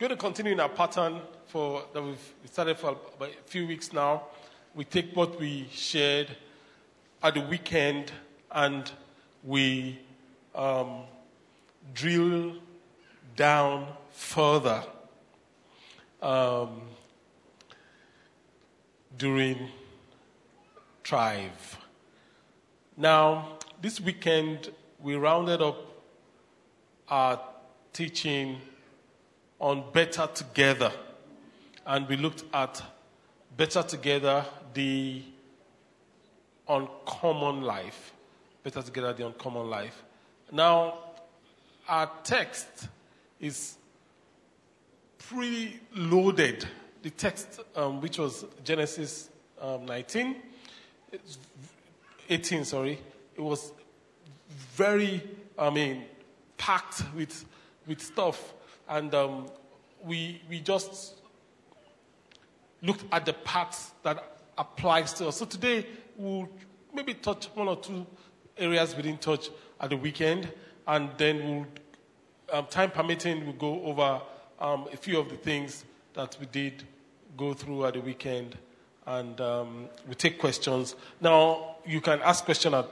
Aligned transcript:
going 0.00 0.08
to 0.08 0.16
continue 0.16 0.52
in 0.52 0.60
our 0.60 0.68
pattern 0.70 1.20
for 1.44 1.84
that 1.92 2.02
we've 2.02 2.32
started 2.46 2.78
for 2.78 2.96
a 3.20 3.26
few 3.44 3.66
weeks 3.66 3.92
now. 3.92 4.22
We 4.74 4.84
take 4.84 5.14
what 5.14 5.38
we 5.38 5.68
shared 5.70 6.28
at 7.22 7.34
the 7.34 7.42
weekend 7.42 8.10
and 8.50 8.90
we 9.44 9.98
um, 10.54 11.02
drill 11.92 12.54
down 13.36 13.88
further 14.10 14.82
um, 16.22 16.80
during 19.18 19.68
Thrive. 21.04 21.76
Now, 22.96 23.58
this 23.82 24.00
weekend 24.00 24.70
we 24.98 25.16
rounded 25.16 25.60
up 25.60 25.76
our 27.10 27.38
teaching 27.92 28.62
on 29.60 29.84
Better 29.92 30.26
Together, 30.32 30.90
and 31.86 32.08
we 32.08 32.16
looked 32.16 32.44
at 32.54 32.82
Better 33.56 33.82
Together, 33.82 34.44
the 34.72 35.22
uncommon 36.68 37.62
life. 37.62 38.14
Better 38.62 38.82
Together, 38.82 39.12
the 39.12 39.26
uncommon 39.26 39.68
life. 39.68 40.02
Now, 40.50 40.98
our 41.88 42.10
text 42.24 42.88
is 43.38 43.76
pre 45.18 45.78
loaded. 45.94 46.66
The 47.02 47.10
text, 47.10 47.60
um, 47.76 48.00
which 48.00 48.18
was 48.18 48.44
Genesis 48.64 49.30
um, 49.60 49.86
19, 49.86 50.36
18, 52.28 52.64
sorry, 52.64 52.98
it 53.34 53.40
was 53.40 53.72
very, 54.74 55.22
I 55.58 55.70
mean, 55.70 56.04
packed 56.58 57.02
with, 57.14 57.44
with 57.86 58.00
stuff. 58.00 58.54
And 58.90 59.14
um, 59.14 59.46
we, 60.04 60.42
we 60.50 60.60
just 60.60 61.14
looked 62.82 63.04
at 63.12 63.24
the 63.24 63.32
parts 63.32 63.92
that 64.02 64.38
applies 64.58 65.12
to 65.14 65.28
us. 65.28 65.36
So 65.38 65.46
today 65.46 65.86
we'll 66.16 66.48
maybe 66.92 67.14
touch 67.14 67.46
one 67.54 67.68
or 67.68 67.76
two 67.76 68.04
areas 68.58 68.96
we 68.96 69.02
didn't 69.02 69.22
touch 69.22 69.48
at 69.80 69.90
the 69.90 69.96
weekend, 69.96 70.52
and 70.86 71.08
then 71.16 71.38
we'll, 71.38 71.66
um, 72.52 72.66
time 72.66 72.90
permitting, 72.90 73.44
we'll 73.46 73.54
go 73.54 73.82
over 73.84 74.20
um, 74.58 74.88
a 74.92 74.96
few 74.96 75.18
of 75.18 75.30
the 75.30 75.36
things 75.36 75.84
that 76.14 76.36
we 76.40 76.46
did 76.46 76.82
go 77.36 77.54
through 77.54 77.86
at 77.86 77.94
the 77.94 78.00
weekend, 78.00 78.58
and 79.06 79.40
um, 79.40 79.88
we 80.08 80.14
take 80.14 80.38
questions. 80.38 80.96
Now, 81.20 81.76
you 81.86 82.00
can 82.00 82.20
ask 82.22 82.44
questions 82.44 82.74
at 82.74 82.88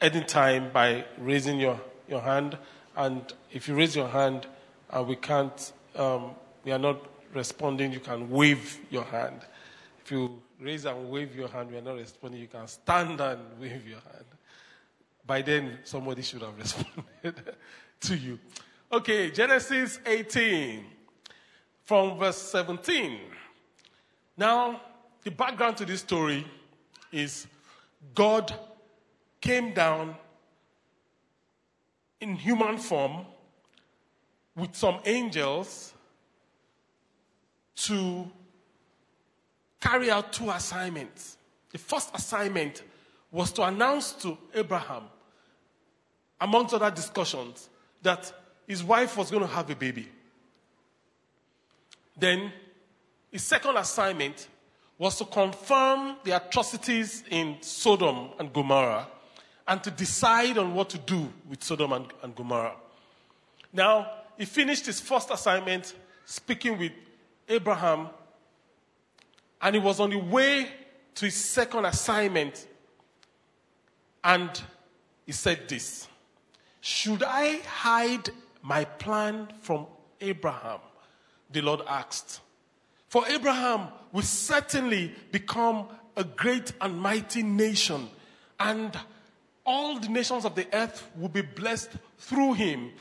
any 0.00 0.22
time 0.22 0.70
by 0.72 1.06
raising 1.18 1.58
your, 1.58 1.80
your 2.06 2.20
hand, 2.20 2.58
and 2.96 3.32
if 3.50 3.66
you 3.66 3.74
raise 3.74 3.96
your 3.96 4.08
hand 4.08 4.46
and 4.90 5.06
we 5.06 5.16
can't, 5.16 5.72
um, 5.96 6.30
we 6.64 6.72
are 6.72 6.78
not 6.78 6.98
responding, 7.34 7.92
you 7.92 8.00
can 8.00 8.30
wave 8.30 8.78
your 8.90 9.04
hand. 9.04 9.40
If 10.04 10.10
you 10.10 10.40
raise 10.60 10.84
and 10.84 11.10
wave 11.10 11.34
your 11.34 11.48
hand, 11.48 11.70
we 11.70 11.78
are 11.78 11.82
not 11.82 11.96
responding, 11.96 12.40
you 12.40 12.48
can 12.48 12.66
stand 12.66 13.20
and 13.20 13.40
wave 13.60 13.86
your 13.86 14.00
hand. 14.00 14.24
By 15.26 15.42
then, 15.42 15.78
somebody 15.84 16.22
should 16.22 16.42
have 16.42 16.56
responded 16.58 17.56
to 18.00 18.16
you. 18.16 18.38
Okay, 18.92 19.30
Genesis 19.30 19.98
18 20.06 20.84
from 21.82 22.18
verse 22.18 22.36
17. 22.36 23.18
Now, 24.36 24.80
the 25.24 25.30
background 25.30 25.76
to 25.78 25.84
this 25.84 26.00
story 26.00 26.46
is 27.10 27.46
God 28.14 28.54
came 29.40 29.74
down 29.74 30.14
in 32.20 32.36
human 32.36 32.78
form 32.78 33.26
with 34.56 34.74
some 34.74 34.98
angels 35.04 35.92
to 37.76 38.30
carry 39.80 40.10
out 40.10 40.32
two 40.32 40.50
assignments. 40.50 41.36
The 41.70 41.78
first 41.78 42.10
assignment 42.14 42.82
was 43.30 43.52
to 43.52 43.62
announce 43.62 44.12
to 44.12 44.38
Abraham, 44.54 45.04
amongst 46.40 46.74
other 46.74 46.90
discussions, 46.90 47.68
that 48.02 48.32
his 48.66 48.82
wife 48.82 49.16
was 49.16 49.30
going 49.30 49.42
to 49.42 49.48
have 49.48 49.68
a 49.68 49.76
baby. 49.76 50.08
Then, 52.16 52.50
his 53.30 53.42
second 53.42 53.76
assignment 53.76 54.48
was 54.98 55.18
to 55.18 55.26
confirm 55.26 56.16
the 56.24 56.36
atrocities 56.36 57.22
in 57.30 57.58
Sodom 57.60 58.30
and 58.38 58.50
Gomorrah 58.52 59.06
and 59.68 59.82
to 59.82 59.90
decide 59.90 60.56
on 60.56 60.74
what 60.74 60.88
to 60.90 60.98
do 60.98 61.30
with 61.48 61.62
Sodom 61.62 61.92
and, 61.92 62.06
and 62.22 62.34
Gomorrah. 62.34 62.76
Now, 63.72 64.10
he 64.36 64.44
finished 64.44 64.86
his 64.86 65.00
first 65.00 65.30
assignment 65.30 65.94
speaking 66.24 66.78
with 66.78 66.92
Abraham, 67.48 68.08
and 69.60 69.74
he 69.74 69.80
was 69.80 70.00
on 70.00 70.10
the 70.10 70.18
way 70.18 70.68
to 71.14 71.24
his 71.24 71.34
second 71.34 71.84
assignment, 71.84 72.66
and 74.22 74.50
he 75.24 75.32
said 75.32 75.68
this 75.68 76.08
Should 76.80 77.22
I 77.22 77.58
hide 77.60 78.30
my 78.62 78.84
plan 78.84 79.48
from 79.60 79.86
Abraham? 80.20 80.80
The 81.50 81.62
Lord 81.62 81.80
asked. 81.88 82.40
For 83.08 83.26
Abraham 83.28 83.88
will 84.12 84.22
certainly 84.22 85.14
become 85.30 85.86
a 86.16 86.24
great 86.24 86.72
and 86.80 86.98
mighty 86.98 87.42
nation, 87.42 88.08
and 88.58 88.98
all 89.64 89.98
the 89.98 90.08
nations 90.08 90.44
of 90.44 90.54
the 90.54 90.66
earth 90.74 91.08
will 91.16 91.28
be 91.28 91.42
blessed 91.42 91.90
through 92.18 92.54
him. 92.54 92.92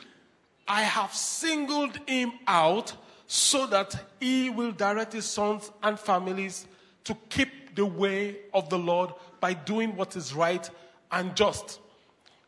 I 0.68 0.82
have 0.82 1.14
singled 1.14 2.00
him 2.08 2.34
out 2.48 2.94
so 3.28 3.66
that 3.68 3.96
he 4.20 4.50
will 4.50 4.72
direct 4.72 5.14
his 5.14 5.26
sons 5.26 5.72
and 5.84 6.00
families 6.00 6.68
to 7.04 7.16
keep 7.30 7.76
the 7.76 7.86
way 7.86 8.38
of 8.54 8.70
the 8.70 8.78
Lord 8.78 9.12
by 9.40 9.54
doing 9.54 9.96
what 9.96 10.16
is 10.16 10.34
right 10.34 10.70
and 11.12 11.36
just. 11.36 11.80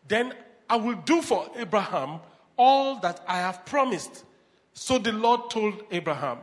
Then 0.07 0.33
I 0.69 0.77
will 0.77 0.95
do 0.95 1.21
for 1.21 1.49
Abraham 1.55 2.19
all 2.57 2.99
that 2.99 3.23
I 3.27 3.37
have 3.37 3.65
promised. 3.65 4.25
So 4.73 4.97
the 4.97 5.11
Lord 5.11 5.49
told 5.49 5.83
Abraham, 5.91 6.39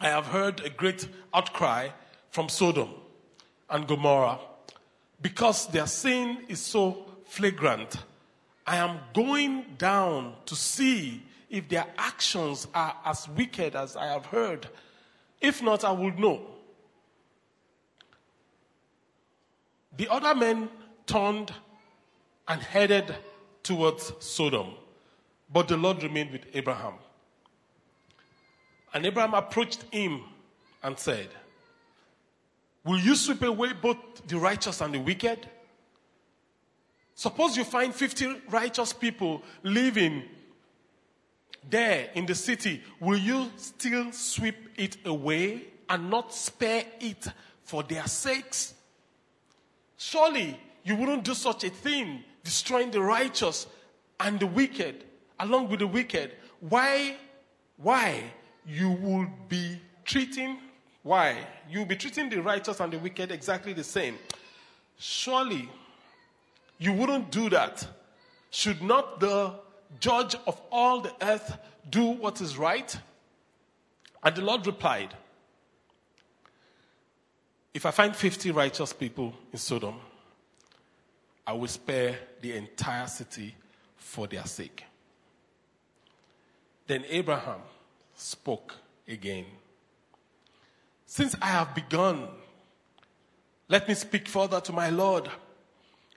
I 0.00 0.08
have 0.08 0.26
heard 0.26 0.60
a 0.60 0.70
great 0.70 1.08
outcry 1.32 1.88
from 2.30 2.48
Sodom 2.48 2.90
and 3.70 3.86
Gomorrah 3.86 4.38
because 5.22 5.66
their 5.68 5.86
sin 5.86 6.44
is 6.48 6.60
so 6.60 7.06
flagrant. 7.24 7.96
I 8.66 8.76
am 8.76 8.98
going 9.14 9.76
down 9.78 10.34
to 10.46 10.56
see 10.56 11.22
if 11.48 11.68
their 11.68 11.86
actions 11.96 12.66
are 12.74 12.96
as 13.04 13.28
wicked 13.28 13.76
as 13.76 13.96
I 13.96 14.06
have 14.06 14.26
heard. 14.26 14.68
If 15.40 15.62
not, 15.62 15.84
I 15.84 15.92
will 15.92 16.12
know. 16.12 16.40
The 19.96 20.08
other 20.10 20.34
men 20.34 20.68
turned 21.06 21.52
and 22.48 22.60
headed 22.60 23.14
towards 23.62 24.12
Sodom, 24.18 24.72
but 25.52 25.68
the 25.68 25.76
Lord 25.76 26.02
remained 26.02 26.32
with 26.32 26.42
Abraham. 26.52 26.94
And 28.92 29.06
Abraham 29.06 29.34
approached 29.34 29.84
him 29.92 30.22
and 30.82 30.98
said, 30.98 31.28
Will 32.84 32.98
you 32.98 33.14
sweep 33.14 33.42
away 33.42 33.72
both 33.72 33.96
the 34.26 34.38
righteous 34.38 34.80
and 34.80 34.94
the 34.94 35.00
wicked? 35.00 35.48
Suppose 37.16 37.56
you 37.56 37.64
find 37.64 37.92
50 37.92 38.42
righteous 38.50 38.92
people 38.92 39.42
living 39.64 40.22
there 41.68 42.10
in 42.14 42.26
the 42.26 42.34
city. 42.34 42.82
Will 43.00 43.18
you 43.18 43.50
still 43.56 44.12
sweep 44.12 44.56
it 44.76 44.98
away 45.04 45.64
and 45.88 46.08
not 46.08 46.32
spare 46.32 46.84
it 47.00 47.26
for 47.64 47.82
their 47.82 48.06
sakes? 48.06 48.74
Surely 49.96 50.60
you 50.84 50.94
wouldn't 50.94 51.24
do 51.24 51.34
such 51.34 51.64
a 51.64 51.70
thing, 51.70 52.22
destroying 52.44 52.92
the 52.92 53.00
righteous 53.00 53.66
and 54.20 54.38
the 54.38 54.46
wicked, 54.46 55.02
along 55.40 55.68
with 55.68 55.80
the 55.80 55.86
wicked. 55.88 56.32
Why? 56.60 57.16
Why? 57.78 58.22
You 58.64 58.90
will 58.90 59.26
be 59.48 59.80
treating 60.04 60.58
why? 61.06 61.36
You'll 61.70 61.84
be 61.84 61.94
treating 61.94 62.28
the 62.28 62.42
righteous 62.42 62.80
and 62.80 62.92
the 62.92 62.98
wicked 62.98 63.30
exactly 63.30 63.72
the 63.72 63.84
same. 63.84 64.18
Surely 64.98 65.68
you 66.78 66.92
wouldn't 66.92 67.30
do 67.30 67.48
that. 67.50 67.86
Should 68.50 68.82
not 68.82 69.20
the 69.20 69.54
judge 70.00 70.36
of 70.46 70.60
all 70.70 71.00
the 71.00 71.12
earth 71.22 71.58
do 71.88 72.04
what 72.04 72.40
is 72.40 72.56
right? 72.58 72.96
And 74.22 74.34
the 74.34 74.42
Lord 74.42 74.66
replied, 74.66 75.14
If 77.72 77.86
I 77.86 77.90
find 77.90 78.16
50 78.16 78.50
righteous 78.50 78.92
people 78.92 79.34
in 79.52 79.58
Sodom, 79.58 79.96
I 81.46 81.52
will 81.52 81.68
spare 81.68 82.18
the 82.40 82.56
entire 82.56 83.06
city 83.06 83.54
for 83.96 84.26
their 84.26 84.44
sake. 84.46 84.84
Then 86.86 87.04
Abraham 87.08 87.60
spoke 88.14 88.74
again 89.06 89.44
Since 91.06 91.36
I 91.40 91.46
have 91.46 91.74
begun, 91.74 92.28
let 93.68 93.88
me 93.88 93.94
speak 93.94 94.28
further 94.28 94.60
to 94.60 94.72
my 94.72 94.90
Lord. 94.90 95.28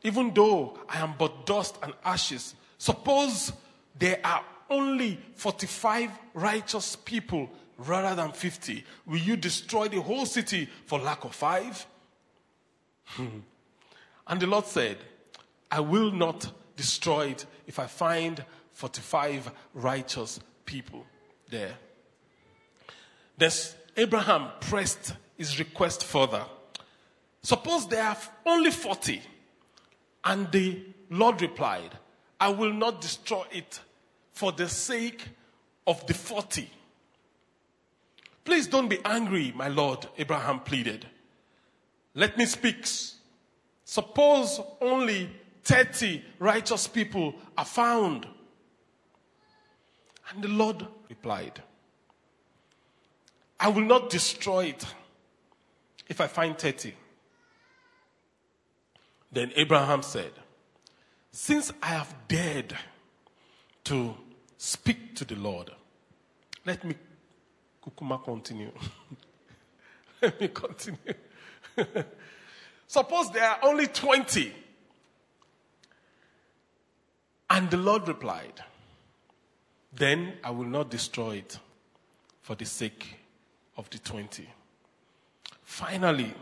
Even 0.04 0.34
though 0.34 0.78
I 0.88 1.00
am 1.00 1.14
but 1.18 1.46
dust 1.46 1.78
and 1.84 1.94
ashes, 2.04 2.56
suppose 2.78 3.52
there 3.98 4.20
are 4.24 4.44
only 4.70 5.20
45 5.36 6.12
righteous 6.34 6.96
people 6.96 7.50
rather 7.78 8.16
than 8.16 8.32
50. 8.32 8.84
Will 9.06 9.18
you 9.18 9.36
destroy 9.36 9.88
the 9.88 10.02
whole 10.02 10.26
city 10.26 10.70
for 10.86 11.00
lack 11.00 11.24
of 11.26 11.34
five? 11.34 11.86
Hmm. 13.06 13.40
and 14.28 14.40
the 14.40 14.46
Lord 14.46 14.68
said, 14.68 14.98
I 15.72 15.80
will 15.80 16.12
not 16.12 16.52
destroy 16.76 17.30
it 17.30 17.46
if 17.66 17.80
I 17.80 17.88
find 17.88 18.46
45 18.74 19.52
righteous 19.74 20.40
people 20.66 21.04
there. 21.50 21.74
Then 23.38 23.52
Abraham 23.98 24.50
pressed 24.60 25.14
his 25.38 25.58
request 25.58 26.04
further. 26.04 26.46
Suppose 27.42 27.88
there 27.88 28.04
are 28.04 28.18
only 28.46 28.70
40. 28.70 29.22
And 30.24 30.52
the 30.52 30.82
Lord 31.10 31.42
replied, 31.42 31.98
I 32.40 32.50
will 32.50 32.74
not 32.74 33.02
destroy 33.02 33.46
it 33.52 33.80
for 34.32 34.52
the 34.52 34.70
sake 34.70 35.24
of 35.86 36.06
the 36.08 36.14
40. 36.14 36.70
Please 38.46 38.68
don't 38.68 38.88
be 38.88 39.00
angry, 39.06 39.54
my 39.56 39.68
Lord, 39.68 40.08
Abraham 40.18 40.62
pleaded. 40.62 41.06
Let 42.16 42.38
me 42.38 42.46
speak. 42.46 42.86
Suppose 43.84 44.62
only 44.82 45.30
30 45.64 46.24
righteous 46.40 46.88
people 46.88 47.36
are 47.58 47.66
found. 47.66 48.28
And 50.32 50.44
the 50.44 50.48
Lord 50.48 50.86
replied, 51.10 51.62
I 53.60 53.68
will 53.68 53.84
not 53.84 54.10
destroy 54.10 54.66
it 54.66 54.86
if 56.08 56.22
I 56.22 56.28
find 56.28 56.58
30. 56.58 56.94
Then 59.32 59.52
Abraham 59.56 60.02
said, 60.02 60.32
Since 61.32 61.72
I 61.82 61.88
have 61.88 62.14
dared 62.28 62.76
to 63.86 64.16
speak 64.58 65.16
to 65.16 65.26
the 65.26 65.36
Lord, 65.36 65.72
let 66.66 66.84
me 66.84 66.96
kukuma 67.86 68.24
continue. 68.24 68.72
let 70.22 70.40
me 70.42 70.48
continue. 70.48 71.14
Suppose 72.88 73.32
there 73.32 73.48
are 73.48 73.60
only 73.64 73.88
20. 73.88 74.52
And 77.52 77.70
the 77.70 77.78
Lord 77.78 78.08
replied, 78.08 78.64
Then 79.94 80.34
I 80.44 80.52
will 80.52 80.66
not 80.66 80.90
destroy 80.90 81.38
it 81.38 81.60
for 82.42 82.56
the 82.56 82.66
sake 82.66 83.20
of 83.78 83.90
the 83.90 84.00
20. 84.00 84.48
Finally, 85.64 86.34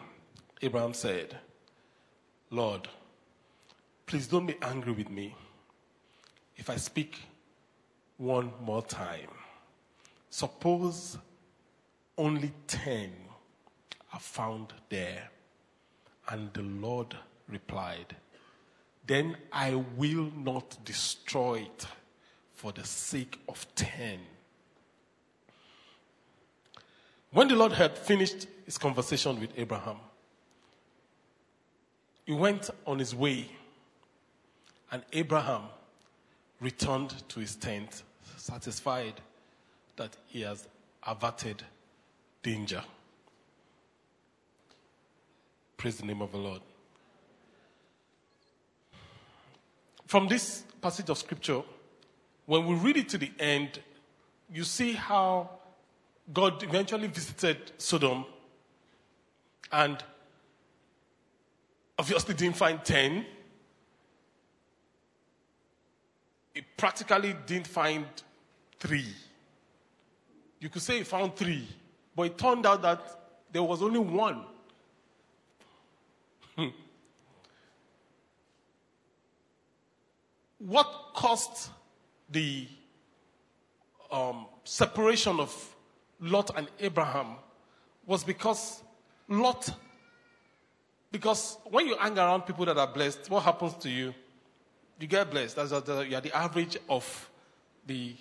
Abraham 0.62 0.94
said, 0.94 1.38
Lord, 2.49 2.88
please 4.05 4.27
don't 4.27 4.45
be 4.45 4.55
angry 4.61 4.94
with 4.94 5.09
me 5.09 5.35
if 6.55 6.69
I 6.69 6.77
speak 6.77 7.19
one 8.17 8.51
more 8.63 8.81
time. 8.81 9.29
Suppose 10.29 11.17
only 12.17 12.51
10 12.67 13.11
are 14.13 14.19
found 14.19 14.73
there. 14.89 15.29
And 16.29 16.51
the 16.53 16.63
Lord 16.63 17.15
replied, 17.47 18.15
Then 19.05 19.38
I 19.51 19.75
will 19.95 20.31
not 20.35 20.77
destroy 20.83 21.67
it 21.67 21.88
for 22.55 22.71
the 22.71 22.83
sake 22.83 23.39
of 23.47 23.65
10. 23.75 24.19
When 27.31 27.47
the 27.47 27.55
Lord 27.55 27.73
had 27.73 27.97
finished 27.97 28.47
his 28.65 28.77
conversation 28.77 29.39
with 29.39 29.51
Abraham, 29.57 29.97
he 32.27 32.33
went 32.33 32.69
on 32.85 33.00
his 33.00 33.15
way, 33.15 33.50
and 34.91 35.01
Abraham 35.13 35.62
returned 36.59 37.24
to 37.29 37.39
his 37.39 37.56
tent, 37.56 38.03
satisfied 38.35 39.13
that 39.95 40.18
he 40.27 40.41
has 40.41 40.68
averted 41.03 41.63
danger. 42.44 42.83
Praise 45.77 45.95
the 45.95 46.06
name 46.06 46.21
of 46.21 46.33
the 46.33 46.38
Lord. 46.38 46.62
From 50.06 50.27
this 50.27 50.63
passage 50.81 51.09
of 51.09 51.18
scripture, 51.18 51.62
when 52.45 52.68
we 52.68 52.75
read 52.75 52.97
it 52.97 53.07
to 53.09 53.18
the 53.18 53.31
end, 53.39 53.80
you 54.53 54.65
see 54.65 54.91
how 54.91 55.50
God 56.33 56.62
eventually 56.62 57.07
visited 57.07 57.71
Sodom 57.77 58.25
and 59.71 60.03
obviously 61.97 62.33
didn't 62.35 62.57
find 62.57 62.83
10. 62.83 63.25
He 66.53 66.61
practically 66.75 67.35
didn't 67.45 67.67
find 67.67 68.05
three. 68.79 69.13
You 70.59 70.69
could 70.69 70.81
say 70.81 70.97
he 70.99 71.03
found 71.03 71.35
three, 71.35 71.67
but 72.15 72.23
it 72.23 72.38
turned 72.38 72.65
out 72.65 72.81
that 72.81 73.01
there 73.51 73.63
was 73.63 73.81
only 73.81 73.99
one. 73.99 74.44
what 80.59 81.11
caused 81.13 81.69
the 82.29 82.67
um, 84.11 84.47
separation 84.63 85.39
of 85.39 85.75
Lot 86.19 86.51
and 86.55 86.67
Abraham 86.79 87.35
was 88.05 88.23
because 88.23 88.83
Lot, 89.29 89.69
because 91.12 91.57
when 91.65 91.88
you 91.88 91.95
hang 91.98 92.18
around 92.18 92.42
people 92.42 92.65
that 92.65 92.77
are 92.77 92.88
blessed, 92.88 93.30
what 93.30 93.44
happens 93.44 93.75
to 93.75 93.89
you? 93.89 94.13
You 95.00 95.07
get 95.07 95.30
blessed. 95.30 95.56
That's 95.56 95.71
you 95.71 96.15
are 96.15 96.21
the 96.21 96.36
average 96.36 96.77
of 96.89 97.30
the 97.86 98.15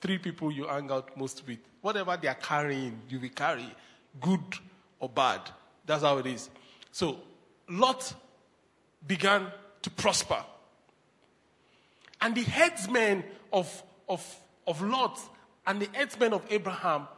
three 0.00 0.18
people 0.18 0.50
you 0.50 0.66
hang 0.66 0.90
out 0.90 1.16
most 1.16 1.46
with. 1.46 1.58
Whatever 1.80 2.16
they 2.16 2.28
are 2.28 2.34
carrying, 2.34 3.00
you 3.08 3.20
will 3.20 3.28
carry, 3.30 3.66
good 4.20 4.40
or 4.98 5.08
bad. 5.08 5.40
That's 5.84 6.02
how 6.02 6.18
it 6.18 6.26
is. 6.26 6.48
So 6.92 7.18
Lot 7.68 8.14
began 9.06 9.48
to 9.82 9.90
prosper. 9.90 10.44
And 12.20 12.34
the 12.34 12.42
headsmen 12.42 13.24
of, 13.52 13.82
of, 14.08 14.40
of 14.66 14.80
Lot 14.82 15.18
and 15.66 15.80
the 15.80 15.88
headsmen 15.92 16.32
of 16.32 16.44
Abraham, 16.50 17.08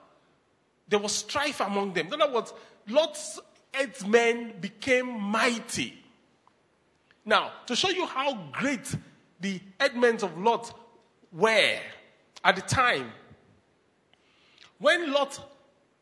there 0.88 0.98
was 0.98 1.12
strife 1.12 1.60
among 1.60 1.92
them. 1.92 2.12
In 2.12 2.20
other 2.20 2.32
words, 2.32 2.52
Lot's 2.88 3.40
headsmen 3.72 4.54
became 4.60 5.20
mighty. 5.20 5.94
Now, 7.24 7.52
to 7.66 7.76
show 7.76 7.90
you 7.90 8.06
how 8.06 8.34
great 8.52 8.94
the 9.40 9.60
headsmen 9.78 10.16
of 10.16 10.36
Lot 10.38 10.78
were 11.32 11.78
at 12.44 12.56
the 12.56 12.62
time, 12.62 13.12
when 14.78 15.12
Lot, 15.12 15.40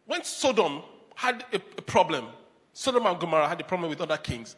when 0.06 0.24
Sodom 0.24 0.82
had 1.14 1.44
a, 1.52 1.56
a 1.56 1.82
problem, 1.82 2.26
Sodom 2.72 3.04
and 3.06 3.18
Gomorrah 3.18 3.48
had 3.48 3.60
a 3.60 3.64
problem 3.64 3.90
with 3.90 4.00
other 4.00 4.16
kings, 4.16 4.56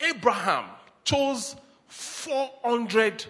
Abraham 0.00 0.64
chose 1.04 1.56
400 1.88 3.26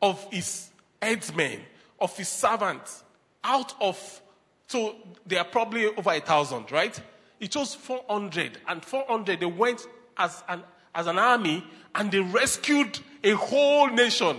of 0.00 0.26
his 0.30 0.70
headsmen, 1.02 1.60
of 2.00 2.16
his 2.16 2.28
servants, 2.28 3.04
out 3.44 3.74
of, 3.80 4.22
so 4.66 4.96
they 5.26 5.36
are 5.36 5.44
probably 5.44 5.86
over 5.86 6.10
a 6.10 6.20
thousand, 6.20 6.72
right? 6.72 6.98
He 7.40 7.48
chose 7.48 7.74
400, 7.74 8.58
and 8.68 8.84
400 8.84 9.40
they 9.40 9.46
went 9.46 9.86
as 10.16 10.44
an, 10.46 10.62
as 10.94 11.06
an 11.06 11.18
army 11.18 11.64
and 11.94 12.12
they 12.12 12.20
rescued 12.20 13.00
a 13.24 13.32
whole 13.32 13.88
nation 13.88 14.36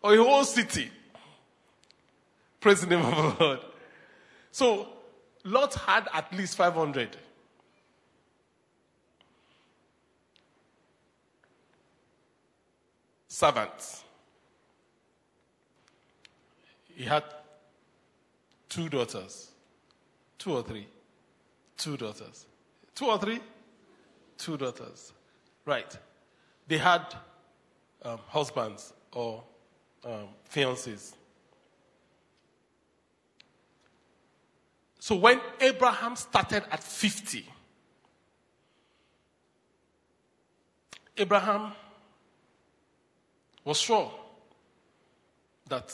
or 0.00 0.14
a 0.14 0.22
whole 0.22 0.44
city. 0.44 0.88
Praise 2.60 2.80
the 2.80 2.86
name 2.86 3.04
of 3.04 3.38
the 3.38 3.44
Lord. 3.44 3.60
So 4.52 4.88
Lot 5.42 5.74
had 5.74 6.08
at 6.14 6.32
least 6.32 6.56
500. 6.56 7.16
Servants. 13.26 14.04
He 16.94 17.02
had 17.02 17.24
two 18.68 18.88
daughters. 18.88 19.50
Two 20.38 20.52
or 20.52 20.62
three? 20.62 20.86
Two 21.76 21.96
daughters. 21.96 22.46
Two 22.94 23.06
or 23.06 23.18
three? 23.18 23.40
Two 24.38 24.56
daughters. 24.56 25.12
Right. 25.64 25.96
They 26.68 26.78
had 26.78 27.14
um, 28.02 28.18
husbands 28.28 28.92
or 29.12 29.42
um, 30.04 30.28
fiancés. 30.52 31.14
So 34.98 35.16
when 35.16 35.40
Abraham 35.60 36.16
started 36.16 36.64
at 36.70 36.82
50, 36.82 37.46
Abraham 41.18 41.72
was 43.64 43.78
sure 43.78 44.10
that 45.68 45.92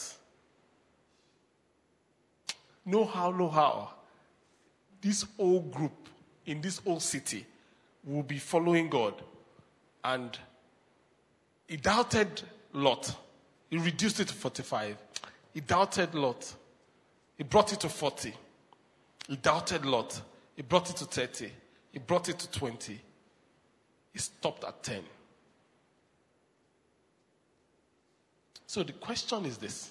no 2.84 3.04
how, 3.04 3.30
no 3.30 3.48
how. 3.48 3.90
This 5.00 5.24
whole 5.36 5.60
group 5.60 6.08
in 6.46 6.60
this 6.60 6.80
old 6.84 7.02
city 7.02 7.46
will 8.04 8.22
be 8.22 8.38
following 8.38 8.88
God. 8.88 9.14
And 10.04 10.38
he 11.66 11.76
doubted 11.76 12.42
Lot. 12.72 13.14
He 13.70 13.78
reduced 13.78 14.20
it 14.20 14.28
to 14.28 14.34
45. 14.34 14.96
He 15.54 15.60
doubted 15.60 16.14
Lot. 16.14 16.54
He 17.36 17.44
brought 17.44 17.72
it 17.72 17.80
to 17.80 17.88
40. 17.88 18.34
He 19.28 19.36
doubted 19.36 19.84
Lot. 19.84 20.20
He 20.56 20.62
brought 20.62 20.90
it 20.90 20.96
to 20.96 21.04
30. 21.04 21.50
He 21.92 21.98
brought 21.98 22.28
it 22.28 22.38
to 22.38 22.50
20. 22.50 23.00
He 24.12 24.18
stopped 24.18 24.64
at 24.64 24.82
10. 24.82 25.02
So 28.66 28.82
the 28.82 28.92
question 28.92 29.46
is 29.46 29.56
this 29.58 29.90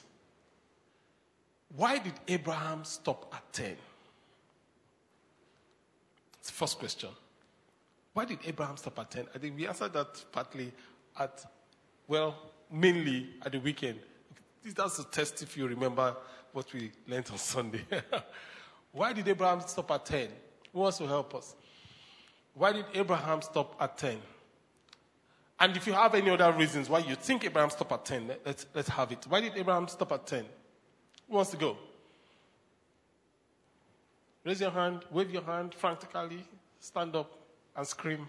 Why 1.76 1.98
did 1.98 2.14
Abraham 2.28 2.84
stop 2.84 3.34
at 3.34 3.52
10? 3.52 3.76
First 6.50 6.80
question. 6.80 7.10
Why 8.14 8.26
did 8.26 8.40
Abraham 8.46 8.78
stop 8.78 9.00
at 9.00 9.12
10? 9.12 9.28
I 9.34 9.38
think 9.38 9.56
we 9.56 9.68
answered 9.68 9.94
that 9.94 10.24
partly 10.32 10.72
at, 11.20 11.46
well, 12.08 12.36
mainly 12.72 13.30
at 13.46 13.52
the 13.52 13.60
weekend. 13.60 14.00
This 14.64 14.74
That's 14.74 15.00
a 15.00 15.04
test 15.06 15.42
if 15.42 15.56
you 15.56 15.68
remember 15.68 16.16
what 16.52 16.72
we 16.74 16.92
learned 17.08 17.30
on 17.32 17.38
Sunday. 17.38 17.86
Why 18.92 19.14
did 19.14 19.28
Abraham 19.28 19.62
stop 19.62 19.92
at 19.92 20.06
10? 20.06 20.30
Who 20.74 20.80
wants 20.80 20.98
to 20.98 21.08
help 21.08 21.36
us? 21.36 21.56
Why 22.54 22.74
did 22.74 22.86
Abraham 22.94 23.42
stop 23.42 23.76
at 23.80 23.98
10? 23.98 24.18
And 25.60 25.76
if 25.76 25.86
you 25.86 25.94
have 25.94 26.16
any 26.16 26.30
other 26.30 26.52
reasons 26.54 26.90
why 26.90 27.00
you 27.00 27.16
think 27.16 27.46
Abraham 27.46 27.70
stopped 27.70 27.92
at 27.92 28.06
10, 28.06 28.32
let's, 28.46 28.66
let's 28.74 28.90
have 28.90 29.12
it. 29.12 29.26
Why 29.28 29.42
did 29.42 29.58
Abraham 29.58 29.88
stop 29.88 30.12
at 30.14 30.26
10? 30.26 30.46
Who 31.28 31.36
wants 31.36 31.52
to 31.52 31.58
go? 31.58 31.78
Raise 34.50 34.62
your 34.62 34.72
hand, 34.72 35.06
wave 35.12 35.30
your 35.30 35.44
hand 35.44 35.76
frantically, 35.76 36.44
stand 36.80 37.16
up 37.16 37.32
and 37.76 37.86
scream. 37.86 38.28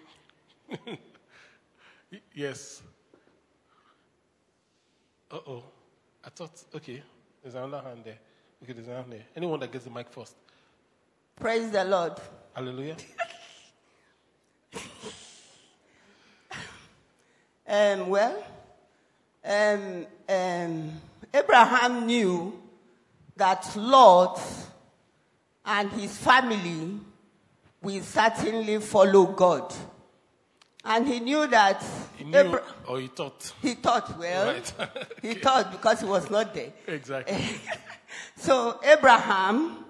yes. 2.35 2.83
Uh 5.31 5.39
oh. 5.47 5.63
I 6.23 6.29
thought, 6.29 6.63
okay, 6.75 7.03
there's 7.43 7.55
another 7.55 7.81
hand 7.81 8.03
there. 8.05 8.19
Okay, 8.63 8.75
there's 8.75 8.87
another 8.87 9.01
hand 9.01 9.13
there. 9.15 9.25
Anyone 9.35 9.61
that 9.61 9.73
gets 9.73 9.85
the 9.85 9.91
mic 9.91 10.11
first. 10.11 10.37
Praise 11.37 11.71
the 11.71 11.85
Lord. 11.85 12.13
Hallelujah. 12.55 12.97
Um, 17.67 18.09
well, 18.09 18.45
um, 19.45 20.07
um, 20.29 20.93
Abraham 21.33 22.05
knew 22.05 22.61
that 23.37 23.77
Lot 23.77 24.41
and 25.71 25.91
his 25.93 26.17
family 26.19 26.99
will 27.81 28.03
certainly 28.03 28.79
follow 28.81 29.27
God. 29.27 29.73
And 30.85 31.07
he 31.07 31.21
knew 31.21 31.47
that. 31.47 31.85
He 32.17 32.25
knew, 32.25 32.39
Abra- 32.39 32.65
or 32.89 32.99
he 33.01 33.07
thought. 33.09 33.53
he 33.63 33.75
thought, 33.75 34.19
well, 34.19 34.47
Right. 34.53 34.73
he 35.23 35.35
thought 35.35 35.71
because 35.71 36.01
he 36.01 36.07
was 36.07 36.29
not 36.31 36.53
there. 36.55 36.73
Exactly. 36.87 37.39
So 38.37 38.81
Abraham, 38.83 39.85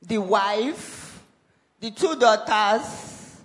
the 0.00 0.18
wife, 0.18 1.20
the 1.80 1.90
two 1.90 2.14
daughters, 2.16 3.36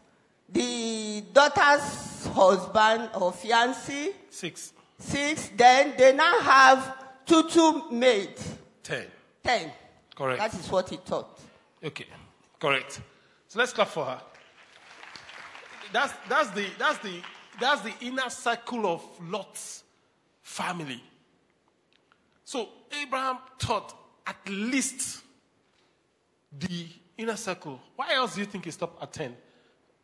the 0.47 1.23
daughter's 1.33 2.27
husband 2.27 3.09
or 3.15 3.31
fiancé, 3.31 4.13
Six, 4.29 4.73
six, 4.99 5.49
then 5.57 5.95
they 5.97 6.13
now 6.13 6.39
have 6.41 6.93
two 7.25 7.49
two 7.49 7.89
maids, 7.91 8.55
ten. 8.83 9.07
ten. 9.43 9.71
Correct. 10.15 10.39
That 10.39 10.53
is 10.53 10.69
what 10.69 10.89
he 10.89 10.97
thought. 10.97 11.39
Okay, 11.83 12.05
correct. 12.59 13.01
So 13.47 13.59
let's 13.59 13.73
clap 13.73 13.87
for 13.87 14.05
her. 14.05 14.21
That's, 15.91 16.13
that's, 16.29 16.49
the, 16.51 16.65
that's, 16.77 16.99
the, 16.99 17.21
that's 17.59 17.81
the 17.81 17.93
inner 18.01 18.29
circle 18.29 18.85
of 18.85 19.03
Lot's 19.29 19.83
family. 20.41 21.03
So 22.45 22.69
Abraham 23.01 23.39
thought 23.59 23.95
at 24.27 24.37
least 24.47 25.21
the 26.57 26.87
inner 27.17 27.35
circle. 27.35 27.79
Why 27.95 28.13
else 28.13 28.35
do 28.35 28.41
you 28.41 28.45
think 28.45 28.65
he 28.65 28.71
stopped 28.71 29.01
at 29.01 29.11
10? 29.11 29.35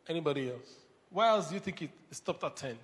Anybody 0.08 0.50
else? 0.50 0.74
Why 1.10 1.28
else 1.28 1.48
do 1.48 1.54
you 1.54 1.60
think 1.60 1.78
he 1.78 1.90
stopped 2.10 2.42
at 2.44 2.56
10? 2.56 2.78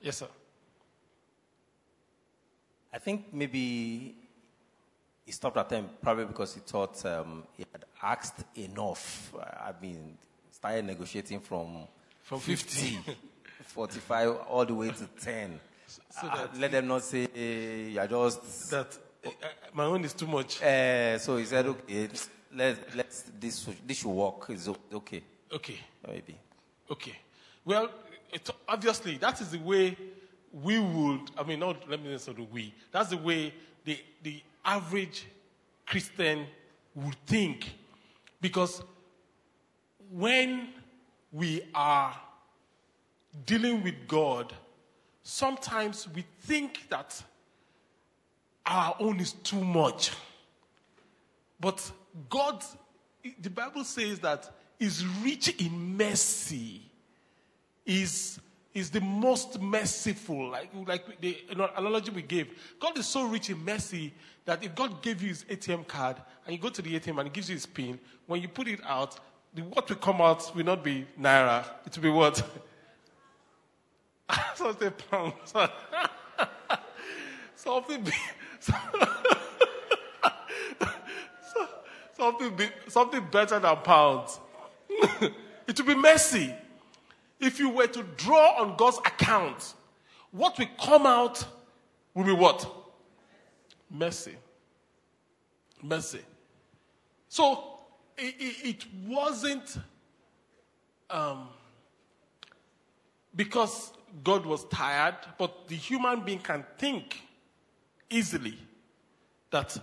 Yes, 0.00 0.18
sir. 0.18 0.28
I 2.98 3.00
think 3.00 3.32
maybe 3.32 4.12
he 5.24 5.30
stopped 5.30 5.56
at 5.56 5.68
10 5.68 5.88
probably 6.02 6.24
because 6.24 6.54
he 6.54 6.60
thought 6.60 7.06
um, 7.06 7.44
he 7.56 7.64
had 7.70 7.84
asked 8.02 8.42
enough. 8.56 9.32
I 9.38 9.70
mean, 9.80 10.18
started 10.50 10.84
negotiating 10.84 11.38
from, 11.38 11.86
From 12.24 12.40
50. 12.40 12.98
45 13.66 14.38
all 14.50 14.66
the 14.66 14.74
way 14.74 14.88
to 14.90 15.06
10. 15.20 15.60
so 15.86 16.26
Uh, 16.26 16.36
that- 16.38 16.58
let 16.58 16.72
them 16.72 16.88
not 16.88 17.04
say 17.04 17.28
eh, 17.36 17.90
you're 17.90 18.06
just. 18.08 18.68
That 18.72 18.98
uh, 19.24 19.28
uh, 19.28 19.46
my 19.74 19.84
own 19.84 20.04
is 20.04 20.12
too 20.14 20.26
much. 20.26 20.60
Uh, 20.60 21.20
so 21.20 21.36
he 21.36 21.44
said, 21.44 21.66
okay, 21.66 22.08
let, 22.52 22.96
let's, 22.96 23.22
this, 23.38 23.64
this 23.86 23.98
should 23.98 24.10
work. 24.10 24.44
It's 24.48 24.68
okay. 24.92 25.22
Okay. 25.52 25.78
Maybe. 26.04 26.36
Okay. 26.90 27.14
Well, 27.64 27.90
it, 28.32 28.50
obviously, 28.68 29.18
that 29.18 29.40
is 29.40 29.52
the 29.52 29.58
way 29.58 29.96
we 30.52 30.78
would, 30.78 31.30
I 31.36 31.42
mean, 31.42 31.60
not, 31.60 31.88
let 31.88 32.02
me 32.02 32.16
say 32.18 32.32
the 32.32 32.42
we, 32.42 32.74
that's 32.90 33.10
the 33.10 33.16
way 33.16 33.52
the, 33.84 33.98
the 34.22 34.42
average 34.64 35.26
Christian 35.86 36.46
would 36.94 37.16
think. 37.26 37.72
Because 38.40 38.82
when 40.10 40.68
we 41.32 41.62
are 41.74 42.18
dealing 43.44 43.82
with 43.82 43.94
God, 44.06 44.52
sometimes 45.22 46.08
we 46.14 46.24
think 46.40 46.88
that 46.88 47.22
our 48.64 48.96
own 49.00 49.20
is 49.20 49.32
too 49.32 49.62
much. 49.62 50.12
But 51.60 51.90
God, 52.28 52.64
the 53.40 53.50
Bible 53.50 53.84
says 53.84 54.18
that 54.20 54.50
is 54.78 55.04
rich 55.22 55.48
in 55.60 55.96
mercy, 55.96 56.82
is, 57.84 58.38
is 58.78 58.90
the 58.90 59.00
most 59.00 59.60
merciful. 59.60 60.50
Like, 60.50 60.70
like 60.86 61.20
the 61.20 61.36
analogy 61.76 62.10
we 62.10 62.22
gave. 62.22 62.48
God 62.80 62.98
is 62.98 63.06
so 63.06 63.26
rich 63.26 63.50
in 63.50 63.64
mercy 63.64 64.12
that 64.44 64.64
if 64.64 64.74
God 64.74 65.02
gave 65.02 65.22
you 65.22 65.28
his 65.28 65.44
ATM 65.44 65.86
card 65.86 66.16
and 66.46 66.54
you 66.54 66.60
go 66.60 66.68
to 66.68 66.80
the 66.80 66.98
ATM 66.98 67.18
and 67.18 67.28
he 67.28 67.30
gives 67.30 67.48
you 67.48 67.54
his 67.54 67.66
PIN, 67.66 67.98
when 68.26 68.40
you 68.40 68.48
put 68.48 68.68
it 68.68 68.80
out, 68.84 69.18
the, 69.54 69.62
what 69.62 69.88
will 69.88 69.96
come 69.96 70.20
out 70.20 70.54
will 70.54 70.64
not 70.64 70.84
be 70.84 71.06
Naira. 71.20 71.64
It 71.86 71.96
will 71.96 72.02
be 72.02 72.10
what? 72.10 72.42
Something 74.54 74.92
pounds. 75.10 75.54
Something 77.56 78.06
something, 82.16 82.70
something 82.88 83.26
better 83.30 83.58
than 83.58 83.76
pounds. 83.78 84.38
it 85.66 85.78
will 85.78 85.86
be 85.86 85.94
mercy. 85.94 86.54
If 87.40 87.58
you 87.58 87.70
were 87.70 87.86
to 87.86 88.02
draw 88.16 88.60
on 88.60 88.76
God's 88.76 88.98
account, 88.98 89.74
what 90.30 90.58
will 90.58 90.66
come 90.80 91.06
out 91.06 91.44
will 92.14 92.24
be 92.24 92.32
what? 92.32 92.68
Mercy. 93.90 94.36
Mercy. 95.82 96.20
So 97.28 97.78
it, 98.16 98.34
it, 98.64 98.84
wasn't 99.06 99.76
um, 101.10 101.48
because 103.34 103.92
God 104.24 104.44
was 104.44 104.64
tired, 104.64 105.16
but 105.38 105.68
the 105.68 105.76
human 105.76 106.22
being 106.22 106.40
can 106.40 106.64
think 106.78 107.22
easily 108.10 108.58
that 109.50 109.76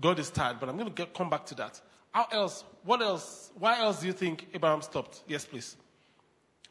God 0.00 0.18
is 0.18 0.30
tired. 0.30 0.60
But 0.60 0.68
I'm 0.68 0.76
going 0.76 0.88
to 0.88 0.94
get, 0.94 1.12
come 1.12 1.28
back 1.28 1.46
to 1.46 1.54
that. 1.56 1.80
How 2.12 2.26
else? 2.30 2.64
What 2.84 3.02
else? 3.02 3.50
Why 3.58 3.80
else 3.80 4.00
do 4.00 4.06
you 4.06 4.12
think 4.12 4.46
Abraham 4.54 4.82
stopped? 4.82 5.22
Yes, 5.26 5.44
please. 5.44 5.76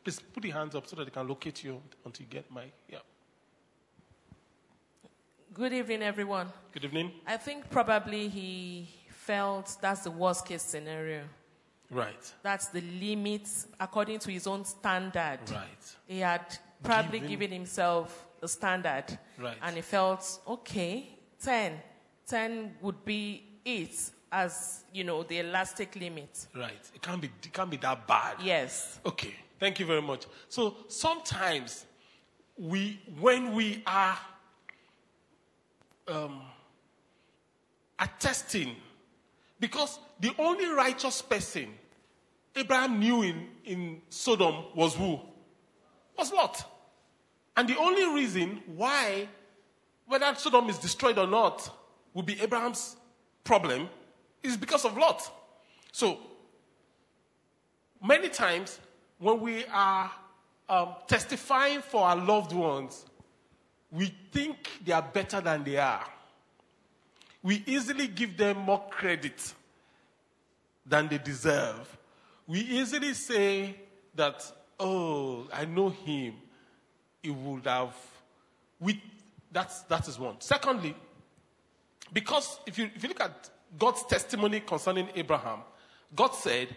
Please 0.05 0.19
put 0.19 0.45
your 0.45 0.53
hands 0.53 0.75
up 0.75 0.85
so 0.85 0.95
that 0.97 1.05
they 1.05 1.09
can 1.09 1.27
locate 1.27 1.63
you 1.63 1.81
until 2.05 2.23
you 2.23 2.29
get 2.29 2.49
my. 2.51 2.65
Yeah. 2.87 2.99
Good 5.51 5.73
evening, 5.73 6.03
everyone. 6.03 6.47
Good 6.71 6.85
evening. 6.85 7.11
I 7.25 7.37
think 7.37 7.67
probably 7.71 8.27
he 8.27 8.87
felt 9.09 9.75
that's 9.81 10.01
the 10.01 10.11
worst 10.11 10.45
case 10.45 10.61
scenario. 10.61 11.23
Right. 11.89 12.33
That's 12.43 12.67
the 12.67 12.81
limit 12.81 13.49
according 13.79 14.19
to 14.19 14.31
his 14.31 14.45
own 14.45 14.63
standard. 14.65 15.39
Right. 15.49 15.95
He 16.05 16.19
had 16.19 16.55
probably 16.83 17.19
Given- 17.21 17.29
given 17.31 17.51
himself 17.51 18.27
a 18.43 18.47
standard. 18.47 19.05
Right. 19.39 19.57
And 19.63 19.75
he 19.75 19.81
felt, 19.81 20.39
okay, 20.47 21.17
10. 21.41 21.81
10 22.27 22.75
would 22.81 23.03
be 23.03 23.43
it 23.65 24.11
as, 24.31 24.83
you 24.93 25.03
know, 25.03 25.23
the 25.23 25.39
elastic 25.39 25.95
limit. 25.95 26.45
Right. 26.55 26.91
It 26.93 27.01
can't 27.01 27.21
be. 27.21 27.31
It 27.43 27.53
can't 27.53 27.71
be 27.71 27.77
that 27.77 28.05
bad. 28.05 28.35
Yes. 28.43 28.99
Okay, 29.05 29.33
thank 29.59 29.79
you 29.79 29.85
very 29.85 30.01
much. 30.01 30.25
So 30.49 30.77
sometimes 30.87 31.85
we, 32.57 32.99
when 33.19 33.53
we 33.53 33.83
are 33.85 34.17
um, 36.07 36.41
attesting 37.99 38.75
because 39.59 39.99
the 40.19 40.33
only 40.37 40.67
righteous 40.67 41.21
person 41.21 41.69
Abraham 42.55 42.99
knew 42.99 43.21
in, 43.21 43.47
in 43.65 44.01
Sodom 44.09 44.65
was 44.73 44.95
who? 44.95 45.19
Was 46.17 46.31
Lot. 46.31 46.63
And 47.57 47.67
the 47.67 47.77
only 47.77 48.05
reason 48.13 48.61
why, 48.65 49.27
whether 50.05 50.33
Sodom 50.35 50.69
is 50.69 50.77
destroyed 50.77 51.17
or 51.17 51.27
not, 51.27 51.69
will 52.13 52.23
be 52.23 52.39
Abraham's 52.41 52.95
problem 53.43 53.89
is 54.41 54.55
because 54.55 54.85
of 54.85 54.97
Lot. 54.97 55.29
So, 55.91 56.19
many 58.01 58.29
times 58.29 58.79
when 59.19 59.39
we 59.39 59.65
are 59.65 60.11
um, 60.67 60.95
testifying 61.07 61.81
for 61.81 62.05
our 62.05 62.15
loved 62.15 62.53
ones, 62.53 63.05
we 63.91 64.13
think 64.31 64.69
they 64.83 64.91
are 64.91 65.01
better 65.01 65.41
than 65.41 65.63
they 65.63 65.77
are. 65.77 66.03
We 67.41 67.63
easily 67.65 68.07
give 68.07 68.37
them 68.37 68.57
more 68.57 68.83
credit 68.89 69.53
than 70.85 71.07
they 71.07 71.17
deserve. 71.17 71.97
We 72.47 72.59
easily 72.59 73.13
say 73.13 73.75
that, 74.15 74.43
oh, 74.79 75.47
I 75.53 75.65
know 75.65 75.89
him. 75.89 76.33
He 77.21 77.31
would 77.31 77.65
have. 77.65 77.95
We, 78.79 79.01
that's, 79.51 79.81
that 79.83 80.07
is 80.07 80.19
one. 80.19 80.35
Secondly, 80.39 80.95
because 82.13 82.59
if 82.65 82.77
you, 82.77 82.89
if 82.95 83.03
you 83.03 83.09
look 83.09 83.21
at 83.21 83.49
God's 83.77 84.03
testimony 84.05 84.59
concerning 84.59 85.07
Abraham, 85.15 85.59
God 86.15 86.33
said, 86.33 86.75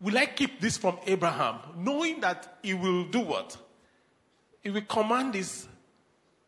Will 0.00 0.16
I 0.16 0.26
keep 0.26 0.60
this 0.60 0.76
from 0.76 0.98
Abraham? 1.06 1.58
Knowing 1.76 2.20
that 2.20 2.58
he 2.62 2.74
will 2.74 3.04
do 3.04 3.20
what? 3.20 3.56
He 4.60 4.70
will 4.70 4.82
command 4.82 5.34
his 5.34 5.66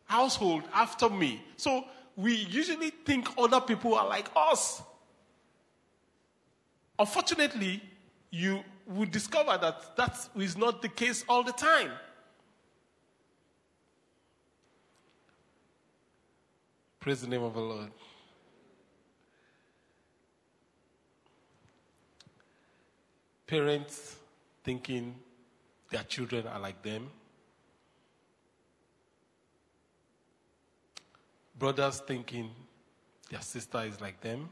household 0.05 0.63
after 0.73 1.09
me. 1.09 1.41
So 1.57 1.85
we 2.15 2.35
usually 2.35 2.91
think 2.91 3.27
other 3.37 3.59
people 3.59 3.95
are 3.95 4.07
like 4.07 4.29
us. 4.35 4.81
Unfortunately, 6.97 7.81
you 8.29 8.63
will 8.85 9.07
discover 9.07 9.57
that 9.57 9.95
that 9.97 10.29
is 10.35 10.57
not 10.57 10.81
the 10.81 10.89
case 10.89 11.25
all 11.27 11.43
the 11.43 11.51
time. 11.51 11.91
Praise 16.99 17.21
the 17.21 17.27
name 17.27 17.41
of 17.41 17.53
the 17.55 17.59
Lord. 17.59 17.89
Parents 23.51 24.15
thinking 24.63 25.13
their 25.89 26.03
children 26.03 26.47
are 26.47 26.57
like 26.57 26.81
them. 26.83 27.11
Brothers 31.59 31.99
thinking 32.07 32.49
their 33.29 33.41
sister 33.41 33.81
is 33.81 33.99
like 33.99 34.21
them. 34.21 34.47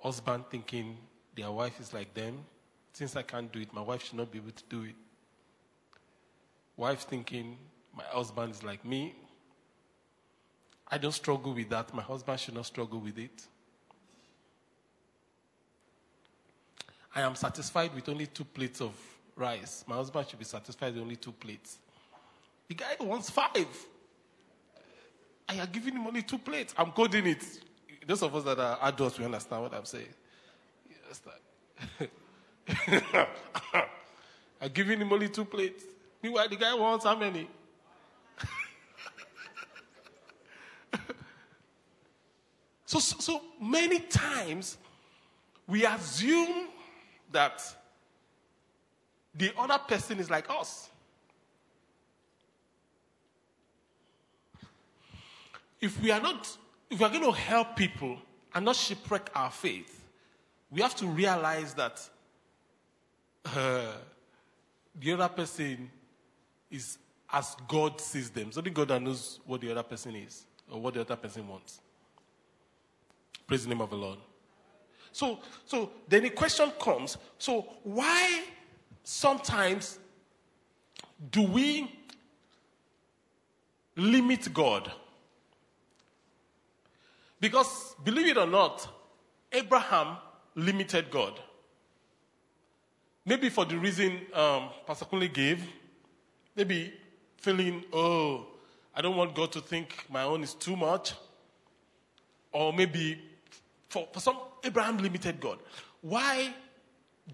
Husband 0.00 0.42
thinking 0.50 0.98
their 1.36 1.52
wife 1.52 1.78
is 1.78 1.94
like 1.94 2.12
them. 2.12 2.44
Since 2.92 3.14
I 3.14 3.22
can't 3.22 3.52
do 3.52 3.60
it, 3.60 3.72
my 3.72 3.82
wife 3.82 4.02
should 4.02 4.16
not 4.18 4.32
be 4.32 4.38
able 4.38 4.50
to 4.50 4.64
do 4.68 4.82
it. 4.82 4.96
Wife 6.76 7.02
thinking 7.02 7.56
my 7.96 8.02
husband 8.02 8.52
is 8.52 8.64
like 8.64 8.84
me. 8.84 9.14
I 10.88 10.98
don't 10.98 11.12
struggle 11.12 11.54
with 11.54 11.68
that. 11.68 11.94
My 11.94 12.02
husband 12.02 12.40
should 12.40 12.54
not 12.54 12.66
struggle 12.66 12.98
with 12.98 13.16
it. 13.16 13.46
I 17.14 17.20
am 17.22 17.34
satisfied 17.34 17.94
with 17.94 18.08
only 18.08 18.26
two 18.26 18.44
plates 18.44 18.80
of 18.80 18.92
rice. 19.36 19.84
My 19.86 19.96
husband 19.96 20.28
should 20.28 20.38
be 20.38 20.44
satisfied 20.44 20.94
with 20.94 21.02
only 21.02 21.16
two 21.16 21.32
plates. 21.32 21.78
The 22.68 22.74
guy 22.74 22.96
wants 23.00 23.28
five. 23.30 23.66
I 25.48 25.58
are 25.58 25.66
giving 25.66 25.94
him 25.94 26.06
only 26.06 26.22
two 26.22 26.38
plates. 26.38 26.74
I'm 26.78 26.92
coding 26.92 27.26
it. 27.26 27.44
Those 28.06 28.22
of 28.22 28.34
us 28.34 28.44
that 28.44 28.58
are 28.58 28.78
adults, 28.82 29.18
we 29.18 29.24
understand 29.24 29.62
what 29.62 29.74
I'm 29.74 29.84
saying. 29.84 30.06
I'm 34.60 34.68
giving 34.72 35.00
him 35.00 35.12
only 35.12 35.28
two 35.28 35.44
plates. 35.44 35.84
Meanwhile, 36.22 36.48
the 36.48 36.56
guy 36.56 36.74
wants 36.74 37.04
how 37.04 37.16
many? 37.16 37.48
So, 42.84 42.98
so, 42.98 43.16
so 43.20 43.42
many 43.58 44.00
times 44.00 44.76
we 45.66 45.86
assume 45.86 46.66
that 47.32 47.62
the 49.34 49.52
other 49.58 49.78
person 49.78 50.18
is 50.18 50.30
like 50.30 50.48
us. 50.50 50.88
If 55.80 56.00
we 56.00 56.10
are 56.10 56.20
not, 56.20 56.56
if 56.90 57.00
we 57.00 57.04
are 57.04 57.08
going 57.08 57.24
to 57.24 57.32
help 57.32 57.74
people 57.76 58.18
and 58.54 58.64
not 58.64 58.76
shipwreck 58.76 59.30
our 59.34 59.50
faith, 59.50 60.04
we 60.70 60.80
have 60.80 60.94
to 60.96 61.06
realize 61.06 61.74
that 61.74 62.08
uh, 63.46 63.92
the 65.00 65.12
other 65.12 65.28
person 65.28 65.90
is 66.70 66.98
as 67.32 67.56
God 67.66 68.00
sees 68.00 68.30
them. 68.30 68.48
It's 68.48 68.58
only 68.58 68.70
God 68.70 68.88
that 68.88 69.02
knows 69.02 69.40
what 69.46 69.60
the 69.60 69.70
other 69.70 69.82
person 69.82 70.14
is 70.14 70.44
or 70.70 70.80
what 70.80 70.94
the 70.94 71.00
other 71.00 71.16
person 71.16 71.48
wants. 71.48 71.80
Praise 73.46 73.64
the 73.64 73.70
name 73.70 73.80
of 73.80 73.90
the 73.90 73.96
Lord. 73.96 74.18
So, 75.12 75.38
so 75.66 75.90
then 76.08 76.22
the 76.22 76.30
question 76.30 76.72
comes 76.80 77.18
so, 77.38 77.66
why 77.82 78.44
sometimes 79.04 79.98
do 81.30 81.42
we 81.42 81.92
limit 83.96 84.52
God? 84.52 84.90
Because, 87.40 87.94
believe 88.04 88.28
it 88.28 88.36
or 88.38 88.46
not, 88.46 88.88
Abraham 89.50 90.16
limited 90.54 91.10
God. 91.10 91.40
Maybe 93.26 93.48
for 93.48 93.64
the 93.64 93.76
reason 93.76 94.20
um, 94.32 94.70
Pastor 94.86 95.04
Kunle 95.04 95.32
gave, 95.32 95.64
maybe 96.56 96.92
feeling, 97.36 97.84
oh, 97.92 98.46
I 98.94 99.02
don't 99.02 99.16
want 99.16 99.34
God 99.34 99.52
to 99.52 99.60
think 99.60 100.06
my 100.08 100.22
own 100.22 100.42
is 100.42 100.54
too 100.54 100.76
much. 100.76 101.14
Or 102.52 102.72
maybe 102.72 103.20
for, 103.92 104.08
for 104.10 104.20
some, 104.20 104.38
Abraham 104.64 104.96
limited 104.96 105.38
God. 105.38 105.58
Why 106.00 106.54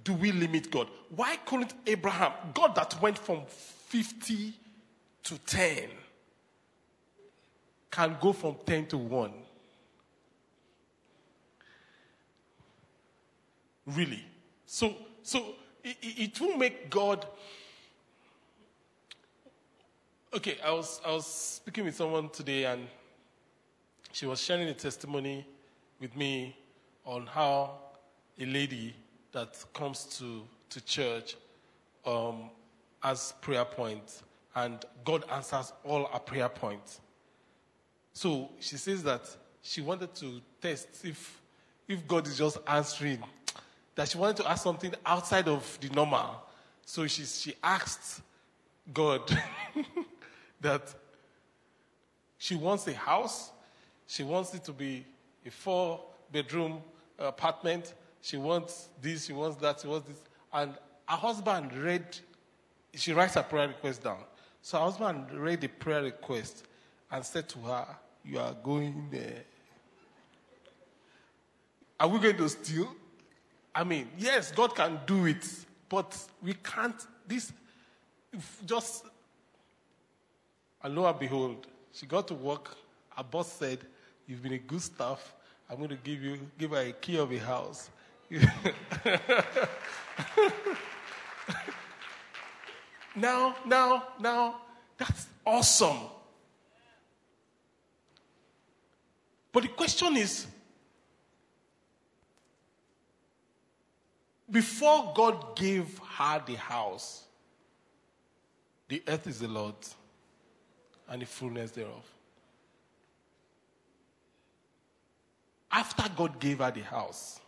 do 0.02 0.12
we 0.12 0.32
limit 0.32 0.72
God? 0.72 0.88
Why 1.14 1.36
couldn't 1.36 1.72
Abraham, 1.86 2.32
God 2.52 2.74
that 2.74 3.00
went 3.00 3.16
from 3.16 3.42
50 3.46 4.54
to 5.22 5.38
10, 5.38 5.88
can 7.92 8.16
go 8.20 8.32
from 8.32 8.56
10 8.66 8.86
to 8.86 8.98
1? 8.98 9.32
Really? 13.86 14.24
So, 14.66 14.96
so 15.22 15.54
it, 15.84 15.96
it 16.02 16.40
will 16.40 16.56
make 16.56 16.90
God. 16.90 17.24
Okay, 20.34 20.58
I 20.64 20.72
was, 20.72 21.00
I 21.06 21.12
was 21.12 21.24
speaking 21.24 21.84
with 21.84 21.94
someone 21.94 22.28
today 22.30 22.64
and 22.64 22.88
she 24.10 24.26
was 24.26 24.42
sharing 24.42 24.66
a 24.66 24.74
testimony 24.74 25.46
with 26.00 26.14
me 26.16 26.56
on 27.04 27.26
how 27.26 27.78
a 28.38 28.44
lady 28.46 28.94
that 29.32 29.56
comes 29.72 30.04
to, 30.18 30.42
to 30.70 30.80
church 30.84 31.36
um, 32.06 32.50
has 33.00 33.34
prayer 33.40 33.64
points 33.64 34.22
and 34.54 34.84
God 35.04 35.24
answers 35.30 35.72
all 35.84 36.06
her 36.06 36.18
prayer 36.18 36.48
points. 36.48 37.00
So 38.12 38.50
she 38.58 38.76
says 38.76 39.02
that 39.04 39.22
she 39.62 39.80
wanted 39.80 40.14
to 40.16 40.40
test 40.60 40.88
if, 41.04 41.40
if 41.86 42.06
God 42.06 42.26
is 42.26 42.38
just 42.38 42.58
answering, 42.66 43.22
that 43.94 44.08
she 44.08 44.18
wanted 44.18 44.36
to 44.38 44.50
ask 44.50 44.62
something 44.62 44.92
outside 45.04 45.48
of 45.48 45.78
the 45.80 45.88
normal. 45.90 46.42
So 46.84 47.06
she, 47.06 47.24
she 47.24 47.54
asked 47.62 48.22
God 48.92 49.22
that 50.60 50.94
she 52.38 52.56
wants 52.56 52.86
a 52.88 52.94
house, 52.94 53.50
she 54.06 54.22
wants 54.22 54.54
it 54.54 54.64
to 54.64 54.72
be 54.72 55.04
a 55.48 55.50
four 55.50 56.00
bedroom 56.30 56.80
apartment. 57.18 57.94
She 58.20 58.36
wants 58.36 58.88
this, 59.00 59.26
she 59.26 59.32
wants 59.32 59.56
that, 59.56 59.80
she 59.80 59.88
wants 59.88 60.08
this. 60.08 60.22
And 60.52 60.72
her 61.08 61.16
husband 61.16 61.72
read, 61.74 62.16
she 62.94 63.12
writes 63.12 63.34
her 63.34 63.42
prayer 63.42 63.68
request 63.68 64.04
down. 64.04 64.18
So 64.62 64.78
her 64.78 64.84
husband 64.84 65.32
read 65.32 65.62
the 65.62 65.68
prayer 65.68 66.02
request 66.02 66.64
and 67.10 67.24
said 67.24 67.48
to 67.50 67.58
her, 67.60 67.86
You 68.24 68.38
are 68.38 68.54
going 68.62 69.08
there. 69.10 69.42
Are 71.98 72.08
we 72.08 72.18
going 72.20 72.36
to 72.36 72.48
steal? 72.48 72.94
I 73.74 73.84
mean, 73.84 74.08
yes, 74.18 74.52
God 74.52 74.74
can 74.74 75.00
do 75.06 75.26
it, 75.26 75.46
but 75.88 76.16
we 76.42 76.54
can't. 76.54 76.94
This, 77.26 77.52
just, 78.66 79.04
and 80.82 80.94
lo 80.94 81.06
and 81.06 81.18
behold, 81.18 81.66
she 81.92 82.06
got 82.06 82.28
to 82.28 82.34
work. 82.34 82.76
Her 83.16 83.24
boss 83.24 83.50
said, 83.52 83.80
You've 84.26 84.42
been 84.42 84.52
a 84.52 84.58
good 84.58 84.82
staff. 84.82 85.34
I'm 85.70 85.76
going 85.76 85.90
to 85.90 85.96
give 85.96 86.22
you 86.22 86.38
give 86.58 86.70
her 86.70 86.78
a 86.78 86.92
key 86.92 87.18
of 87.18 87.30
a 87.30 87.38
house. 87.38 87.90
now, 93.16 93.56
now, 93.66 94.08
now, 94.20 94.60
that's 94.96 95.26
awesome. 95.44 95.98
But 99.52 99.62
the 99.62 99.68
question 99.68 100.16
is 100.16 100.46
before 104.50 105.12
God 105.14 105.56
gave 105.56 105.98
her 106.16 106.42
the 106.46 106.54
house, 106.54 107.24
the 108.88 109.02
earth 109.06 109.26
is 109.26 109.40
the 109.40 109.48
Lord's 109.48 109.94
and 111.08 111.22
the 111.22 111.26
fullness 111.26 111.70
thereof. 111.72 112.04
After 115.70 116.04
God 116.16 116.40
gave 116.40 116.58
her 116.58 116.70
the 116.70 116.82
house, 116.82 117.40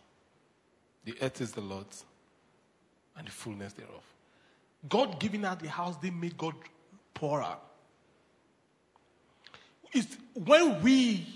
the 1.03 1.15
earth 1.21 1.41
is 1.41 1.51
the 1.51 1.61
Lord's 1.61 2.05
and 3.17 3.27
the 3.27 3.31
fullness 3.31 3.73
thereof. 3.73 4.03
God 4.87 5.19
giving 5.19 5.43
her 5.43 5.57
the 5.59 5.69
house, 5.69 5.97
they 5.97 6.09
made 6.09 6.37
God 6.37 6.55
poorer. 7.13 7.57
It's 9.93 10.17
when 10.33 10.81
we 10.81 11.27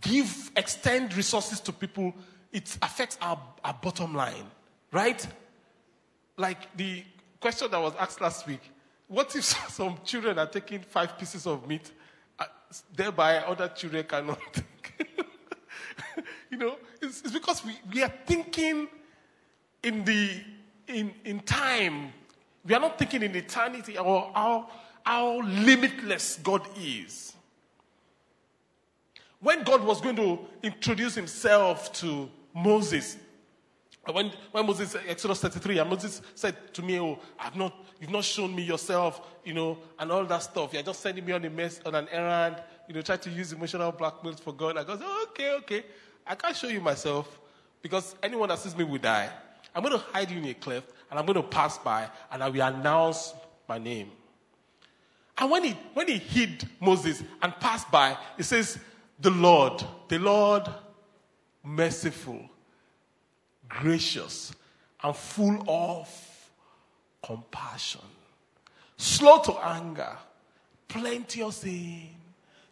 give, 0.00 0.50
extend 0.56 1.14
resources 1.16 1.60
to 1.60 1.72
people, 1.72 2.14
it 2.52 2.76
affects 2.82 3.16
our, 3.20 3.40
our 3.64 3.74
bottom 3.74 4.14
line, 4.14 4.50
right? 4.92 5.26
Like 6.36 6.76
the 6.76 7.04
question 7.40 7.70
that 7.70 7.80
was 7.80 7.94
asked 7.96 8.20
last 8.20 8.46
week 8.46 8.60
what 9.08 9.34
if 9.36 9.44
some 9.70 9.98
children 10.04 10.38
are 10.38 10.46
taking 10.46 10.80
five 10.80 11.18
pieces 11.18 11.46
of 11.46 11.66
meat, 11.68 11.90
uh, 12.38 12.44
thereby 12.94 13.38
other 13.38 13.68
children 13.68 14.04
cannot 14.04 14.38
you 16.54 16.60
know, 16.60 16.76
it's, 17.02 17.20
it's 17.22 17.32
because 17.32 17.64
we, 17.64 17.72
we 17.92 18.00
are 18.04 18.12
thinking 18.26 18.86
in 19.82 20.04
the 20.04 20.40
in, 20.86 21.12
in 21.24 21.40
time. 21.40 22.12
We 22.64 22.74
are 22.74 22.80
not 22.80 22.96
thinking 22.96 23.24
in 23.24 23.34
eternity 23.34 23.98
or 23.98 24.30
how, 24.32 24.70
how 25.04 25.40
limitless 25.40 26.38
God 26.44 26.62
is. 26.78 27.34
When 29.40 29.64
God 29.64 29.82
was 29.82 30.00
going 30.00 30.14
to 30.16 30.38
introduce 30.62 31.16
himself 31.16 31.92
to 31.94 32.30
Moses, 32.54 33.16
when, 34.12 34.30
when 34.52 34.64
Moses, 34.64 34.94
Exodus 35.08 35.40
33, 35.40 35.78
and 35.78 35.90
Moses 35.90 36.22
said 36.36 36.72
to 36.74 36.82
me, 36.82 37.00
Oh, 37.00 37.18
I've 37.38 37.56
not, 37.56 37.74
you've 38.00 38.10
not 38.10 38.22
shown 38.22 38.54
me 38.54 38.62
yourself, 38.62 39.20
you 39.44 39.54
know, 39.54 39.78
and 39.98 40.12
all 40.12 40.24
that 40.24 40.42
stuff. 40.44 40.72
You're 40.72 40.82
just 40.84 41.00
sending 41.00 41.24
me 41.24 41.32
on 41.32 41.44
a 41.44 41.50
mess, 41.50 41.80
on 41.84 41.96
an 41.96 42.06
errand, 42.12 42.62
you 42.86 42.94
know, 42.94 43.02
try 43.02 43.16
to 43.16 43.30
use 43.30 43.52
emotional 43.52 43.90
blackmail 43.92 44.34
for 44.34 44.52
God. 44.52 44.76
I 44.76 44.84
go, 44.84 44.98
okay, 45.30 45.52
okay. 45.54 45.84
I 46.26 46.34
can't 46.34 46.56
show 46.56 46.68
you 46.68 46.80
myself 46.80 47.40
because 47.82 48.14
anyone 48.22 48.48
that 48.48 48.58
sees 48.58 48.76
me 48.76 48.84
will 48.84 48.98
die. 48.98 49.30
I'm 49.74 49.82
going 49.82 49.98
to 49.98 50.04
hide 50.12 50.30
you 50.30 50.38
in 50.38 50.44
a 50.46 50.54
cleft 50.54 50.90
and 51.10 51.18
I'm 51.18 51.26
going 51.26 51.36
to 51.36 51.42
pass 51.42 51.78
by 51.78 52.08
and 52.30 52.42
I 52.42 52.48
will 52.48 52.62
announce 52.62 53.34
my 53.68 53.78
name. 53.78 54.10
And 55.36 55.50
when 55.50 55.64
he, 55.64 55.70
when 55.94 56.08
he 56.08 56.18
hid 56.18 56.68
Moses 56.80 57.22
and 57.42 57.52
passed 57.58 57.90
by, 57.90 58.16
he 58.36 58.42
says, 58.42 58.78
The 59.18 59.30
Lord, 59.30 59.82
the 60.08 60.18
Lord, 60.18 60.62
merciful, 61.62 62.48
gracious, 63.68 64.54
and 65.02 65.16
full 65.16 65.64
of 65.68 66.50
compassion, 67.22 68.00
slow 68.96 69.40
to 69.40 69.52
anger, 69.54 70.16
plenteous 70.86 71.64
in 71.64 72.08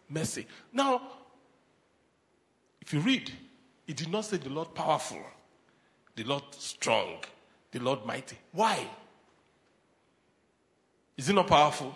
mercy. 0.09 0.47
Now, 0.71 1.01
if 2.83 2.93
you 2.93 2.99
read, 2.99 3.31
it 3.87 3.95
did 3.95 4.11
not 4.11 4.25
say 4.25 4.35
the 4.35 4.49
Lord 4.49 4.75
powerful, 4.75 5.21
the 6.17 6.25
Lord 6.25 6.43
strong, 6.51 7.15
the 7.71 7.79
Lord 7.79 8.05
mighty. 8.05 8.37
Why? 8.51 8.85
Is 11.15 11.27
he 11.27 11.33
not 11.33 11.47
powerful? 11.47 11.95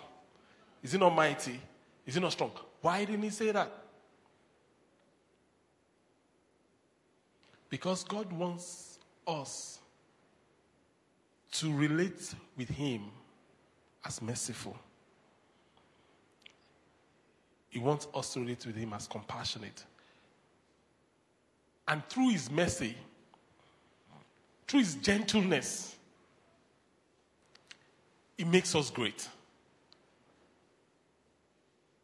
Is 0.82 0.92
he 0.92 0.98
not 0.98 1.14
mighty? 1.14 1.60
Is 2.06 2.14
he 2.14 2.20
not 2.20 2.32
strong? 2.32 2.52
Why 2.80 3.04
didn't 3.04 3.22
he 3.22 3.28
say 3.28 3.50
that? 3.52 3.70
Because 7.68 8.02
God 8.02 8.32
wants 8.32 8.98
us 9.26 9.80
to 11.52 11.70
relate 11.70 12.34
with 12.56 12.70
him 12.70 13.02
as 14.06 14.22
merciful. 14.22 14.74
He 17.68 17.78
wants 17.78 18.08
us 18.14 18.32
to 18.32 18.40
relate 18.40 18.64
with 18.64 18.76
him 18.76 18.94
as 18.94 19.06
compassionate. 19.06 19.84
And 21.88 22.06
through 22.08 22.28
his 22.30 22.50
mercy, 22.50 22.94
through 24.66 24.80
his 24.80 24.94
gentleness, 24.96 25.96
he 28.36 28.44
makes 28.44 28.74
us 28.74 28.90
great. 28.90 29.26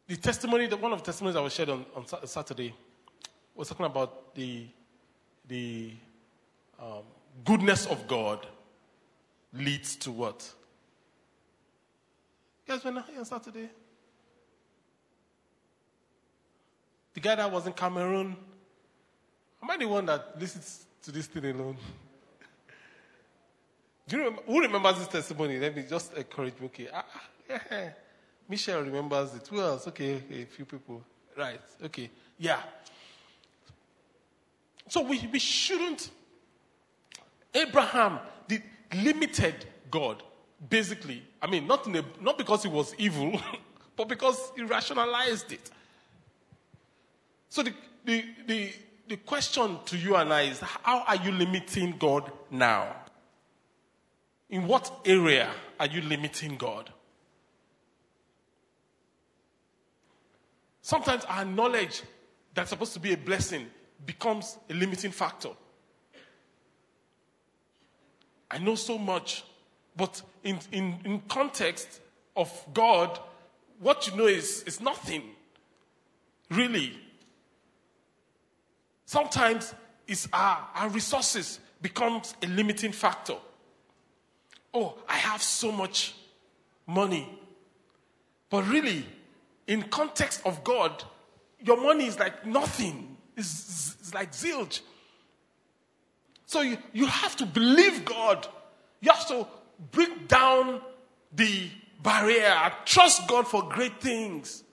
The 0.07 0.17
testimony, 0.17 0.67
one 0.67 0.91
of 0.91 0.99
the 0.99 1.05
testimonies 1.05 1.35
I 1.35 1.41
was 1.41 1.53
shared 1.53 1.69
on, 1.69 1.85
on 1.95 2.27
Saturday 2.27 2.73
was 3.55 3.69
talking 3.69 3.85
about 3.85 4.33
the, 4.35 4.65
the 5.47 5.93
um, 6.79 7.03
goodness 7.43 7.85
of 7.85 8.07
God 8.07 8.45
leads 9.53 9.95
to 9.97 10.11
what? 10.11 10.51
You 12.67 12.73
guys 12.73 12.83
were 12.83 12.91
not 12.91 13.07
here 13.07 13.19
on 13.19 13.25
Saturday? 13.25 13.69
The 17.13 17.19
guy 17.19 17.35
that 17.35 17.51
was 17.51 17.65
in 17.65 17.73
Cameroon 17.73 18.35
Am 19.65 19.71
I 19.71 19.77
the 19.77 19.87
one 19.87 20.05
that 20.05 20.39
listens 20.39 20.85
to 21.01 21.11
this 21.11 21.25
thing 21.25 21.43
alone? 21.43 21.75
Do 24.07 24.15
you 24.15 24.23
remember, 24.23 24.43
who 24.45 24.61
remembers 24.61 24.99
this 24.99 25.07
testimony? 25.07 25.57
Let 25.57 25.75
me 25.75 25.85
just 25.89 26.13
encourage 26.13 26.59
me. 26.59 26.67
Okay. 26.67 26.87
Ah, 26.93 27.03
ah 27.11 27.21
yeah. 27.49 27.89
Michelle 28.47 28.83
remembers 28.83 29.33
it. 29.33 29.47
Who 29.47 29.59
else? 29.59 29.87
Okay, 29.87 30.21
a 30.29 30.45
few 30.45 30.65
people. 30.65 31.01
Right. 31.35 31.61
Okay. 31.83 32.11
Yeah. 32.37 32.59
So 34.87 35.01
we, 35.01 35.27
we 35.33 35.39
shouldn't. 35.39 36.11
Abraham 37.51 38.19
the 38.47 38.61
limited 39.01 39.65
God, 39.89 40.21
basically. 40.69 41.23
I 41.41 41.47
mean, 41.47 41.65
not, 41.65 41.87
a, 41.87 42.05
not 42.21 42.37
because 42.37 42.61
he 42.61 42.69
was 42.69 42.93
evil, 42.99 43.41
but 43.95 44.09
because 44.09 44.51
he 44.55 44.61
rationalized 44.61 45.51
it. 45.51 45.71
So 47.49 47.63
the, 47.63 47.73
the, 48.05 48.25
the, 48.45 48.73
the 49.07 49.17
question 49.17 49.77
to 49.85 49.97
you 49.97 50.15
and 50.15 50.33
I 50.33 50.43
is 50.43 50.59
how 50.59 51.03
are 51.07 51.15
you 51.17 51.31
limiting 51.31 51.95
God 51.97 52.31
now? 52.49 52.95
In 54.49 54.67
what 54.67 55.01
area 55.05 55.49
are 55.79 55.87
you 55.87 56.01
limiting 56.01 56.55
God? 56.57 56.91
Sometimes 60.81 61.25
our 61.25 61.45
knowledge 61.45 62.03
that's 62.53 62.69
supposed 62.69 62.93
to 62.93 62.99
be 62.99 63.13
a 63.13 63.17
blessing 63.17 63.65
becomes 64.05 64.57
a 64.69 64.73
limiting 64.73 65.11
factor. 65.11 65.49
I 68.51 68.59
know 68.59 68.75
so 68.75 68.97
much, 68.97 69.43
but 69.97 70.21
in, 70.43 70.59
in, 70.71 70.99
in 71.03 71.21
context 71.27 72.01
of 72.35 72.51
God, 72.73 73.19
what 73.79 74.07
you 74.07 74.15
know 74.15 74.27
is, 74.27 74.63
is 74.63 74.79
nothing. 74.79 75.23
Really. 76.51 76.99
Sometimes 79.05 79.73
it's 80.07 80.27
our, 80.33 80.67
our 80.75 80.89
resources 80.89 81.59
becomes 81.81 82.35
a 82.41 82.47
limiting 82.47 82.91
factor. 82.91 83.35
Oh, 84.73 84.97
I 85.07 85.17
have 85.17 85.41
so 85.41 85.71
much 85.71 86.15
money. 86.87 87.39
But 88.49 88.67
really, 88.67 89.05
in 89.67 89.83
context 89.83 90.41
of 90.45 90.63
God, 90.63 91.03
your 91.63 91.77
money 91.81 92.05
is 92.05 92.19
like 92.19 92.45
nothing. 92.45 93.17
It's, 93.37 93.95
it's 93.99 94.13
like 94.13 94.31
zilch. 94.31 94.81
So 96.45 96.61
you, 96.61 96.77
you 96.93 97.05
have 97.07 97.35
to 97.37 97.45
believe 97.45 98.05
God. 98.05 98.47
You 99.01 99.11
have 99.11 99.27
to 99.29 99.47
break 99.91 100.27
down 100.27 100.81
the 101.33 101.69
barrier. 102.03 102.71
Trust 102.85 103.27
God 103.27 103.47
for 103.47 103.63
great 103.63 103.99
things. 103.99 104.63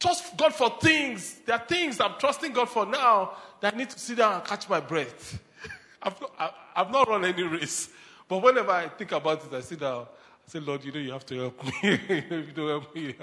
Trust 0.00 0.34
God 0.34 0.54
for 0.54 0.70
things. 0.80 1.40
There 1.44 1.54
are 1.54 1.64
things 1.64 2.00
I'm 2.00 2.14
trusting 2.18 2.52
God 2.54 2.70
for 2.70 2.86
now 2.86 3.32
that 3.60 3.74
I 3.74 3.76
need 3.76 3.90
to 3.90 3.98
sit 3.98 4.16
down 4.16 4.32
and 4.32 4.44
catch 4.44 4.66
my 4.66 4.80
breath. 4.80 5.38
I've 6.02 6.18
not, 6.18 6.54
I've 6.74 6.90
not 6.90 7.06
run 7.06 7.26
any 7.26 7.42
race. 7.42 7.90
But 8.26 8.38
whenever 8.38 8.70
I 8.70 8.88
think 8.88 9.12
about 9.12 9.44
it, 9.44 9.52
I 9.52 9.60
sit 9.60 9.80
down. 9.80 10.06
I 10.06 10.50
say, 10.50 10.60
Lord, 10.60 10.82
you 10.84 10.92
know, 10.92 11.00
you 11.00 11.12
have 11.12 11.26
to 11.26 11.38
help 11.38 11.64
me. 11.64 11.72
if 11.82 12.30
you 12.30 12.52
don't 12.54 12.68
help 12.68 12.94
me, 12.94 13.14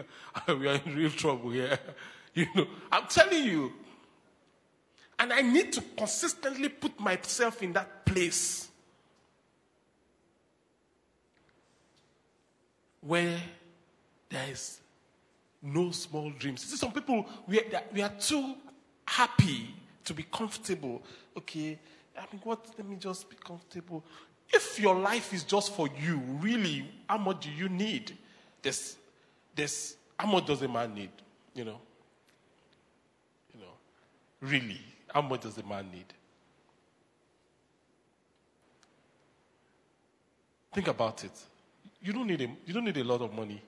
we 0.48 0.68
are 0.68 0.80
in 0.86 0.96
real 0.96 1.10
trouble 1.10 1.50
here. 1.50 1.80
You 2.36 2.46
know, 2.54 2.68
I'm 2.92 3.08
telling 3.08 3.44
you. 3.44 3.74
And 5.18 5.34
I 5.34 5.42
need 5.42 5.74
to 5.74 5.82
consistently 5.98 6.70
put 6.70 7.00
myself 7.00 7.64
in 7.64 7.74
that 7.74 8.06
place 8.06 8.70
where 13.02 13.40
there 14.30 14.46
is 14.52 14.80
no 15.62 15.92
small 15.92 16.30
dreams. 16.32 16.64
See, 16.64 16.78
some 16.78 16.92
people, 16.92 17.26
we 17.48 17.60
are, 17.60 17.84
we 17.94 18.02
are 18.02 18.12
too 18.20 18.56
happy 19.06 19.74
to 20.06 20.14
be 20.14 20.24
comfortable. 20.24 21.02
Okay, 21.38 21.80
I 22.18 22.22
mean, 22.32 22.42
what? 22.44 22.66
Let 22.78 22.88
me 22.88 22.98
just 22.98 23.30
be 23.30 23.36
comfortable. 23.36 24.04
If 24.50 24.80
your 24.80 24.96
life 24.96 25.34
is 25.34 25.44
just 25.44 25.74
for 25.74 25.90
you, 26.00 26.22
really, 26.40 26.90
how 27.08 27.18
much 27.18 27.42
do 27.42 27.52
you 27.52 27.68
need? 27.70 28.18
This, 28.62 28.98
this, 29.56 29.98
how 30.18 30.28
much 30.28 30.46
does 30.46 30.62
a 30.62 30.68
man 30.68 30.94
need? 30.94 31.10
You 31.54 31.66
know, 31.66 31.80
you 33.54 33.60
know. 33.60 33.74
Really, 34.42 34.80
how 35.14 35.22
much 35.22 35.42
does 35.42 35.58
a 35.58 35.64
man 35.64 35.90
need? 35.92 36.06
Think 40.74 40.88
about 40.88 41.24
it. 41.24 41.32
You 42.02 42.14
don't 42.14 42.28
need 42.28 42.42
a, 42.42 42.50
you 42.66 42.74
don't 42.74 42.86
need 42.86 42.98
a 42.98 43.04
lot 43.04 43.22
of 43.22 43.34
money 43.34 43.62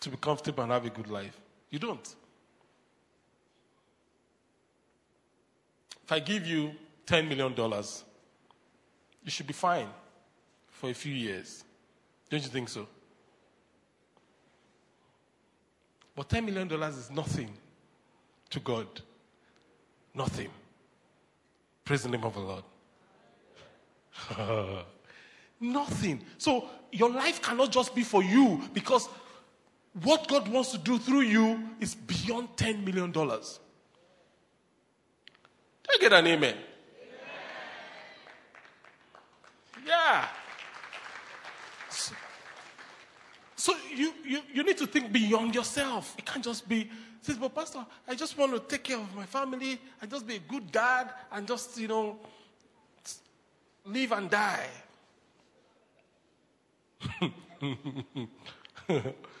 to 0.00 0.10
be 0.10 0.16
comfortable 0.16 0.62
and 0.62 0.72
have 0.72 0.86
a 0.86 0.90
good 0.90 1.08
life. 1.08 1.38
You 1.70 1.78
don't. 1.78 2.14
If 6.04 6.12
I 6.12 6.18
give 6.18 6.46
you 6.46 6.72
$10 7.06 7.28
million, 7.28 7.54
you 7.56 9.30
should 9.30 9.46
be 9.46 9.52
fine 9.52 9.88
for 10.68 10.90
a 10.90 10.94
few 10.94 11.14
years. 11.14 11.64
Don't 12.28 12.42
you 12.42 12.48
think 12.48 12.68
so? 12.68 12.86
But 16.16 16.28
$10 16.28 16.44
million 16.44 16.70
is 16.82 17.10
nothing 17.10 17.50
to 18.50 18.60
God. 18.60 18.86
Nothing. 20.14 20.48
Praise 21.84 22.02
the 22.02 22.08
name 22.08 22.24
of 22.24 22.34
the 22.34 22.40
Lord. 22.40 22.64
nothing. 25.60 26.22
So 26.38 26.68
your 26.90 27.10
life 27.10 27.40
cannot 27.40 27.70
just 27.70 27.94
be 27.94 28.02
for 28.02 28.22
you 28.22 28.60
because 28.72 29.08
what 29.92 30.28
God 30.28 30.48
wants 30.48 30.72
to 30.72 30.78
do 30.78 30.98
through 30.98 31.22
you 31.22 31.68
is 31.80 31.94
beyond 31.94 32.56
$10 32.56 32.84
million. 32.84 33.10
Do 33.10 33.20
I 35.92 35.98
get 36.00 36.12
an 36.12 36.26
amen? 36.26 36.56
Yeah. 39.84 40.28
So, 41.88 42.14
so 43.56 43.74
you, 43.92 44.12
you, 44.24 44.40
you 44.52 44.62
need 44.62 44.78
to 44.78 44.86
think 44.86 45.10
beyond 45.10 45.54
yourself. 45.54 46.14
It 46.16 46.24
can't 46.24 46.44
just 46.44 46.68
be, 46.68 46.88
says, 47.20 47.36
but 47.36 47.52
Pastor, 47.52 47.84
I 48.06 48.14
just 48.14 48.38
want 48.38 48.52
to 48.52 48.60
take 48.60 48.84
care 48.84 48.98
of 48.98 49.16
my 49.16 49.26
family 49.26 49.80
and 50.00 50.08
just 50.10 50.24
be 50.26 50.36
a 50.36 50.40
good 50.40 50.70
dad 50.70 51.10
and 51.32 51.48
just, 51.48 51.76
you 51.78 51.88
know, 51.88 52.18
live 53.84 54.12
and 54.12 54.30
die. 54.30 54.68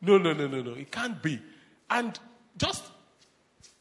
no, 0.00 0.18
no, 0.18 0.32
no, 0.32 0.46
no, 0.46 0.62
no. 0.62 0.72
It 0.72 0.90
can't 0.90 1.22
be. 1.22 1.40
And 1.90 2.18
just 2.56 2.84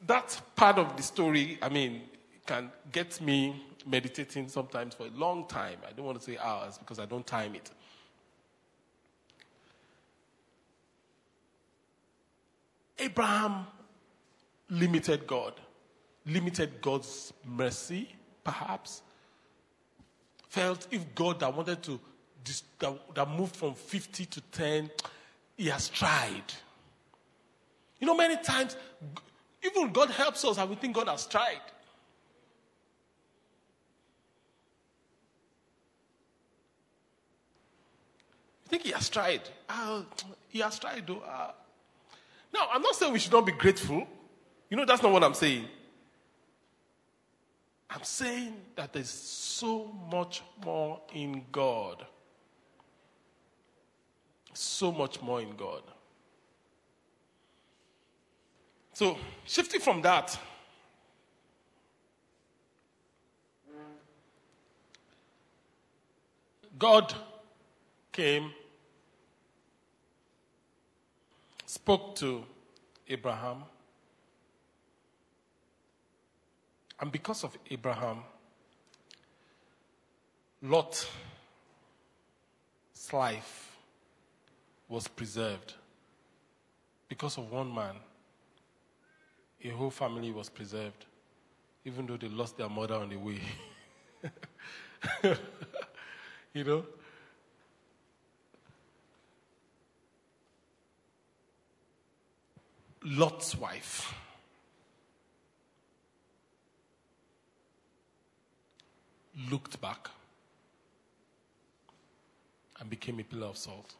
that 0.05 0.39
part 0.55 0.77
of 0.77 0.95
the 0.97 1.03
story, 1.03 1.57
I 1.61 1.69
mean, 1.69 2.03
can 2.45 2.71
get 2.91 3.19
me 3.21 3.63
meditating 3.85 4.47
sometimes 4.47 4.93
for 4.95 5.07
a 5.07 5.11
long 5.11 5.47
time. 5.47 5.77
I 5.87 5.91
don't 5.91 6.05
want 6.05 6.19
to 6.19 6.23
say 6.23 6.37
hours 6.37 6.77
because 6.77 6.99
I 6.99 7.05
don't 7.05 7.25
time 7.25 7.55
it. 7.55 7.71
Abraham 12.97 13.67
limited 14.69 15.27
God, 15.27 15.53
limited 16.25 16.81
God's 16.81 17.33
mercy, 17.45 18.09
perhaps. 18.43 19.01
Felt 20.49 20.87
if 20.91 21.13
God 21.13 21.41
that 21.41 21.53
wanted 21.53 21.83
to, 21.83 21.99
that, 23.13 23.29
moved 23.29 23.55
from 23.55 23.73
50 23.73 24.25
to 24.25 24.41
10, 24.41 24.89
he 25.55 25.67
has 25.67 25.89
tried. 25.89 26.43
You 27.99 28.07
know, 28.07 28.15
many 28.15 28.37
times, 28.37 28.75
even 29.63 29.91
God 29.91 30.09
helps 30.09 30.43
us 30.45 30.57
and 30.57 30.69
we 30.69 30.75
think 30.75 30.95
God 30.95 31.07
has 31.07 31.25
tried. 31.25 31.61
I 38.65 38.69
think 38.69 38.83
he 38.83 38.91
has 38.91 39.09
tried. 39.09 39.41
Uh, 39.69 40.01
he 40.49 40.59
has 40.59 40.77
tried. 40.79 41.09
Uh, 41.09 41.51
now, 42.53 42.67
I'm 42.71 42.81
not 42.81 42.95
saying 42.95 43.13
we 43.13 43.19
should 43.19 43.31
not 43.31 43.45
be 43.45 43.51
grateful. 43.51 44.07
You 44.69 44.77
know, 44.77 44.85
that's 44.85 45.03
not 45.03 45.11
what 45.11 45.23
I'm 45.23 45.33
saying. 45.33 45.65
I'm 47.89 48.03
saying 48.03 48.55
that 48.75 48.91
there's 48.91 49.09
so 49.09 49.91
much 50.11 50.41
more 50.63 50.99
in 51.13 51.45
God. 51.51 52.05
So 54.55 54.89
much 54.89 55.21
more 55.21 55.41
in 55.41 55.53
God. 55.57 55.81
So, 58.93 59.17
shifting 59.45 59.81
from 59.81 60.01
that, 60.03 60.39
God 66.79 67.13
came, 68.13 68.53
spoke 71.65 72.15
to 72.15 72.45
Abraham, 73.09 73.63
and 77.01 77.11
because 77.11 77.43
of 77.43 77.57
Abraham, 77.69 78.19
Lot's 80.61 81.09
life 83.11 83.74
was 84.87 85.07
preserved. 85.07 85.73
Because 87.07 87.37
of 87.37 87.51
one 87.51 87.73
man, 87.73 87.95
a 89.63 89.69
whole 89.69 89.89
family 89.89 90.31
was 90.31 90.49
preserved, 90.49 91.05
even 91.83 92.05
though 92.05 92.17
they 92.17 92.27
lost 92.27 92.57
their 92.57 92.69
mother 92.69 92.95
on 92.95 93.09
the 93.09 93.17
way. 93.17 93.39
you 96.53 96.63
know? 96.63 96.85
Lot's 103.03 103.55
wife. 103.55 104.13
Looked 109.51 109.79
back 109.81 110.09
and 112.79 112.89
became 112.89 113.19
a 113.19 113.23
pillar 113.23 113.47
of 113.47 113.57
salt. 113.57 113.95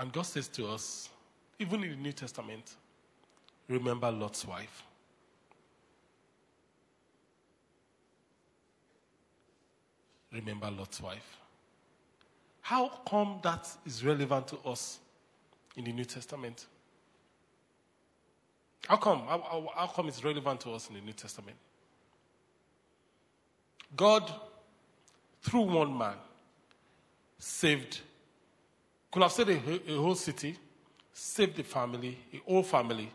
And 0.00 0.10
God 0.10 0.22
says 0.22 0.48
to 0.48 0.66
us, 0.66 1.10
even 1.58 1.84
in 1.84 1.90
the 1.90 1.96
New 1.96 2.12
Testament, 2.12 2.74
remember 3.68 4.10
Lot's 4.10 4.46
wife. 4.46 4.82
Remember 10.32 10.70
Lot's 10.70 11.02
wife. 11.02 11.36
How 12.62 12.88
come 13.06 13.40
that 13.42 13.68
is 13.84 14.02
relevant 14.02 14.48
to 14.48 14.56
us 14.64 15.00
in 15.76 15.84
the 15.84 15.92
New 15.92 16.06
Testament? 16.06 16.64
How 18.88 18.96
come? 18.96 19.20
How, 19.26 19.38
how, 19.38 19.68
how 19.76 19.86
come 19.88 20.08
it's 20.08 20.24
relevant 20.24 20.60
to 20.60 20.70
us 20.70 20.88
in 20.88 20.94
the 20.94 21.02
New 21.02 21.12
Testament? 21.12 21.58
God, 23.94 24.32
through 25.42 25.62
one 25.62 25.98
man, 25.98 26.14
saved, 27.38 28.00
could 29.10 29.22
have 29.22 29.32
saved 29.32 29.50
a, 29.50 29.92
a 29.92 29.96
whole 29.96 30.14
city, 30.14 30.56
saved 31.12 31.56
the 31.56 31.62
family, 31.64 32.18
a 32.32 32.38
whole 32.48 32.62
family. 32.62 33.10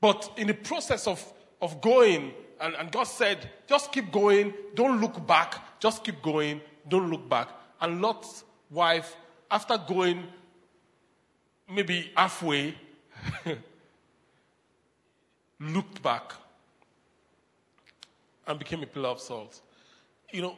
But 0.00 0.30
in 0.36 0.46
the 0.46 0.54
process 0.54 1.06
of, 1.06 1.24
of 1.60 1.80
going, 1.80 2.32
and, 2.60 2.74
and 2.74 2.90
God 2.90 3.04
said, 3.04 3.48
just 3.66 3.92
keep 3.92 4.12
going, 4.12 4.52
don't 4.74 5.00
look 5.00 5.26
back, 5.26 5.80
just 5.80 6.04
keep 6.04 6.22
going, 6.22 6.60
don't 6.88 7.10
look 7.10 7.28
back. 7.28 7.48
And 7.80 8.00
Lot's 8.02 8.44
wife, 8.70 9.16
after 9.50 9.78
going 9.78 10.24
maybe 11.68 12.10
halfway, 12.16 12.74
looked 15.60 16.02
back 16.02 16.32
and 18.46 18.58
became 18.58 18.82
a 18.82 18.86
pillar 18.86 19.10
of 19.10 19.20
salt. 19.20 19.60
You 20.32 20.42
know, 20.42 20.56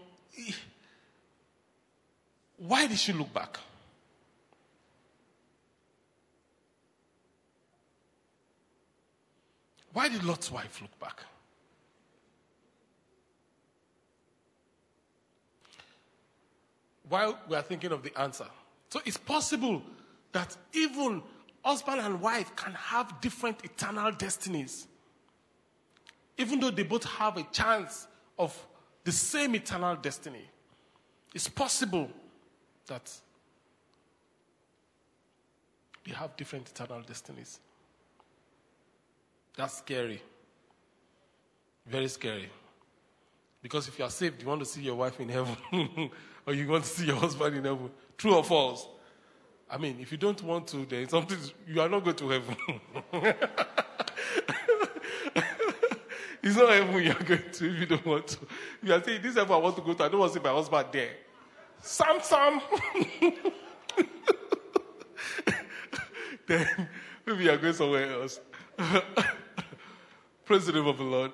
why 2.56 2.86
did 2.86 2.98
she 2.98 3.12
look 3.12 3.32
back? 3.32 3.58
Why 9.92 10.08
did 10.08 10.24
Lot's 10.24 10.50
wife 10.50 10.80
look 10.80 10.98
back? 10.98 11.20
While 17.08 17.38
we 17.48 17.56
are 17.56 17.62
thinking 17.62 17.92
of 17.92 18.02
the 18.02 18.18
answer. 18.18 18.46
So 18.88 19.00
it's 19.04 19.18
possible 19.18 19.82
that 20.32 20.56
even 20.72 21.22
husband 21.62 22.00
and 22.00 22.20
wife 22.20 22.54
can 22.56 22.72
have 22.72 23.20
different 23.20 23.64
eternal 23.64 24.12
destinies. 24.12 24.86
Even 26.38 26.58
though 26.58 26.70
they 26.70 26.82
both 26.82 27.04
have 27.04 27.36
a 27.36 27.42
chance 27.52 28.06
of 28.38 28.58
the 29.04 29.12
same 29.12 29.54
eternal 29.54 29.96
destiny. 29.96 30.48
It's 31.34 31.48
possible 31.48 32.10
that 32.86 33.10
they 36.06 36.12
have 36.12 36.36
different 36.36 36.68
eternal 36.70 37.02
destinies. 37.02 37.60
That's 39.56 39.78
scary. 39.78 40.22
Very 41.86 42.08
scary. 42.08 42.48
Because 43.60 43.88
if 43.88 43.98
you 43.98 44.04
are 44.04 44.10
saved, 44.10 44.42
you 44.42 44.48
want 44.48 44.60
to 44.60 44.66
see 44.66 44.82
your 44.82 44.96
wife 44.96 45.20
in 45.20 45.28
heaven, 45.28 45.56
or 46.46 46.54
you 46.54 46.66
want 46.68 46.84
to 46.84 46.90
see 46.90 47.06
your 47.06 47.16
husband 47.16 47.56
in 47.56 47.64
heaven. 47.64 47.90
True 48.18 48.34
or 48.34 48.44
false? 48.44 48.86
I 49.70 49.78
mean, 49.78 49.98
if 50.00 50.10
you 50.12 50.18
don't 50.18 50.42
want 50.42 50.66
to, 50.68 50.84
then 50.84 51.08
something 51.08 51.38
you 51.66 51.80
are 51.80 51.88
not 51.88 52.04
going 52.04 52.16
to 52.16 52.28
heaven. 52.28 52.56
it's 56.42 56.56
not 56.56 56.68
heaven 56.70 57.02
you 57.02 57.10
are 57.10 57.22
going 57.22 57.50
to 57.52 57.70
if 57.72 57.80
you 57.80 57.86
don't 57.86 58.04
want 58.04 58.26
to. 58.28 58.38
You 58.82 58.92
are 58.94 59.02
saying, 59.02 59.22
This 59.22 59.36
heaven 59.36 59.52
I 59.52 59.58
want 59.58 59.76
to 59.76 59.82
go 59.82 59.94
to, 59.94 60.04
I 60.04 60.08
don't 60.08 60.20
want 60.20 60.32
to 60.32 60.38
see 60.38 60.44
my 60.44 60.50
husband 60.50 60.88
there. 60.92 61.12
Sam 61.80 62.18
Sam. 62.20 62.60
then 66.46 66.88
maybe 67.24 67.44
you 67.44 67.50
are 67.50 67.56
going 67.56 67.72
somewhere 67.72 68.12
else. 68.12 68.40
Praise 70.44 70.66
the 70.66 70.72
name 70.72 70.86
of 70.86 70.98
the 70.98 71.04
Lord. 71.04 71.32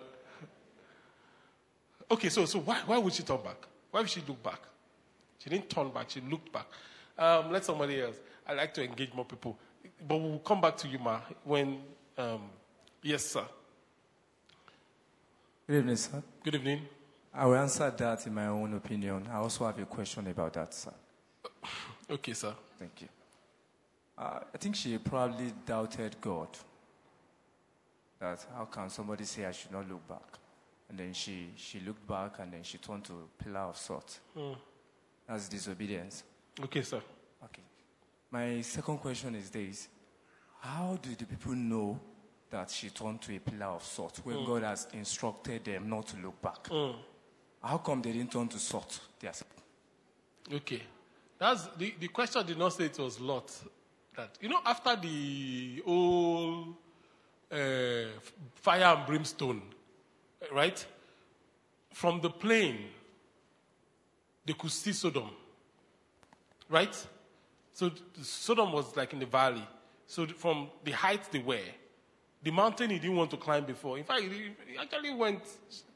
Okay, 2.11 2.29
so 2.29 2.45
so 2.45 2.59
why 2.61 2.81
why 2.87 2.99
would 2.99 3.13
she 3.13 3.23
turn 3.23 3.43
back? 3.43 3.67
Why 3.91 4.01
would 4.01 4.11
she 4.11 4.23
look 4.27 4.43
back? 4.43 4.61
She 5.39 5.49
didn't 5.51 5.71
turn 5.71 5.91
back, 5.91 6.11
she 6.11 6.21
looked 6.21 6.53
back. 6.53 6.67
Um, 7.17 7.51
let 7.51 7.65
somebody 7.65 8.01
else. 8.01 8.17
I 8.47 8.55
like 8.55 8.73
to 8.75 8.85
engage 8.85 9.13
more 9.15 9.25
people. 9.25 9.59
But 10.07 10.19
we'll 10.19 10.39
come 10.39 10.61
back 10.61 10.77
to 10.79 10.89
you, 10.89 10.99
Ma, 10.99 11.21
when 11.45 11.81
um, 12.17 12.43
yes, 13.03 13.25
sir. 13.25 13.45
Good 15.67 15.79
evening, 15.79 15.97
sir. 15.97 16.23
Good 16.45 16.55
evening. 16.55 16.83
I 17.33 17.47
will 17.47 17.57
answer 17.57 17.91
that 17.91 18.27
in 18.27 18.35
my 18.35 18.47
own 18.47 18.75
opinion. 18.75 19.29
I 19.31 19.37
also 19.37 19.67
have 19.67 19.79
a 19.79 19.87
question 19.87 20.27
about 20.27 20.53
that, 20.55 20.75
sir. 20.75 20.93
Okay, 22.11 22.33
sir. 22.33 22.55
Thank 22.79 23.03
you. 23.03 23.09
Uh, 24.17 24.41
I 24.53 24.59
think 24.59 24.75
she 24.75 24.97
probably 24.99 25.53
doubted 25.67 26.17
God. 26.21 26.49
That 28.21 28.45
how 28.57 28.65
can 28.65 28.91
somebody 28.91 29.25
say 29.25 29.47
I 29.47 29.53
should 29.53 29.73
not 29.73 29.89
look 29.89 30.07
back? 30.09 30.39
And 30.89 30.99
then 30.99 31.13
she, 31.13 31.51
she 31.57 31.81
looked 31.81 32.07
back 32.07 32.39
and 32.39 32.53
then 32.53 32.63
she 32.63 32.79
turned 32.79 33.05
to 33.05 33.13
a 33.13 33.43
pillar 33.43 33.61
of 33.61 33.77
salt. 33.77 34.19
Hmm. 34.35 34.53
That's 35.29 35.49
disobedience. 35.49 36.25
Okay, 36.63 36.83
sir. 36.83 37.03
Okay. 37.45 37.63
My 38.31 38.61
second 38.63 38.99
question 38.99 39.35
is 39.35 39.51
this 39.51 39.89
How 40.61 40.99
do 41.01 41.15
the 41.15 41.27
people 41.27 41.53
know 41.53 42.01
that 42.51 42.71
she 42.71 42.89
turned 42.89 43.21
to 43.23 43.37
a 43.37 43.39
pillar 43.39 43.67
of 43.67 43.85
salt 43.85 44.21
when 44.25 44.39
hmm. 44.39 44.47
God 44.47 44.63
has 44.63 44.89
instructed 44.95 45.65
them 45.65 45.89
not 45.89 46.07
to 46.09 46.17
look 46.17 46.41
back? 46.41 46.67
Hmm. 46.67 46.93
How 47.63 47.79
come 47.79 48.01
they 48.03 48.13
didn't 48.13 48.33
turn 48.33 48.49
to 48.49 48.59
salt? 48.59 49.01
Are 49.25 49.33
Okay. 50.55 50.83
That's 51.39 51.69
the, 51.77 51.95
the 52.01 52.09
question 52.09 52.45
did 52.47 52.59
not 52.59 52.73
say 52.73 52.87
it 52.87 52.99
was 52.99 53.21
Lot. 53.21 53.53
That 54.17 54.31
you 54.41 54.49
know, 54.49 54.61
after 54.65 54.97
the 54.97 55.83
old 55.87 56.75
uh, 57.51 58.09
fire 58.55 58.97
and 58.97 59.07
brimstone, 59.07 59.63
right? 60.53 60.85
From 61.93 62.21
the 62.21 62.31
plain, 62.31 62.79
they 64.45 64.53
could 64.53 64.71
see 64.71 64.93
Sodom. 64.93 65.31
Right? 66.69 67.07
So 67.73 67.91
Sodom 68.21 68.73
was 68.73 68.97
like 68.97 69.13
in 69.13 69.19
the 69.19 69.27
valley. 69.27 69.67
So 70.07 70.27
from 70.27 70.69
the 70.85 70.93
height 70.93 71.31
they 71.31 71.39
were, 71.39 71.59
the 72.43 72.51
mountain 72.51 72.91
he 72.91 72.99
didn't 72.99 73.17
want 73.17 73.31
to 73.31 73.37
climb 73.37 73.65
before. 73.65 73.99
In 73.99 74.05
fact, 74.05 74.23
he 74.23 74.53
actually 74.81 75.15
went, 75.15 75.43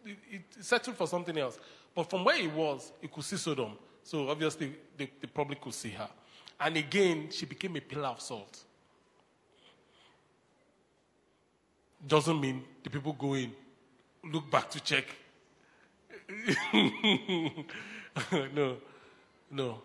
he 0.05 0.41
settled 0.61 0.97
for 0.97 1.07
something 1.07 1.37
else. 1.39 1.59
But 1.95 2.09
from 2.11 2.25
where 2.25 2.37
he 2.37 2.49
was, 2.49 2.93
he 3.01 3.09
could 3.09 3.25
see 3.25 3.37
Sodom. 3.37 3.73
So 4.03 4.29
obviously, 4.29 4.75
they 4.97 5.07
probably 5.33 5.57
could 5.57 5.75
see 5.75 5.91
her. 5.91 6.09
And 6.59 6.77
again, 6.77 7.29
she 7.31 7.47
became 7.47 7.77
a 7.77 7.81
pillar 7.81 8.09
of 8.09 8.21
salt. 8.21 8.59
Doesn't 12.07 12.41
mean 12.41 12.65
the 12.83 12.91
people 12.91 13.13
go 13.13 13.35
in, 13.35 13.53
look 14.25 14.51
back 14.51 14.71
to 14.71 14.81
check. 14.81 15.05
no, 18.55 18.77
no. 19.51 19.83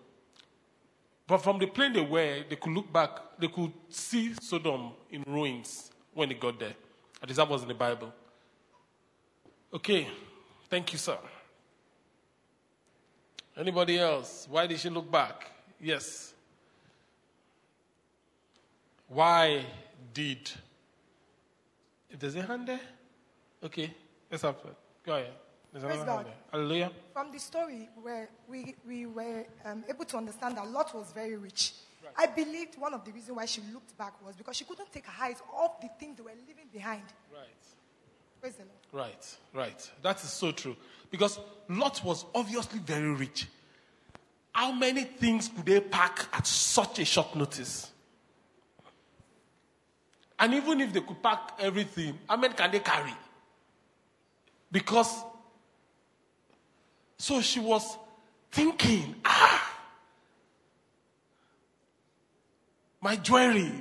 But 1.28 1.40
from 1.40 1.60
the 1.60 1.68
plain 1.68 1.94
they 1.94 2.02
were, 2.02 2.44
they 2.50 2.56
could 2.56 2.74
look 2.74 2.92
back, 2.92 3.10
they 3.38 3.50
could 3.50 3.74
see 3.90 4.34
Sodom 4.42 4.92
in 5.12 5.24
ruins 5.28 5.92
when 6.14 6.30
they 6.30 6.36
got 6.36 6.58
there. 6.60 6.74
At 7.22 7.28
least 7.28 7.38
that 7.38 7.50
was 7.50 7.62
in 7.64 7.68
the 7.68 7.74
Bible. 7.74 8.14
Okay, 9.74 10.08
thank 10.70 10.94
you, 10.94 11.00
sir. 11.00 11.18
Anybody 13.58 14.00
else? 14.00 14.48
Why 14.50 14.68
did 14.68 14.80
she 14.80 14.90
look 14.90 15.12
back? 15.12 15.52
Yes. 15.82 16.34
Why 19.08 19.66
did. 20.14 20.52
If 22.10 22.20
there's 22.20 22.36
a 22.36 22.42
hand 22.42 22.68
there? 22.68 22.80
Okay, 23.64 23.94
let's 24.32 24.44
have 24.44 24.56
it. 24.56 24.76
Go 25.04 25.14
ahead. 25.16 25.32
There's 25.72 25.84
Praise 25.84 26.02
another 26.02 26.12
hand 26.12 26.26
there. 26.28 26.34
Hallelujah. 26.52 26.92
From 27.14 27.32
the 27.32 27.40
story, 27.40 27.90
where 28.02 28.30
we, 28.48 28.76
we 28.88 29.06
were 29.06 29.46
um, 29.66 29.84
able 29.90 30.06
to 30.06 30.18
understand 30.18 30.58
that 30.58 30.70
Lot 30.70 30.96
was 30.96 31.12
very 31.12 31.36
rich. 31.36 31.74
I 32.18 32.26
believed 32.26 32.80
one 32.80 32.94
of 32.94 33.04
the 33.04 33.12
reasons 33.12 33.36
why 33.36 33.46
she 33.46 33.62
looked 33.74 33.98
back 33.98 34.14
was 34.26 34.36
because 34.36 34.56
she 34.56 34.64
couldn't 34.64 34.92
take 34.92 35.06
her 35.06 35.24
eyes 35.24 35.42
off 35.54 35.82
the 35.82 35.90
things 36.00 36.18
they 36.18 36.24
were 36.24 36.32
leaving 36.48 36.68
behind. 36.72 37.04
Right. 37.34 37.48
Praise 38.40 38.56
the 38.56 38.64
Lord. 38.64 39.08
Right, 39.10 39.38
right. 39.54 39.92
That 40.02 40.24
is 40.24 40.30
so 40.30 40.52
true. 40.52 40.76
Because 41.12 41.40
Lot 41.68 42.04
was 42.04 42.26
obviously 42.34 42.80
very 42.80 43.14
rich. 43.14 43.48
How 44.54 44.72
many 44.72 45.04
things 45.04 45.50
could 45.50 45.66
they 45.66 45.82
pack 45.82 46.28
at 46.34 46.48
such 46.48 47.00
a 47.00 47.06
short 47.06 47.36
notice? 47.36 47.92
And 50.40 50.54
even 50.54 50.82
if 50.82 50.94
they 50.94 51.02
could 51.02 51.22
pack 51.22 51.54
everything, 51.60 52.18
how 52.30 52.38
many 52.38 52.54
can 52.54 52.72
they 52.72 52.80
carry? 52.80 53.14
Because, 54.72 55.24
so 57.18 57.42
she 57.42 57.60
was 57.60 57.98
thinking, 58.52 59.16
ah, 59.26 59.78
my 63.02 63.16
jewelry. 63.16 63.72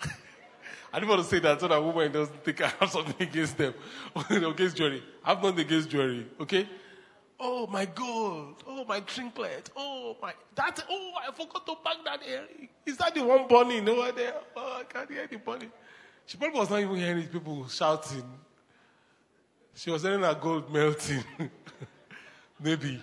I 0.92 1.00
didn't 1.00 1.08
want 1.08 1.22
to 1.22 1.28
say 1.28 1.40
that 1.40 1.60
so 1.60 1.68
that 1.68 1.82
woman 1.82 2.12
doesn't 2.12 2.44
think 2.44 2.60
I 2.60 2.68
have 2.68 2.90
something 2.90 3.14
against 3.18 3.56
them, 3.58 3.74
against 4.30 4.76
jewelry. 4.76 5.02
I've 5.24 5.42
nothing 5.42 5.60
against 5.60 5.88
jewelry, 5.90 6.26
okay? 6.40 6.68
Oh, 7.44 7.66
my 7.66 7.86
gold. 7.86 8.62
Oh, 8.68 8.84
my 8.84 9.00
trinket. 9.00 9.68
Oh, 9.76 10.16
my. 10.22 10.32
That. 10.54 10.84
Oh, 10.88 11.12
I 11.20 11.32
forgot 11.32 11.66
to 11.66 11.74
pack 11.84 11.96
that 12.04 12.20
earring. 12.24 12.68
Is 12.86 12.96
that 12.98 13.16
the 13.16 13.24
one 13.24 13.48
burning 13.48 13.88
over 13.88 14.12
there? 14.12 14.34
Oh, 14.56 14.78
I 14.78 14.84
can't 14.84 15.10
hear 15.10 15.26
the 15.26 15.38
burning. 15.38 15.72
She 16.24 16.36
probably 16.36 16.60
was 16.60 16.70
not 16.70 16.78
even 16.78 16.94
hearing 16.94 17.26
people 17.26 17.66
shouting. 17.66 18.22
She 19.74 19.90
was 19.90 20.02
hearing 20.02 20.20
her 20.20 20.38
gold 20.40 20.72
melting. 20.72 21.24
Maybe. 22.60 23.00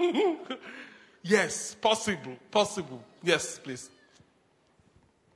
yes, 1.22 1.76
possible. 1.76 2.36
Possible. 2.50 3.04
Yes, 3.22 3.60
please. 3.60 3.88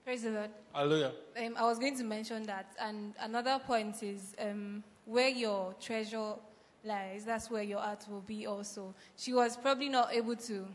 Praise 0.05 0.25
the 0.25 0.31
Lord. 0.31 0.51
Hallelujah. 0.75 1.13
Um, 1.39 1.55
I 1.57 1.63
was 1.67 1.79
going 1.79 1.97
to 1.99 2.05
mention 2.05 2.43
that, 2.45 2.75
and 2.81 3.15
another 3.21 3.61
point 3.65 4.03
is 4.03 4.35
um, 4.41 4.83
where 5.05 5.29
your 5.29 5.75
treasure 5.81 6.35
lies, 6.85 7.25
that's 7.25 7.51
where 7.51 7.63
your 7.63 7.81
heart 7.81 8.05
will 8.11 8.21
be 8.21 8.47
also. 8.47 8.95
She 9.17 9.33
was 9.33 9.57
probably 9.57 9.89
not 9.89 10.13
able 10.13 10.37
to 10.37 10.67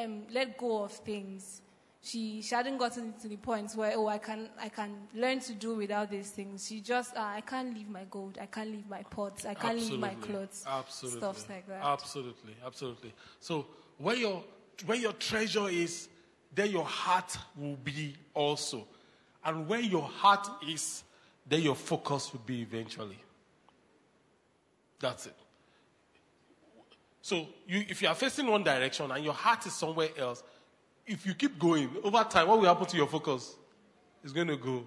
um, 0.00 0.22
let 0.30 0.56
go 0.56 0.84
of 0.84 0.92
things. 0.92 1.62
She, 2.00 2.40
she 2.42 2.54
hadn't 2.54 2.78
gotten 2.78 3.12
to 3.20 3.28
the 3.28 3.36
point 3.36 3.72
where, 3.74 3.92
oh, 3.96 4.06
I 4.06 4.18
can, 4.18 4.48
I 4.60 4.68
can 4.68 4.94
learn 5.14 5.40
to 5.40 5.52
do 5.52 5.74
without 5.74 6.10
these 6.10 6.30
things. 6.30 6.66
She 6.66 6.80
just, 6.80 7.16
uh, 7.16 7.20
I 7.20 7.40
can't 7.40 7.74
leave 7.74 7.88
my 7.88 8.04
gold, 8.10 8.38
I 8.40 8.46
can't 8.46 8.70
leave 8.70 8.88
my 8.88 9.02
pots, 9.02 9.44
I 9.44 9.54
can't 9.54 9.78
leave 9.78 9.98
my 9.98 10.14
clothes, 10.14 10.64
Absolutely. 10.66 11.20
stuff 11.20 11.48
like 11.48 11.66
that. 11.66 11.82
Absolutely. 11.82 12.54
Absolutely. 12.64 13.12
So 13.40 13.66
where 13.98 14.16
your 14.16 14.42
where 14.86 14.96
your 14.96 15.12
treasure 15.14 15.68
is, 15.68 16.08
there 16.54 16.66
your 16.66 16.84
heart 16.84 17.36
will 17.56 17.76
be 17.76 18.14
also. 18.32 18.86
And 19.44 19.68
where 19.68 19.80
your 19.80 20.02
heart 20.02 20.48
is, 20.68 21.02
there 21.48 21.58
your 21.58 21.74
focus 21.74 22.32
will 22.32 22.42
be 22.46 22.62
eventually. 22.62 23.18
That's 25.00 25.26
it. 25.26 25.34
So 27.22 27.46
you, 27.66 27.84
if 27.88 28.00
you 28.02 28.08
are 28.08 28.14
facing 28.14 28.46
one 28.46 28.62
direction 28.64 29.10
and 29.10 29.22
your 29.22 29.34
heart 29.34 29.66
is 29.66 29.74
somewhere 29.74 30.08
else, 30.16 30.42
if 31.06 31.26
you 31.26 31.34
keep 31.34 31.58
going, 31.58 31.90
over 32.02 32.24
time, 32.24 32.48
what 32.48 32.58
will 32.58 32.66
happen 32.66 32.86
to 32.86 32.96
your 32.96 33.06
focus? 33.06 33.54
It's 34.22 34.32
going 34.32 34.48
to 34.48 34.56
go 34.56 34.84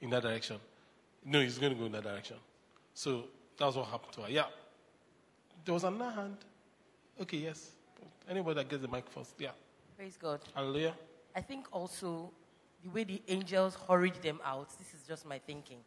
in 0.00 0.10
that 0.10 0.22
direction. 0.22 0.56
No, 1.24 1.40
it's 1.40 1.58
going 1.58 1.72
to 1.72 1.78
go 1.78 1.86
in 1.86 1.92
that 1.92 2.04
direction. 2.04 2.36
So 2.94 3.24
that's 3.56 3.76
what 3.76 3.86
happened 3.86 4.12
to 4.14 4.22
her. 4.22 4.30
Yeah. 4.30 4.46
There 5.64 5.74
was 5.74 5.84
another 5.84 6.10
hand. 6.10 6.36
Okay, 7.20 7.38
yes. 7.38 7.70
Anybody 8.28 8.54
that 8.56 8.68
gets 8.68 8.82
the 8.82 8.88
mic 8.88 9.08
first. 9.10 9.34
Yeah. 9.38 9.50
Praise 9.96 10.16
God. 10.20 10.40
Hallelujah. 10.54 10.94
I 11.34 11.40
think 11.40 11.66
also 11.72 12.30
the 12.82 12.90
way 12.90 13.04
the 13.04 13.20
angels 13.28 13.76
hurried 13.88 14.14
them 14.22 14.40
out, 14.44 14.70
this 14.78 14.94
is 14.94 15.06
just 15.06 15.26
my 15.26 15.38
thinking. 15.38 15.78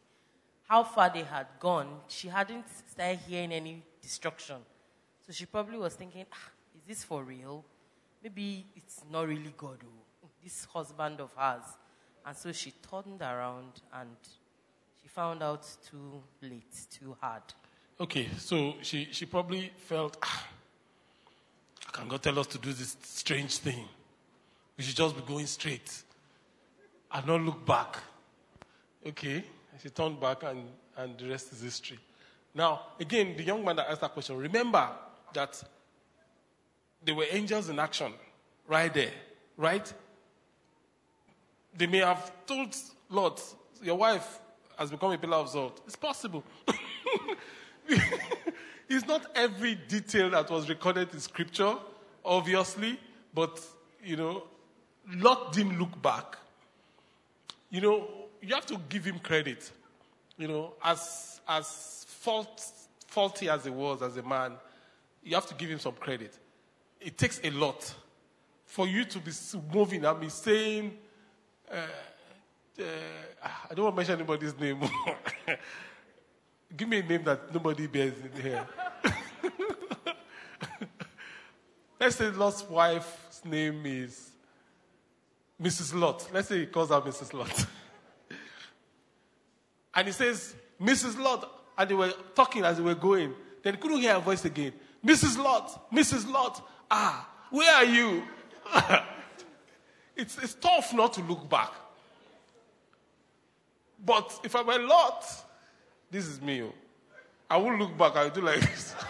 How 0.72 0.84
far 0.84 1.10
they 1.10 1.22
had 1.22 1.48
gone, 1.60 2.00
she 2.08 2.28
hadn't 2.28 2.64
started 2.90 3.18
hearing 3.28 3.52
any 3.52 3.82
destruction. 4.00 4.56
So 5.26 5.30
she 5.30 5.44
probably 5.44 5.76
was 5.76 5.92
thinking, 5.92 6.24
ah, 6.32 6.50
is 6.74 6.80
this 6.88 7.04
for 7.04 7.22
real? 7.22 7.62
Maybe 8.22 8.64
it's 8.74 9.02
not 9.12 9.28
really 9.28 9.52
God, 9.54 9.76
oh, 9.84 10.28
this 10.42 10.66
husband 10.72 11.20
of 11.20 11.28
hers. 11.36 11.64
And 12.24 12.34
so 12.34 12.52
she 12.52 12.72
turned 12.90 13.20
around 13.20 13.82
and 13.92 14.16
she 15.02 15.08
found 15.08 15.42
out 15.42 15.66
too 15.90 16.22
late, 16.40 16.74
too 16.90 17.18
hard. 17.20 17.42
Okay, 18.00 18.30
so 18.38 18.72
she, 18.80 19.08
she 19.10 19.26
probably 19.26 19.70
felt, 19.76 20.16
ah, 20.22 20.46
can 21.92 22.08
God 22.08 22.22
tell 22.22 22.38
us 22.38 22.46
to 22.46 22.56
do 22.56 22.72
this 22.72 22.96
strange 23.02 23.58
thing? 23.58 23.84
we 24.78 24.84
should 24.84 24.96
just 24.96 25.16
be 25.16 25.22
going 25.26 25.44
straight 25.44 26.02
and 27.12 27.26
not 27.26 27.42
look 27.42 27.66
back. 27.66 27.98
Okay. 29.06 29.44
She 29.80 29.90
turned 29.90 30.20
back 30.20 30.42
and, 30.42 30.68
and 30.96 31.16
the 31.18 31.28
rest 31.28 31.52
is 31.52 31.62
history. 31.62 31.98
Now, 32.54 32.82
again, 33.00 33.34
the 33.36 33.42
young 33.42 33.64
man 33.64 33.76
that 33.76 33.88
asked 33.88 34.02
that 34.02 34.12
question, 34.12 34.36
remember 34.36 34.88
that 35.32 35.62
there 37.04 37.14
were 37.14 37.26
angels 37.30 37.68
in 37.68 37.78
action 37.78 38.12
right 38.68 38.92
there, 38.92 39.12
right? 39.56 39.92
They 41.76 41.86
may 41.86 41.98
have 41.98 42.30
told 42.46 42.76
Lot, 43.08 43.42
your 43.82 43.96
wife 43.96 44.38
has 44.78 44.90
become 44.90 45.12
a 45.12 45.18
pillar 45.18 45.38
of 45.38 45.48
salt. 45.48 45.80
It's 45.86 45.96
possible. 45.96 46.44
it's 48.88 49.06
not 49.06 49.26
every 49.34 49.74
detail 49.74 50.30
that 50.30 50.50
was 50.50 50.68
recorded 50.68 51.12
in 51.12 51.20
scripture, 51.20 51.76
obviously, 52.24 53.00
but, 53.34 53.60
you 54.04 54.16
know, 54.16 54.44
Lot 55.14 55.52
didn't 55.52 55.78
look 55.78 56.00
back. 56.02 56.36
You 57.70 57.80
know, 57.80 58.08
you 58.42 58.54
have 58.54 58.66
to 58.66 58.78
give 58.88 59.04
him 59.04 59.18
credit. 59.20 59.70
You 60.36 60.48
know, 60.48 60.74
as, 60.84 61.40
as 61.48 62.04
fault, 62.08 62.62
faulty 63.06 63.48
as 63.48 63.64
he 63.64 63.70
was 63.70 64.02
as 64.02 64.16
a 64.16 64.22
man, 64.22 64.54
you 65.22 65.34
have 65.34 65.46
to 65.46 65.54
give 65.54 65.70
him 65.70 65.78
some 65.78 65.94
credit. 65.94 66.36
It 67.00 67.16
takes 67.16 67.40
a 67.44 67.50
lot 67.50 67.94
for 68.66 68.86
you 68.86 69.04
to 69.04 69.18
be 69.20 69.30
moving 69.72 70.04
and 70.04 70.20
be 70.20 70.28
saying, 70.28 70.96
uh, 71.70 71.76
uh, 72.80 72.84
I 73.70 73.74
don't 73.74 73.84
want 73.84 73.94
to 73.94 73.96
mention 73.98 74.14
anybody's 74.16 74.58
name. 74.58 74.80
Give 76.76 76.88
me 76.88 77.00
a 77.00 77.02
name 77.02 77.22
that 77.24 77.52
nobody 77.52 77.86
bears 77.86 78.14
in 78.18 78.42
here. 78.42 78.66
Let's 82.00 82.16
say 82.16 82.30
Lot's 82.30 82.62
wife's 82.64 83.44
name 83.44 83.84
is 83.84 84.30
Mrs. 85.62 85.94
Lot. 85.94 86.28
Let's 86.32 86.48
say 86.48 86.60
he 86.60 86.66
calls 86.66 86.88
her 86.88 87.00
Mrs. 87.00 87.32
Lot. 87.34 87.66
and 89.94 90.06
he 90.06 90.12
says, 90.12 90.54
Mrs. 90.80 91.18
Lot. 91.18 91.60
And 91.76 91.88
they 91.88 91.94
were 91.94 92.12
talking 92.34 92.64
as 92.64 92.76
they 92.76 92.82
were 92.82 92.94
going. 92.94 93.34
Then 93.62 93.74
he 93.74 93.80
couldn't 93.80 93.98
hear 93.98 94.14
her 94.14 94.20
voice 94.20 94.44
again. 94.44 94.72
Mrs. 95.04 95.38
Lot, 95.42 95.90
Mrs. 95.92 96.30
Lot. 96.30 96.68
Ah, 96.90 97.28
where 97.50 97.74
are 97.74 97.84
you? 97.84 98.22
it's, 100.16 100.38
it's 100.38 100.54
tough 100.54 100.92
not 100.92 101.12
to 101.14 101.22
look 101.22 101.48
back. 101.48 101.72
But 104.04 104.38
if 104.44 104.54
I'm 104.54 104.68
a 104.68 104.78
Lot, 104.78 105.24
this 106.10 106.26
is 106.26 106.40
me. 106.40 106.62
oh. 106.62 106.72
I 107.48 107.56
won't 107.56 107.78
look 107.78 107.96
back. 107.96 108.16
I'll 108.16 108.30
do 108.30 108.40
like 108.40 108.60
this. 108.60 108.94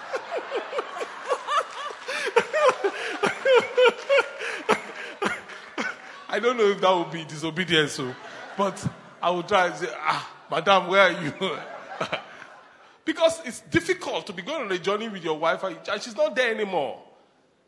I 6.29 6.39
don't 6.41 6.57
know 6.57 6.71
if 6.71 6.81
that 6.81 6.97
would 6.97 7.11
be 7.11 7.25
disobedience, 7.25 7.93
so, 7.93 8.15
but 8.57 8.83
I 9.21 9.31
would 9.31 9.47
try 9.47 9.67
and 9.67 9.77
say, 9.77 9.89
ah, 9.95 10.29
madam, 10.53 10.87
where 10.89 11.01
are 11.01 11.23
you? 11.25 11.33
because 13.07 13.41
it's 13.47 13.61
difficult 13.61 14.27
to 14.27 14.35
be 14.35 14.43
going 14.43 14.63
on 14.67 14.71
a 14.71 14.79
journey 14.79 15.09
with 15.09 15.25
your 15.25 15.39
wife 15.39 15.65
and 15.65 16.03
she's 16.03 16.15
not 16.15 16.37
there 16.37 16.55
anymore. 16.55 17.01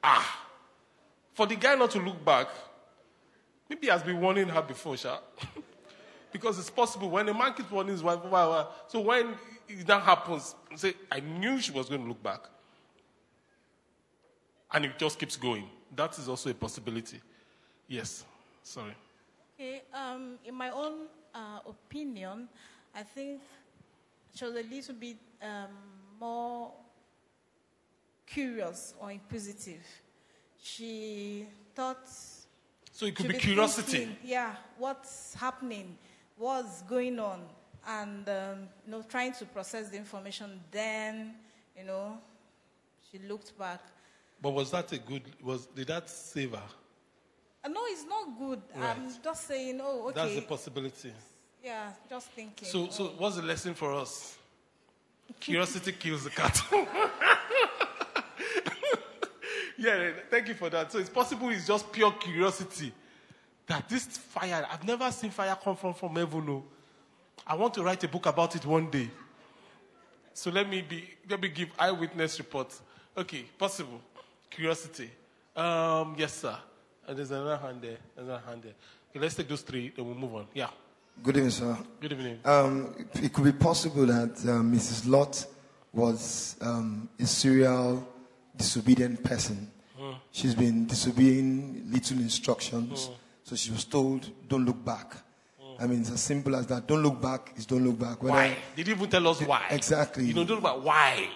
Ah, 0.03 0.47
for 1.33 1.47
the 1.47 1.57
guy 1.57 1.75
not 1.77 1.91
to 1.93 1.99
look 1.99 2.23
back, 2.23 2.49
maybe 3.71 3.87
he 3.87 3.91
has 3.91 4.03
been 4.03 4.21
warning 4.21 4.49
her 4.49 4.61
before, 4.61 4.99
Sha. 4.99 5.19
because 6.33 6.59
it's 6.59 6.69
possible 6.69 7.09
when 7.09 7.27
a 7.27 7.33
man 7.33 7.55
keeps 7.55 7.71
warning 7.71 7.93
his 7.93 8.03
wife, 8.03 8.19
so 8.89 9.01
when 9.01 9.35
that 9.87 10.03
happens, 10.03 10.55
say, 10.77 10.93
I 11.11 11.21
knew 11.21 11.59
she 11.59 11.73
was 11.73 11.89
going 11.89 12.03
to 12.03 12.09
look 12.09 12.23
back. 12.23 12.41
And 14.73 14.85
it 14.85 14.99
just 14.99 15.19
keeps 15.19 15.37
going. 15.37 15.71
That 15.97 16.19
is 16.19 16.29
also 16.29 16.51
a 16.51 16.55
possibility. 16.55 17.21
Yes. 17.89 18.25
Sorry. 18.63 18.95
Okay, 19.55 19.83
um, 19.95 20.35
in 20.45 20.55
my 20.55 20.71
own 20.71 21.07
uh, 21.35 21.61
opinion, 21.67 22.49
I 22.95 23.03
think 23.03 23.41
she 24.35 24.45
was 24.45 24.55
a 24.55 24.63
little 24.63 24.95
bit 24.95 25.17
um, 25.43 25.69
more 26.21 26.73
curious 28.27 28.95
or 29.01 29.11
inquisitive. 29.11 29.85
She 30.63 31.47
thought. 31.75 32.09
So 32.93 33.07
it 33.07 33.17
could 33.17 33.27
she'd 33.27 33.33
be 33.33 33.39
curiosity. 33.39 33.99
thinking, 33.99 34.17
yeah, 34.25 34.55
what's 34.79 35.35
happening? 35.35 35.99
What's 36.37 36.83
going 36.83 37.19
on? 37.19 37.43
And, 37.87 38.29
um, 38.29 38.69
you 38.87 38.93
know, 38.93 39.03
trying 39.03 39.33
to 39.35 39.45
process 39.47 39.91
the 39.91 39.97
information. 39.97 40.61
Then, 40.71 41.35
you 41.77 41.85
know, 41.85 42.19
she 43.11 43.19
looked 43.19 43.59
back. 43.59 43.81
But 44.41 44.51
was 44.51 44.71
that 44.71 44.93
a 44.93 44.99
good, 44.99 45.23
was, 45.43 45.67
did 45.67 45.89
that 45.89 46.09
save 46.09 46.53
her? 46.53 46.63
Uh, 47.65 47.69
no, 47.69 47.81
it's 47.87 48.05
not 48.05 48.39
good. 48.39 48.63
I'm 48.81 49.09
just 49.23 49.49
saying, 49.49 49.81
oh, 49.83 50.09
okay. 50.09 50.15
That's 50.15 50.39
a 50.39 50.43
possibility. 50.43 51.13
Yeah, 51.65 51.91
just 52.09 52.29
thinking. 52.29 52.69
So, 52.69 52.89
so 52.91 53.05
oh. 53.05 53.15
what's 53.17 53.37
the 53.37 53.43
lesson 53.43 53.75
for 53.75 53.95
us? 53.95 54.37
Curiosity 55.41 55.93
kills 55.93 56.25
the 56.25 56.31
cat. 56.31 56.61
yeah, 59.79 60.11
thank 60.31 60.49
you 60.49 60.55
for 60.55 60.69
that. 60.71 60.93
So 60.93 60.99
it's 60.99 61.09
possible 61.09 61.49
it's 61.49 61.67
just 61.67 61.91
pure 61.91 62.13
curiosity 62.13 62.93
that 63.67 63.89
this 63.89 64.05
fire, 64.05 64.67
I've 64.71 64.85
never 64.85 65.11
seen 65.11 65.31
fire 65.31 65.57
come 65.63 65.77
from 65.77 65.95
from 65.95 66.15
heaven. 66.15 66.45
No. 66.45 66.65
I 67.47 67.55
want 67.55 67.75
to 67.75 67.83
write 67.83 68.05
a 68.05 68.09
book 68.09 68.27
about 68.27 68.55
it 68.57 68.65
one 68.67 68.91
day. 68.91 69.11
So 70.35 70.51
let 70.51 70.69
me 70.69 70.83
be, 70.83 71.09
let 71.29 71.41
me 71.41 71.49
give 71.49 71.69
eyewitness 71.79 72.39
report. 72.39 72.79
Okay, 73.17 73.45
possible. 73.59 74.01
Curiosity. 74.51 75.11
Um, 75.55 76.15
yes, 76.19 76.35
sir. 76.35 76.57
And 77.07 77.17
there's 77.17 77.31
another 77.31 77.57
hand 77.57 77.81
there. 77.81 77.99
There's 78.15 78.29
another 78.29 78.43
hand 78.47 78.63
there. 78.63 78.73
Okay, 79.11 79.21
let's 79.21 79.35
take 79.35 79.49
those 79.49 79.63
three, 79.63 79.93
then 79.95 80.05
we'll 80.05 80.15
move 80.15 80.35
on. 80.35 80.47
Yeah. 80.53 80.71
Good 81.23 81.37
evening, 81.37 81.51
sir. 81.51 81.77
Good 82.01 82.13
evening. 82.13 82.39
Um, 82.45 82.95
it 83.15 83.33
could 83.33 83.45
be 83.45 83.53
possible 83.53 84.05
that 84.07 84.33
uh, 84.45 84.61
Mrs. 84.63 85.09
Lot 85.09 85.47
was 85.93 86.57
um, 86.61 87.09
a 87.19 87.25
serial 87.27 88.07
disobedient 88.57 89.23
person. 89.25 89.71
Mm. 89.99 90.17
She's 90.33 90.55
been 90.55 90.87
disobeying 90.87 91.91
little 91.91 92.19
instructions, 92.19 93.09
Mm. 93.09 93.15
so 93.45 93.57
she 93.57 93.71
was 93.71 93.85
told, 93.85 94.31
"Don't 94.49 94.65
look 94.67 94.85
back." 94.85 95.15
I 95.81 95.87
mean, 95.89 96.03
it's 96.03 96.11
as 96.11 96.21
simple 96.21 96.55
as 96.55 96.67
that. 96.69 96.87
Don't 96.87 97.03
look 97.03 97.21
back 97.21 97.53
is 97.57 97.67
don't 97.67 97.85
look 97.85 97.99
back. 97.99 98.23
Whether- 98.23 98.35
Why? 98.37 98.57
Didn't 98.77 98.95
even 98.97 99.11
tell 99.11 99.27
us 99.29 99.41
why. 99.41 99.63
Exactly. 99.71 100.27
You 100.27 100.35
know, 100.35 100.45
don't 100.45 100.63
look 100.63 100.65
back. 100.75 100.85
Why? 100.85 101.29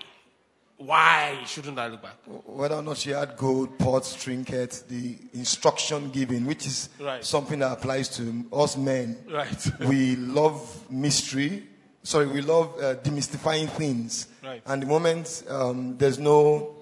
Why 0.78 1.42
shouldn't 1.44 1.76
I 1.78 1.88
look 1.88 2.02
back? 2.02 2.14
whether 2.44 2.76
or 2.76 2.82
not 2.82 2.96
she 2.98 3.10
had 3.10 3.36
gold, 3.36 3.78
pots, 3.78 4.14
trinkets, 4.14 4.82
the 4.82 5.16
instruction 5.34 6.10
given, 6.10 6.46
which 6.46 6.66
is 6.66 6.88
Right. 7.00 7.24
something 7.24 7.58
that 7.58 7.72
applies 7.72 8.08
to 8.16 8.44
us 8.52 8.76
men. 8.76 9.16
Right. 9.28 9.66
we 9.80 10.14
love 10.16 10.88
mystery. 10.90 11.64
Sorry, 12.04 12.26
we 12.26 12.40
love 12.42 12.74
uh, 12.78 12.94
demystifying 12.96 13.68
things. 13.70 14.28
Right. 14.42 14.62
And 14.66 14.82
the 14.82 14.86
moment 14.86 15.42
um, 15.48 15.96
there's 15.98 16.18
no 16.20 16.76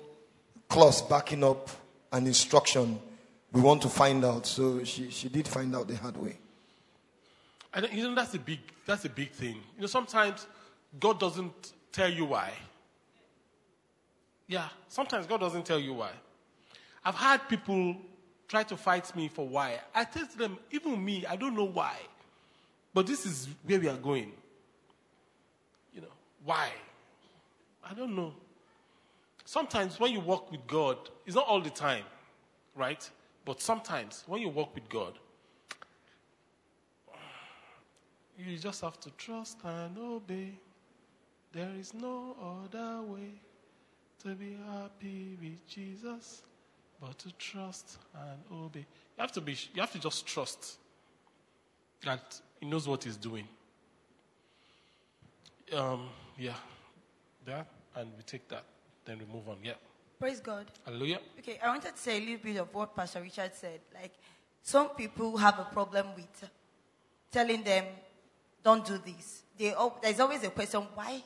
clause 0.69 1.01
backing 1.01 1.43
up 1.43 1.71
an 2.13 2.27
instruction, 2.27 2.99
we 3.53 3.63
want 3.63 3.81
to 3.83 3.89
find 3.89 4.25
out. 4.27 4.47
So 4.47 4.85
she, 4.85 5.11
she 5.11 5.29
did 5.31 5.49
find 5.49 5.75
out 5.75 5.89
the 5.89 5.97
hard 5.97 6.19
way. 6.19 6.37
I 7.73 7.81
don't, 7.81 7.93
you 7.93 8.03
know, 8.09 8.15
that's 8.15 8.35
a 8.35 8.39
big, 8.39 8.61
that's 8.85 9.05
a 9.07 9.09
big 9.11 9.31
thing. 9.33 9.57
You 9.77 9.81
know, 9.83 9.87
sometimes 9.87 10.47
God 11.01 11.19
doesn't 11.19 11.73
tell 11.93 12.11
you 12.13 12.27
why. 12.27 12.53
Yeah, 14.49 14.69
sometimes 14.89 15.27
God 15.27 15.41
doesn't 15.41 15.67
tell 15.67 15.81
you 15.81 15.95
why. 15.95 16.11
I've 17.05 17.15
had 17.15 17.49
people 17.49 17.97
try 18.49 18.63
to 18.65 18.77
fight 18.77 19.15
me 19.17 19.29
for 19.29 19.47
why. 19.47 19.81
I 19.95 20.05
tell 20.05 20.27
them, 20.37 20.59
even 20.71 21.05
me, 21.05 21.27
I 21.27 21.37
don't 21.37 21.55
know 21.57 21.65
why. 21.65 21.97
But 22.95 23.07
this 23.07 23.27
is 23.27 23.49
where 23.65 23.81
we 23.81 23.89
are 23.89 23.97
going. 23.97 24.33
You 25.95 26.03
know, 26.03 26.13
why? 26.45 26.71
I 27.89 27.95
don't 27.95 28.15
know. 28.15 28.35
Sometimes 29.45 30.01
when 30.01 30.13
you 30.13 30.21
walk 30.21 30.51
with 30.51 30.67
God, 30.67 30.97
it's 31.25 31.37
not 31.37 31.47
all 31.47 31.61
the 31.61 31.71
time, 31.71 32.05
right? 32.75 33.09
But 33.45 33.61
sometimes 33.61 34.25
when 34.27 34.41
you 34.41 34.49
walk 34.49 34.75
with 34.75 34.89
God, 34.89 35.19
you 38.39 38.57
just 38.59 38.81
have 38.83 38.99
to 39.01 39.11
trust 39.13 39.59
and 39.65 39.97
obey. 39.99 40.53
There 41.53 41.71
is 41.79 41.95
no 41.95 42.37
other 42.41 43.03
way 43.03 43.41
to 44.27 44.35
be 44.35 44.57
happy 44.73 45.39
with 45.41 45.69
Jesus 45.69 46.43
but 47.01 47.17
to 47.19 47.31
trust 47.39 47.99
and 48.13 48.41
obey. 48.51 48.81
You 48.81 49.21
have 49.21 49.31
to 49.33 49.41
be 49.41 49.57
you 49.73 49.81
have 49.81 49.93
to 49.93 50.01
just 50.01 50.27
trust 50.27 50.79
that 52.05 52.41
he 52.59 52.67
knows 52.67 52.89
what 52.89 53.05
he's 53.05 53.17
doing. 53.17 53.47
Um, 55.73 56.09
yeah. 56.37 56.55
That 57.45 57.69
and 57.95 58.11
we 58.17 58.25
take 58.25 58.49
that. 58.49 58.65
Then 59.05 59.19
we 59.19 59.33
move 59.33 59.49
on. 59.49 59.59
Yeah. 59.63 59.75
Praise 60.19 60.41
God. 60.41 60.67
Hallelujah. 60.85 61.21
Okay, 61.39 61.61
I 61.63 61.69
wanted 61.69 61.95
to 61.95 62.01
say 62.01 62.17
a 62.17 62.21
little 62.21 62.39
bit 62.43 62.57
of 62.57 62.75
what 62.75 62.97
Pastor 62.97 63.21
Richard 63.21 63.55
said. 63.55 63.81
Like, 63.95 64.15
some 64.63 64.89
people 64.91 65.37
have 65.37 65.59
a 65.61 65.65
problem 65.65 66.07
with 66.17 66.51
telling 67.31 67.63
them, 67.63 67.85
don't 68.65 68.85
do 68.85 68.99
this. 68.99 69.43
They, 69.57 69.75
there's 70.03 70.19
always 70.19 70.43
a 70.43 70.51
question, 70.51 70.81
why? 70.95 71.23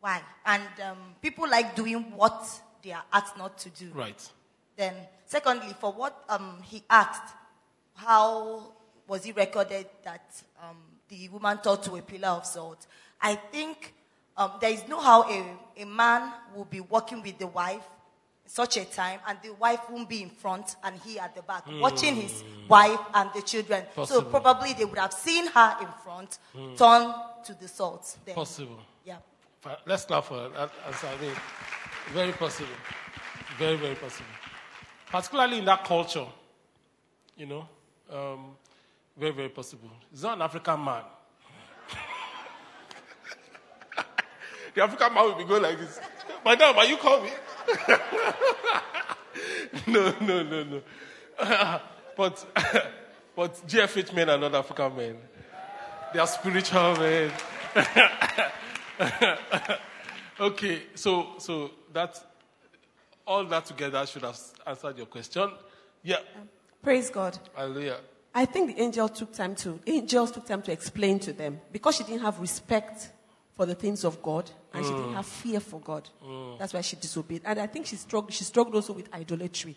Why? 0.00 0.20
And 0.44 0.62
um, 0.84 0.98
people 1.20 1.48
like 1.48 1.74
doing 1.74 2.12
what 2.14 2.48
they 2.82 2.92
are 2.92 3.04
asked 3.12 3.36
not 3.36 3.58
to 3.58 3.70
do. 3.70 3.90
Right. 3.94 4.30
Then, 4.76 4.94
secondly, 5.24 5.74
for 5.80 5.92
what 5.92 6.22
um, 6.28 6.60
he 6.62 6.82
asked, 6.88 7.34
how 7.94 8.72
was 9.08 9.26
it 9.26 9.36
recorded 9.36 9.86
that 10.04 10.42
um, 10.62 10.76
the 11.08 11.28
woman 11.28 11.58
turned 11.58 11.82
to 11.84 11.96
a 11.96 12.02
pillar 12.02 12.28
of 12.28 12.46
salt? 12.46 12.86
I 13.20 13.36
think 13.36 13.94
um, 14.36 14.52
there 14.60 14.70
is 14.70 14.86
no 14.88 15.00
how 15.00 15.22
a, 15.22 15.82
a 15.82 15.86
man 15.86 16.30
will 16.54 16.66
be 16.66 16.80
working 16.80 17.22
with 17.22 17.38
the 17.38 17.46
wife 17.46 17.82
such 18.48 18.76
a 18.76 18.84
time 18.84 19.18
and 19.26 19.38
the 19.42 19.52
wife 19.54 19.80
won't 19.90 20.08
be 20.08 20.22
in 20.22 20.30
front 20.30 20.76
and 20.84 20.98
he 21.04 21.18
at 21.18 21.34
the 21.34 21.42
back 21.42 21.64
watching 21.80 22.14
his 22.14 22.44
wife 22.68 23.00
and 23.14 23.30
the 23.34 23.42
children. 23.42 23.84
So 24.04 24.22
probably 24.22 24.72
they 24.72 24.84
would 24.84 24.98
have 24.98 25.12
seen 25.12 25.48
her 25.48 25.76
in 25.80 25.88
front, 26.04 26.38
turn 26.76 27.12
to 27.44 27.54
the 27.60 27.68
salt. 27.68 28.16
Then. 28.24 28.34
Possible. 28.34 28.78
Let's 29.86 30.04
clap 30.04 30.24
for 30.24 30.48
that 30.48 30.70
answer. 30.86 31.06
I 31.06 31.20
mean, 31.20 31.32
very 32.12 32.32
possible. 32.32 32.68
Very, 33.58 33.76
very 33.76 33.94
possible. 33.94 34.28
Particularly 35.10 35.58
in 35.58 35.64
that 35.64 35.84
culture, 35.84 36.26
you 37.36 37.46
know, 37.46 37.68
um, 38.12 38.56
very, 39.16 39.32
very 39.32 39.48
possible. 39.48 39.90
He's 40.10 40.22
not 40.22 40.36
an 40.36 40.42
African 40.42 40.84
man. 40.84 41.02
the 44.74 44.82
African 44.82 45.14
man 45.14 45.24
will 45.24 45.34
be 45.34 45.44
going 45.44 45.62
like 45.62 45.78
this. 45.78 46.00
My 46.44 46.54
Madam, 46.54 46.78
are 46.78 46.84
you 46.84 46.96
coming? 46.96 47.32
no, 49.86 50.14
no, 50.20 50.42
no, 50.42 50.64
no. 50.64 50.82
but, 52.16 52.46
but 53.34 53.66
GFH 53.66 54.14
men 54.14 54.30
are 54.30 54.38
not 54.38 54.54
African 54.54 54.96
men. 54.96 55.16
They 56.12 56.20
are 56.20 56.26
spiritual 56.26 56.96
men. 56.96 57.32
okay, 60.40 60.82
so 60.94 61.34
so 61.38 61.70
that 61.92 62.22
all 63.26 63.44
that 63.44 63.66
together 63.66 64.04
should 64.06 64.22
have 64.22 64.38
answered 64.66 64.96
your 64.96 65.06
question. 65.06 65.50
Yeah, 66.02 66.18
Praise 66.82 67.10
God. 67.10 67.38
hallelujah. 67.54 67.98
I 68.34 68.44
think 68.44 68.76
the 68.76 68.82
angel 68.82 69.08
took 69.08 69.32
time 69.32 69.54
to 69.56 69.80
angels 69.86 70.30
took 70.30 70.46
time 70.46 70.62
to 70.62 70.72
explain 70.72 71.18
to 71.20 71.32
them 71.32 71.60
because 71.72 71.96
she 71.96 72.04
didn't 72.04 72.20
have 72.20 72.38
respect 72.38 73.10
for 73.56 73.64
the 73.64 73.74
things 73.74 74.04
of 74.04 74.22
God 74.22 74.50
and 74.74 74.84
she 74.84 74.90
didn't 74.92 75.12
mm. 75.12 75.14
have 75.14 75.26
fear 75.26 75.60
for 75.60 75.80
God. 75.80 76.08
Mm. 76.24 76.58
That's 76.58 76.74
why 76.74 76.82
she 76.82 76.96
disobeyed. 76.96 77.42
And 77.44 77.58
I 77.58 77.66
think 77.66 77.86
she 77.86 77.96
struggled. 77.96 78.32
She 78.32 78.44
struggled 78.44 78.74
also 78.74 78.92
with 78.92 79.12
idolatry, 79.14 79.74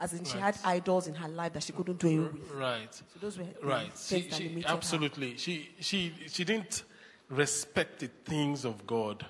as 0.00 0.14
in 0.14 0.24
she 0.24 0.38
had 0.38 0.56
idols 0.64 1.06
in 1.06 1.14
her 1.14 1.28
life 1.28 1.52
that 1.52 1.62
she 1.62 1.72
couldn't 1.72 1.98
do 1.98 2.08
away 2.08 2.30
with. 2.32 2.50
Right, 2.52 2.94
So 2.94 3.04
those 3.20 3.38
were 3.38 3.44
right. 3.62 3.92
She, 3.96 4.30
she, 4.30 4.44
limited 4.44 4.68
her. 4.68 4.74
absolutely. 4.74 5.36
She 5.36 5.68
she 5.80 6.14
she 6.28 6.44
didn't 6.44 6.84
respect 7.28 8.00
the 8.00 8.08
things 8.24 8.64
of 8.64 8.86
God, 8.86 9.24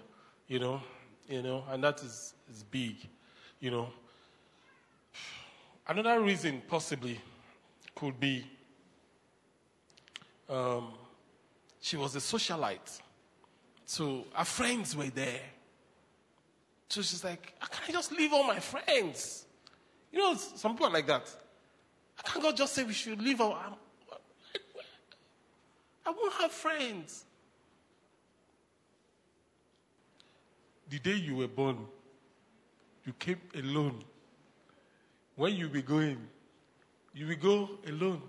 you 0.46 0.58
know, 0.58 0.80
you 1.28 1.42
know, 1.42 1.64
and 1.70 1.82
that 1.84 2.00
is 2.02 2.34
is 2.50 2.62
big, 2.62 2.96
you 3.60 3.70
know. 3.70 3.88
Another 5.86 6.20
reason 6.20 6.62
possibly 6.68 7.20
could 7.94 8.20
be 8.20 8.44
um, 10.48 10.92
she 11.80 11.96
was 11.96 12.14
a 12.16 12.18
socialite. 12.18 13.00
So 13.84 14.24
her 14.34 14.44
friends 14.44 14.96
were 14.96 15.08
there. 15.08 15.40
So 16.88 17.02
she's 17.02 17.24
like, 17.24 17.54
"How 17.58 17.68
can 17.68 17.84
I 17.88 17.92
just 17.92 18.12
leave 18.12 18.32
all 18.32 18.44
my 18.44 18.60
friends? 18.60 19.46
You 20.12 20.18
know, 20.18 20.34
some 20.34 20.72
people 20.72 20.86
are 20.86 20.92
like 20.92 21.06
that. 21.06 21.28
How 22.16 22.32
can 22.32 22.42
God 22.42 22.56
just 22.56 22.74
say 22.74 22.84
we 22.84 22.92
should 22.92 23.20
leave 23.20 23.40
our. 23.40 23.76
I 26.06 26.10
won't 26.10 26.32
have 26.34 26.52
friends. 26.52 27.24
The 30.90 30.98
day 30.98 31.14
you 31.14 31.36
were 31.36 31.48
born, 31.48 31.86
you 33.04 33.12
came 33.14 33.40
alone. 33.54 34.02
When 35.36 35.54
you 35.54 35.68
be 35.68 35.82
going, 35.82 36.18
you 37.14 37.26
will 37.26 37.36
go 37.36 37.70
alone. 37.86 38.22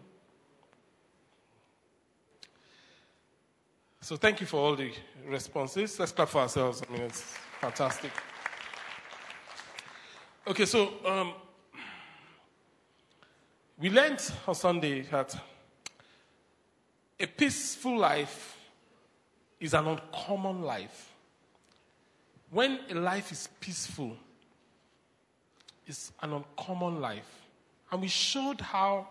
So 4.02 4.16
thank 4.16 4.42
you 4.42 4.48
for 4.48 4.58
all 4.58 4.76
the 4.76 4.92
responses. 5.26 6.00
Let's 6.00 6.12
clap 6.12 6.30
for 6.30 6.42
ourselves. 6.42 6.82
I 6.88 6.92
mean, 6.92 7.02
it's 7.04 7.22
fantastic. 7.60 8.12
Okay, 10.48 10.66
so 10.66 10.94
um, 11.06 11.34
we 13.78 13.90
learned 13.90 14.20
on 14.48 14.56
Sunday 14.56 15.02
that 15.04 15.38
a 17.20 17.28
peaceful 17.28 17.98
life 17.98 18.58
is 19.60 19.74
an 19.74 19.86
uncommon 19.86 20.62
life. 20.62 21.14
When 22.52 22.80
a 22.90 22.96
life 22.96 23.32
is 23.32 23.48
peaceful, 23.60 24.16
it's 25.86 26.12
an 26.22 26.34
uncommon 26.34 27.00
life. 27.02 27.30
And 27.92 28.02
we 28.02 28.08
showed 28.08 28.62
how 28.62 29.08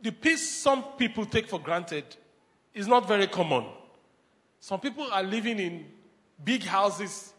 the 0.00 0.12
peace 0.12 0.48
some 0.48 0.82
people 0.96 1.24
take 1.24 1.48
for 1.48 1.58
granted 1.58 2.04
is 2.74 2.86
not 2.86 3.08
very 3.08 3.26
common. 3.26 3.64
Some 4.60 4.80
people 4.80 5.08
are 5.10 5.22
living 5.22 5.58
in 5.58 5.86
big 6.44 6.62
houses, 6.64 7.32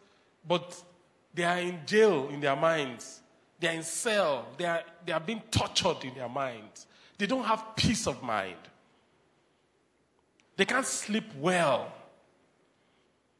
but 0.47 0.82
they 1.34 1.43
are 1.43 1.59
in 1.59 1.80
jail 1.86 2.30
in 2.30 2.39
their 2.39 2.55
minds. 2.55 3.22
They 3.59 3.67
are 3.67 3.74
in 3.74 3.84
cell. 3.84 4.47
They 4.57 4.65
are, 4.65 4.84
they 5.05 5.11
are 5.11 5.20
being 5.20 5.41
tortured 5.51 6.03
in 6.03 6.15
their 6.15 6.30
minds. 6.30 6.88
They 7.17 7.28
don't 7.28 7.43
have 7.43 7.76
peace 7.76 8.07
of 8.07 8.24
mind. 8.24 8.57
They 10.55 10.65
can't 10.65 10.86
sleep 10.86 11.26
well. 11.38 11.93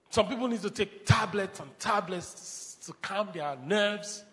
Some 0.10 0.28
people 0.28 0.48
need 0.48 0.62
to 0.62 0.70
take 0.70 1.06
tablets 1.06 1.60
and 1.60 1.80
tablets 1.80 2.78
to 2.86 2.94
calm 2.94 3.30
their 3.34 3.56
nerves, 3.64 4.24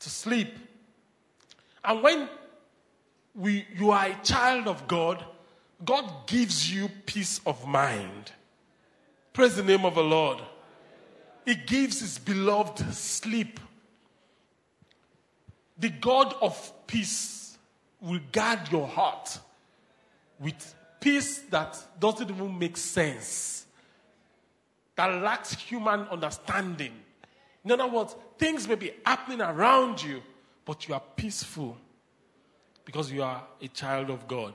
to 0.00 0.10
sleep. 0.10 0.54
And 1.84 2.02
when 2.02 2.28
we, 3.34 3.66
you 3.76 3.90
are 3.90 4.06
a 4.06 4.18
child 4.22 4.68
of 4.68 4.86
God, 4.86 5.24
God 5.84 6.26
gives 6.26 6.72
you 6.72 6.88
peace 7.06 7.40
of 7.46 7.66
mind. 7.66 8.32
Praise 9.32 9.56
the 9.56 9.62
name 9.62 9.84
of 9.84 9.94
the 9.94 10.02
Lord. 10.02 10.40
He 11.44 11.54
gives 11.54 12.00
his 12.00 12.18
beloved 12.18 12.94
sleep. 12.94 13.58
The 15.78 15.88
God 15.88 16.34
of 16.40 16.72
peace 16.86 17.56
will 18.00 18.20
guard 18.30 18.70
your 18.70 18.86
heart 18.86 19.38
with 20.38 20.74
peace 21.00 21.38
that 21.50 21.78
doesn't 21.98 22.30
even 22.30 22.58
make 22.58 22.76
sense, 22.76 23.66
that 24.96 25.22
lacks 25.22 25.54
human 25.54 26.00
understanding. 26.08 26.92
In 27.64 27.70
other 27.70 27.86
words, 27.86 28.16
things 28.38 28.68
may 28.68 28.74
be 28.74 28.92
happening 29.04 29.40
around 29.40 30.02
you, 30.02 30.22
but 30.64 30.88
you 30.88 30.94
are 30.94 31.02
peaceful 31.16 31.76
because 32.84 33.10
you 33.10 33.22
are 33.22 33.42
a 33.60 33.68
child 33.68 34.10
of 34.10 34.26
God. 34.26 34.54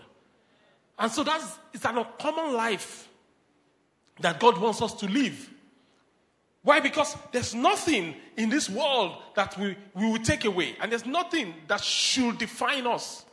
And 1.00 1.12
so 1.12 1.24
that's 1.24 1.58
it's 1.74 1.86
an 1.86 1.98
uncommon 1.98 2.54
life 2.54 3.08
that 4.20 4.40
God 4.40 4.58
wants 4.58 4.82
us 4.82 4.94
to 4.96 5.08
live. 5.08 5.52
Why? 6.64 6.80
Because 6.80 7.16
there's 7.32 7.56
nothing 7.56 8.16
in 8.36 8.50
this 8.50 8.70
world 8.70 9.18
that 9.36 9.58
we, 9.58 9.78
we 9.94 10.12
will 10.12 10.20
take 10.20 10.44
away, 10.44 10.76
and 10.82 10.92
there's 10.92 11.06
nothing 11.06 11.54
that 11.68 11.82
should 11.82 12.38
define 12.38 12.86
us. 12.86 13.26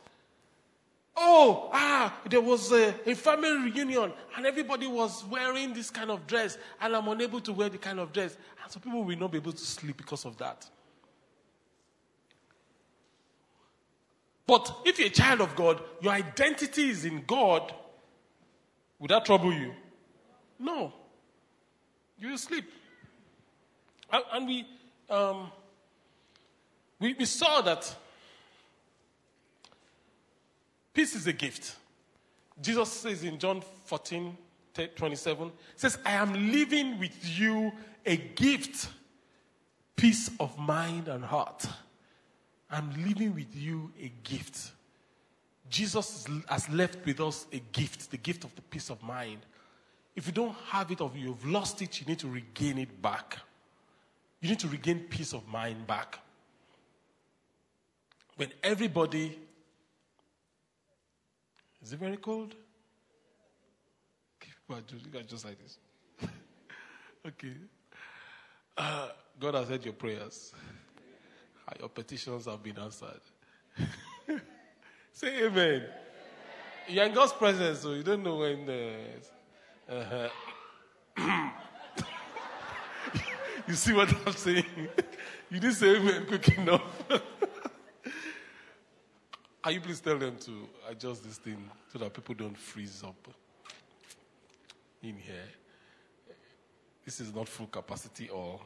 Oh, 1.17 1.69
ah, 1.71 2.13
there 2.29 2.41
was 2.41 2.71
a, 2.73 2.93
a 3.05 3.15
family 3.15 3.71
reunion, 3.71 4.11
and 4.35 4.45
everybody 4.45 4.85
was 4.85 5.23
wearing 5.25 5.73
this 5.73 5.89
kind 5.89 6.11
of 6.11 6.27
dress, 6.27 6.57
and 6.81 6.95
I'm 6.95 7.07
unable 7.07 7.39
to 7.41 7.53
wear 7.53 7.69
the 7.69 7.77
kind 7.77 7.99
of 7.99 8.11
dress. 8.11 8.35
And 8.61 8.71
so 8.71 8.79
people 8.79 9.03
will 9.03 9.17
not 9.17 9.31
be 9.31 9.37
able 9.37 9.53
to 9.53 9.57
sleep 9.57 9.97
because 9.97 10.25
of 10.25 10.37
that. 10.37 10.69
But 14.47 14.81
if 14.85 14.99
you're 14.99 15.07
a 15.07 15.11
child 15.11 15.41
of 15.41 15.55
God, 15.55 15.81
your 16.01 16.13
identity 16.13 16.89
is 16.89 17.05
in 17.05 17.23
God. 17.25 17.73
Would 18.99 19.11
that 19.11 19.25
trouble 19.25 19.53
you? 19.53 19.73
No. 20.59 20.93
You 22.19 22.29
will 22.29 22.37
sleep. 22.37 22.65
And, 24.11 24.23
and 24.33 24.47
we, 24.47 24.67
um, 25.09 25.51
we, 26.99 27.13
we 27.13 27.25
saw 27.25 27.61
that 27.61 27.95
peace 30.95 31.13
is 31.13 31.27
a 31.27 31.33
gift. 31.33 31.75
Jesus 32.59 32.89
says 32.89 33.23
in 33.23 33.37
John 33.37 33.61
14, 33.83 34.35
27, 34.95 35.51
says, 35.75 35.99
I 36.05 36.13
am 36.13 36.33
leaving 36.33 36.97
with 36.97 37.37
you 37.37 37.71
a 38.05 38.15
gift, 38.15 38.87
peace 39.95 40.31
of 40.39 40.57
mind 40.57 41.09
and 41.09 41.23
heart. 41.23 41.67
I'm 42.71 42.91
leaving 43.05 43.35
with 43.35 43.53
you 43.55 43.91
a 44.01 44.11
gift. 44.23 44.71
Jesus 45.69 46.25
has 46.47 46.69
left 46.69 47.05
with 47.05 47.19
us 47.19 47.45
a 47.51 47.59
gift, 47.73 48.09
the 48.09 48.17
gift 48.17 48.43
of 48.43 48.55
the 48.55 48.61
peace 48.61 48.89
of 48.89 49.03
mind. 49.03 49.39
If 50.15 50.27
you 50.27 50.33
don't 50.33 50.55
have 50.67 50.91
it 50.91 51.01
or 51.01 51.11
you've 51.13 51.45
lost 51.45 51.81
it, 51.81 51.99
you 51.99 52.07
need 52.07 52.19
to 52.19 52.27
regain 52.27 52.77
it 52.77 53.01
back. 53.01 53.37
You 54.39 54.49
need 54.49 54.59
to 54.59 54.67
regain 54.67 54.99
peace 55.09 55.33
of 55.33 55.45
mind 55.47 55.85
back. 55.87 56.19
When 58.37 58.49
everybody 58.63 59.37
is 61.85 61.93
it 61.93 61.99
very 61.99 62.17
cold? 62.17 62.55
Just, 64.87 65.05
you 65.13 65.19
are 65.19 65.23
just 65.23 65.45
like 65.45 65.57
this. 65.61 65.77
okay. 67.27 67.53
Uh, 68.75 69.09
God 69.39 69.53
has 69.53 69.69
heard 69.69 69.85
your 69.85 69.93
prayers. 69.93 70.51
Your 71.79 71.89
petitions 71.89 72.45
have 72.45 72.61
been 72.61 72.77
answered. 72.77 73.21
Say 75.13 75.45
amen. 75.45 75.83
You're 76.87 77.05
in 77.05 77.13
God's 77.13 77.33
presence, 77.33 77.79
so 77.79 77.93
you 77.93 78.03
don't 78.03 78.23
know 78.23 78.37
when. 78.37 78.69
Uh, 78.69 79.91
uh-huh. 79.91 81.49
you 83.67 83.73
see 83.73 83.93
what 83.93 84.13
I'm 84.27 84.33
saying? 84.33 84.65
you 85.49 85.59
didn't 85.59 85.75
say 85.75 85.95
amen 85.95 86.25
quick 86.27 86.47
enough. 86.57 86.81
Can 89.65 89.73
you 89.73 89.81
please 89.81 89.99
tell 89.99 90.19
them 90.19 90.37
to 90.41 90.69
adjust 90.87 91.23
this 91.23 91.39
thing 91.39 91.57
so 91.91 91.97
that 91.97 92.13
people 92.13 92.35
don't 92.35 92.55
freeze 92.55 93.01
up 93.03 93.15
in 95.01 95.15
here? 95.15 95.49
This 97.03 97.19
is 97.19 97.33
not 97.33 97.49
full 97.49 97.65
capacity 97.65 98.29
or. 98.29 98.59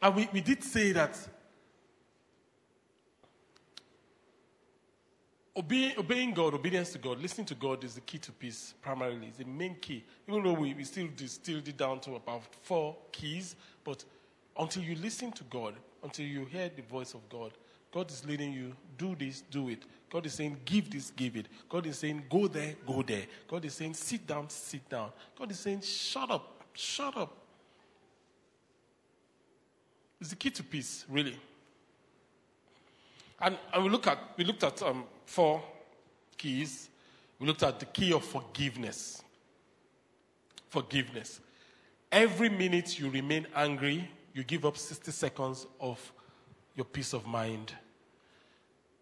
And 0.00 0.16
we, 0.16 0.26
we 0.32 0.40
did 0.40 0.64
say 0.64 0.92
that 0.92 1.18
obeying, 5.54 5.98
obeying 5.98 6.32
God, 6.32 6.54
obedience 6.54 6.92
to 6.92 6.98
God, 6.98 7.20
listening 7.20 7.46
to 7.48 7.54
God 7.54 7.84
is 7.84 7.96
the 7.96 8.00
key 8.00 8.16
to 8.16 8.32
peace 8.32 8.72
primarily. 8.80 9.26
It's 9.26 9.36
the 9.36 9.44
main 9.44 9.74
key. 9.74 10.02
Even 10.26 10.44
though 10.44 10.54
we, 10.54 10.72
we 10.72 10.84
still 10.84 11.08
distilled 11.14 11.68
it 11.68 11.76
down 11.76 12.00
to 12.00 12.14
about 12.14 12.44
four 12.62 12.96
keys, 13.12 13.54
but 13.84 14.02
until 14.58 14.82
you 14.82 14.94
listen 14.94 15.30
to 15.32 15.44
God, 15.44 15.74
until 16.02 16.24
you 16.24 16.46
hear 16.46 16.70
the 16.74 16.80
voice 16.80 17.12
of 17.12 17.28
God, 17.28 17.52
God 17.92 18.10
is 18.10 18.24
leading 18.24 18.52
you, 18.52 18.72
do 18.96 19.16
this, 19.16 19.42
do 19.50 19.68
it. 19.68 19.82
God 20.10 20.26
is 20.26 20.34
saying, 20.34 20.56
give 20.64 20.90
this, 20.90 21.10
give 21.10 21.36
it. 21.36 21.46
God 21.68 21.86
is 21.86 21.98
saying, 21.98 22.24
go 22.28 22.48
there, 22.48 22.74
go 22.86 23.02
there. 23.02 23.24
God 23.48 23.64
is 23.64 23.74
saying, 23.74 23.94
sit 23.94 24.26
down, 24.26 24.48
sit 24.48 24.88
down. 24.88 25.10
God 25.38 25.50
is 25.50 25.58
saying, 25.58 25.80
shut 25.82 26.30
up, 26.30 26.64
shut 26.72 27.16
up. 27.16 27.36
It's 30.20 30.30
the 30.30 30.36
key 30.36 30.50
to 30.50 30.62
peace, 30.62 31.04
really. 31.08 31.36
And, 33.40 33.56
and 33.72 33.84
we, 33.84 33.88
look 33.88 34.06
at, 34.06 34.18
we 34.36 34.44
looked 34.44 34.64
at 34.64 34.82
um, 34.82 35.04
four 35.24 35.62
keys. 36.36 36.90
We 37.38 37.46
looked 37.46 37.62
at 37.62 37.80
the 37.80 37.86
key 37.86 38.12
of 38.12 38.24
forgiveness. 38.24 39.22
Forgiveness. 40.68 41.40
Every 42.12 42.48
minute 42.48 42.98
you 42.98 43.08
remain 43.08 43.46
angry, 43.54 44.10
you 44.34 44.44
give 44.44 44.66
up 44.66 44.76
60 44.76 45.10
seconds 45.10 45.66
of 45.80 46.12
your 46.76 46.84
peace 46.84 47.12
of 47.12 47.26
mind. 47.26 47.72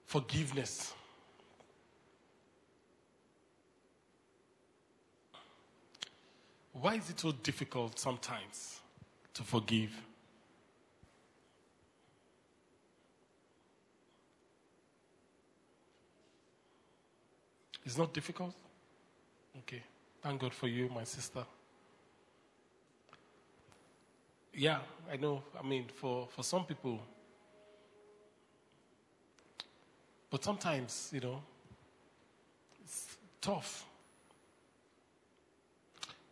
Forgiveness. 0.07 0.95
Why 6.73 6.95
is 6.95 7.11
it 7.11 7.21
so 7.21 7.33
difficult 7.33 7.99
sometimes 7.99 8.81
to 9.35 9.43
forgive? 9.43 9.91
It's 17.85 17.97
not 17.97 18.12
difficult? 18.12 18.55
Okay. 19.61 19.83
Thank 20.23 20.41
God 20.41 20.53
for 20.53 20.69
you, 20.69 20.89
my 20.95 21.05
sister. 21.05 21.45
Yeah, 24.55 24.81
I 25.11 25.16
know. 25.16 25.43
I 25.59 25.66
mean, 25.66 25.87
for, 25.95 26.29
for 26.29 26.43
some 26.43 26.64
people, 26.64 27.01
but 30.31 30.45
sometimes, 30.45 31.11
you 31.12 31.20
know, 31.20 31.43
it's 32.85 33.16
tough. 33.41 33.85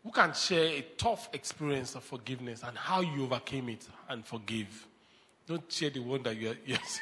Who 0.04 0.10
can 0.10 0.32
share 0.34 0.66
a 0.66 0.86
tough 0.96 1.28
experience 1.32 1.94
of 1.94 2.04
forgiveness 2.04 2.62
and 2.62 2.76
how 2.76 3.00
you 3.00 3.24
overcame 3.24 3.68
it 3.70 3.86
and 4.08 4.24
forgive? 4.24 4.86
Don't 5.46 5.70
share 5.70 5.90
the 5.90 6.00
one 6.00 6.22
that 6.24 6.36
you 6.36 6.50
are, 6.50 6.56
yes, 6.66 7.00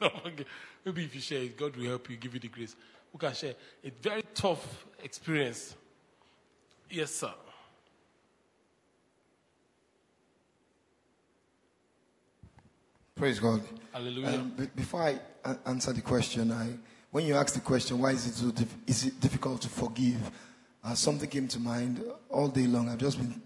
you 0.00 0.44
Maybe 0.84 1.04
if 1.04 1.14
you 1.14 1.20
share 1.20 1.42
it, 1.42 1.56
God 1.56 1.74
will 1.76 1.86
help 1.86 2.10
you, 2.10 2.16
give 2.16 2.34
you 2.34 2.40
the 2.40 2.48
grace. 2.48 2.76
Who 3.12 3.18
can 3.18 3.32
share 3.32 3.54
a 3.82 3.90
very 4.02 4.22
tough 4.34 4.84
experience? 5.02 5.74
Yes, 6.90 7.12
sir. 7.12 7.32
Praise 13.16 13.38
God. 13.38 13.62
Hallelujah. 13.92 14.28
Um, 14.40 14.50
be- 14.50 14.66
before 14.74 15.02
I 15.02 15.18
answer 15.66 15.92
the 15.92 16.00
question, 16.00 16.50
I, 16.50 16.70
when 17.12 17.24
you 17.26 17.34
asked 17.36 17.54
the 17.54 17.60
question, 17.60 18.00
why 18.00 18.10
is 18.10 18.26
it 18.26 18.34
so 18.34 18.50
dif- 18.50 18.76
is 18.86 19.06
it 19.06 19.20
difficult 19.20 19.60
to 19.62 19.68
forgive? 19.68 20.30
Uh, 20.82 20.94
something 20.94 21.28
came 21.30 21.46
to 21.48 21.60
mind 21.60 22.02
all 22.28 22.48
day 22.48 22.66
long. 22.66 22.88
I've 22.88 22.98
just 22.98 23.18
been 23.18 23.40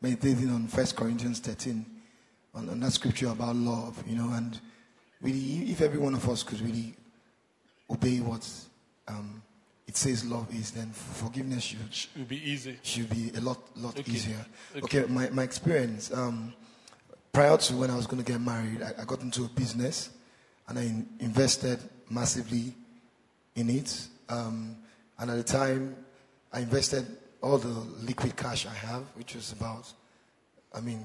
meditating 0.00 0.48
on 0.50 0.62
1 0.66 0.86
Corinthians 0.96 1.38
13, 1.40 1.84
on, 2.54 2.68
on 2.70 2.80
that 2.80 2.92
scripture 2.92 3.28
about 3.28 3.54
love, 3.56 4.02
you 4.06 4.16
know, 4.16 4.32
and 4.32 4.58
really, 5.20 5.70
if 5.70 5.82
every 5.82 5.98
one 5.98 6.14
of 6.14 6.26
us 6.28 6.42
could 6.42 6.60
really 6.62 6.94
obey 7.90 8.20
what 8.20 8.48
um, 9.06 9.42
it 9.86 9.96
says 9.98 10.24
love 10.24 10.52
is, 10.54 10.70
then 10.70 10.90
forgiveness 10.92 11.62
should, 11.64 11.78
will 12.16 12.24
be 12.24 12.50
easy. 12.50 12.78
should 12.82 13.10
be 13.10 13.30
a 13.36 13.40
lot 13.40 13.58
lot 13.76 13.98
Okay. 13.98 14.12
easier. 14.12 14.46
Okay. 14.76 15.00
Okay, 15.02 15.12
my, 15.12 15.28
my 15.30 15.42
experience. 15.42 16.10
Um, 16.12 16.54
prior 17.32 17.56
to 17.56 17.76
when 17.76 17.90
I 17.90 17.96
was 17.96 18.06
going 18.06 18.22
to 18.22 18.32
get 18.32 18.40
married, 18.40 18.82
I, 18.82 19.02
I 19.02 19.04
got 19.04 19.20
into 19.22 19.44
a 19.44 19.48
business 19.48 20.10
and 20.68 20.78
I 20.78 20.82
in, 20.82 21.08
invested 21.20 21.78
massively 22.08 22.74
in 23.56 23.70
it. 23.70 24.08
Um, 24.28 24.76
and 25.18 25.30
at 25.30 25.36
the 25.36 25.42
time, 25.42 25.96
I 26.52 26.60
invested 26.60 27.06
all 27.42 27.58
the 27.58 27.68
liquid 27.68 28.36
cash 28.36 28.66
I 28.66 28.74
have, 28.74 29.02
which 29.14 29.34
was 29.34 29.52
about, 29.52 29.92
I 30.74 30.80
mean, 30.80 31.04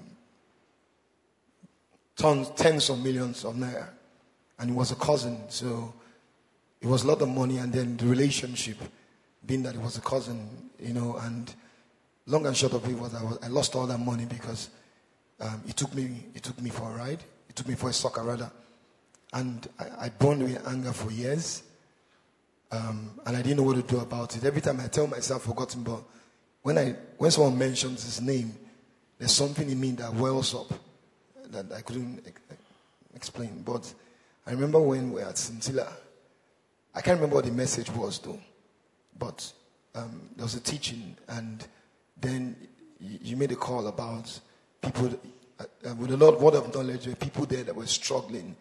tons, 2.16 2.50
tens 2.52 2.90
of 2.90 3.04
millions 3.04 3.46
of 3.46 3.56
naira. 3.56 3.88
And 4.60 4.72
it 4.72 4.74
was 4.74 4.92
a 4.92 4.96
cousin, 4.96 5.38
so 5.50 5.94
it 6.82 6.88
was 6.88 7.04
a 7.04 7.08
lot 7.08 7.22
of 7.22 7.30
money. 7.30 7.58
And 7.58 7.72
then 7.72 7.98
the 7.98 8.06
relationship, 8.06 8.78
being 9.46 9.64
that 9.64 9.76
it 9.76 9.82
was 9.82 9.98
a 9.98 10.02
cousin, 10.02 10.48
you 10.80 10.94
know, 10.94 11.18
and 11.22 11.54
long 12.28 12.46
and 12.46 12.56
short 12.56 12.74
of 12.74 12.88
it 12.90 12.98
was 12.98 13.14
I, 13.14 13.24
was, 13.24 13.38
I 13.44 13.48
lost 13.48 13.76
all 13.76 13.86
that 13.88 14.00
money 14.00 14.26
because 14.26 14.70
um, 15.40 15.64
it 15.68 15.76
took 15.76 15.94
me 15.94 16.26
it 16.34 16.44
took 16.44 16.62
me 16.62 16.70
for 16.70 16.92
a 16.92 16.96
ride. 16.96 17.24
It 17.50 17.56
took 17.56 17.68
me 17.68 17.76
for 17.76 17.90
a 17.90 17.94
soccer 17.94 18.24
rather, 18.24 18.52
and 19.34 19.68
I, 19.80 20.06
I 20.06 20.10
burned 20.10 20.44
with 20.44 20.68
anger 20.68 20.94
for 20.94 21.12
years. 21.12 21.64
Um, 22.72 23.20
and 23.26 23.38
I 23.38 23.42
didn't 23.42 23.58
know 23.58 23.64
what 23.64 23.76
to 23.76 23.84
do 23.84 24.00
about 24.00 24.36
it. 24.36 24.44
Every 24.44 24.60
time 24.60 24.82
I 24.82 24.88
tell 24.88 25.08
myself 25.08 25.44
forgotten, 25.44 25.84
but 25.84 26.02
when 26.64 26.78
I 26.78 26.96
when 27.18 27.32
someone 27.32 27.58
mentions 27.58 28.04
his 28.04 28.22
name, 28.22 28.58
there's 29.18 29.32
something 29.32 29.70
in 29.70 29.80
me 29.80 29.92
that 29.92 30.14
wells 30.14 30.56
up 30.56 30.74
that 31.52 31.72
I 31.72 31.82
couldn't 31.82 32.22
explain. 33.14 33.62
But 33.64 33.94
I 34.48 34.52
remember 34.52 34.80
when 34.80 35.12
we 35.12 35.22
were 35.22 35.28
at 35.28 35.38
Scintilla. 35.38 35.88
I 36.94 37.02
can't 37.02 37.18
remember 37.18 37.36
what 37.36 37.46
the 37.46 37.52
message 37.52 37.90
was 37.92 38.20
though, 38.20 38.40
but 39.18 39.52
um, 39.94 40.30
there 40.36 40.44
was 40.44 40.56
a 40.56 40.60
teaching, 40.62 41.16
and 41.28 41.66
then 42.20 42.56
you, 43.00 43.20
you 43.22 43.38
made 43.38 43.52
a 43.52 43.56
call 43.56 43.88
about 43.88 44.40
people 44.86 45.20
uh, 45.60 45.64
uh, 45.90 45.96
with 45.96 46.12
a 46.12 46.18
lot 46.18 46.40
word 46.40 46.56
of 46.56 46.74
knowledge. 46.74 47.08
Were 47.08 47.16
people 47.16 47.46
there 47.46 47.64
that 47.64 47.76
were 47.76 47.88
struggling. 47.88 48.56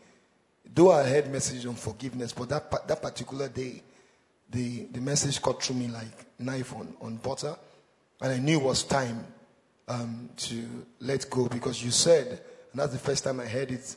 Though 0.74 0.90
I 0.92 1.04
heard 1.04 1.30
message 1.30 1.66
on 1.66 1.74
forgiveness, 1.74 2.32
but 2.32 2.48
that 2.48 2.70
that 2.88 3.00
particular 3.02 3.48
day, 3.48 3.82
the 4.50 4.86
the 4.92 5.00
message 5.00 5.40
cut 5.40 5.62
through 5.62 5.76
me 5.76 5.88
like 5.88 6.26
knife 6.38 6.74
on 6.74 6.94
on 7.00 7.16
butter, 7.16 7.54
and 8.20 8.32
I 8.32 8.38
knew 8.38 8.58
it 8.58 8.64
was 8.64 8.82
time 8.82 9.24
um, 9.88 10.30
to 10.38 10.64
let 11.00 11.28
go 11.30 11.46
because 11.48 11.82
you 11.84 11.90
said, 11.90 12.26
and 12.72 12.80
that's 12.80 12.92
the 12.92 12.98
first 12.98 13.24
time 13.24 13.38
I 13.40 13.46
heard 13.46 13.70
it, 13.70 13.94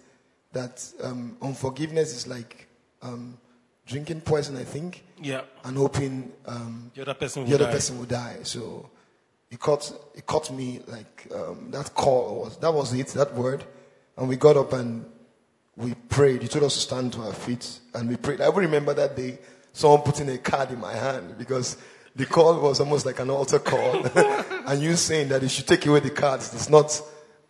that 0.53 0.85
um, 1.03 1.37
unforgiveness 1.41 2.15
is 2.15 2.27
like 2.27 2.67
um, 3.01 3.37
drinking 3.87 4.21
poison. 4.21 4.57
I 4.57 4.63
think 4.65 5.03
Yeah. 5.21 5.41
and 5.63 5.77
hoping 5.77 6.31
um, 6.45 6.91
The 6.93 7.01
other 7.03 7.13
person 7.15 7.43
the 7.45 7.49
will 7.49 7.55
other 7.55 7.65
die. 7.65 7.71
person 7.71 7.97
will 7.97 8.05
die. 8.05 8.37
So 8.43 8.89
it 9.49 9.59
caught 9.59 9.91
it 10.15 10.25
caught 10.25 10.51
me 10.51 10.81
like 10.87 11.27
um, 11.33 11.71
that 11.71 11.93
call 11.93 12.41
was 12.43 12.57
that 12.57 12.73
was 12.73 12.93
it 12.93 13.07
that 13.09 13.33
word, 13.33 13.63
and 14.17 14.27
we 14.27 14.35
got 14.35 14.57
up 14.57 14.73
and 14.73 15.05
we 15.75 15.93
prayed. 16.09 16.41
He 16.41 16.47
told 16.47 16.65
us 16.65 16.73
to 16.73 16.79
stand 16.79 17.13
to 17.13 17.21
our 17.21 17.33
feet 17.33 17.79
and 17.93 18.09
we 18.09 18.17
prayed. 18.17 18.41
I 18.41 18.49
will 18.49 18.61
remember 18.61 18.93
that 18.93 19.15
day 19.15 19.37
someone 19.73 20.01
putting 20.01 20.29
a 20.29 20.37
card 20.37 20.71
in 20.71 20.79
my 20.79 20.93
hand 20.93 21.37
because 21.37 21.77
the 22.15 22.25
call 22.25 22.59
was 22.59 22.79
almost 22.79 23.05
like 23.05 23.19
an 23.19 23.29
altar 23.29 23.59
call, 23.59 24.05
and 24.67 24.81
you 24.81 24.95
saying 24.95 25.29
that 25.29 25.41
you 25.43 25.47
should 25.47 25.67
take 25.67 25.85
away 25.85 25.99
the 25.99 26.09
cards. 26.09 26.53
It's 26.53 26.69
not 26.69 26.99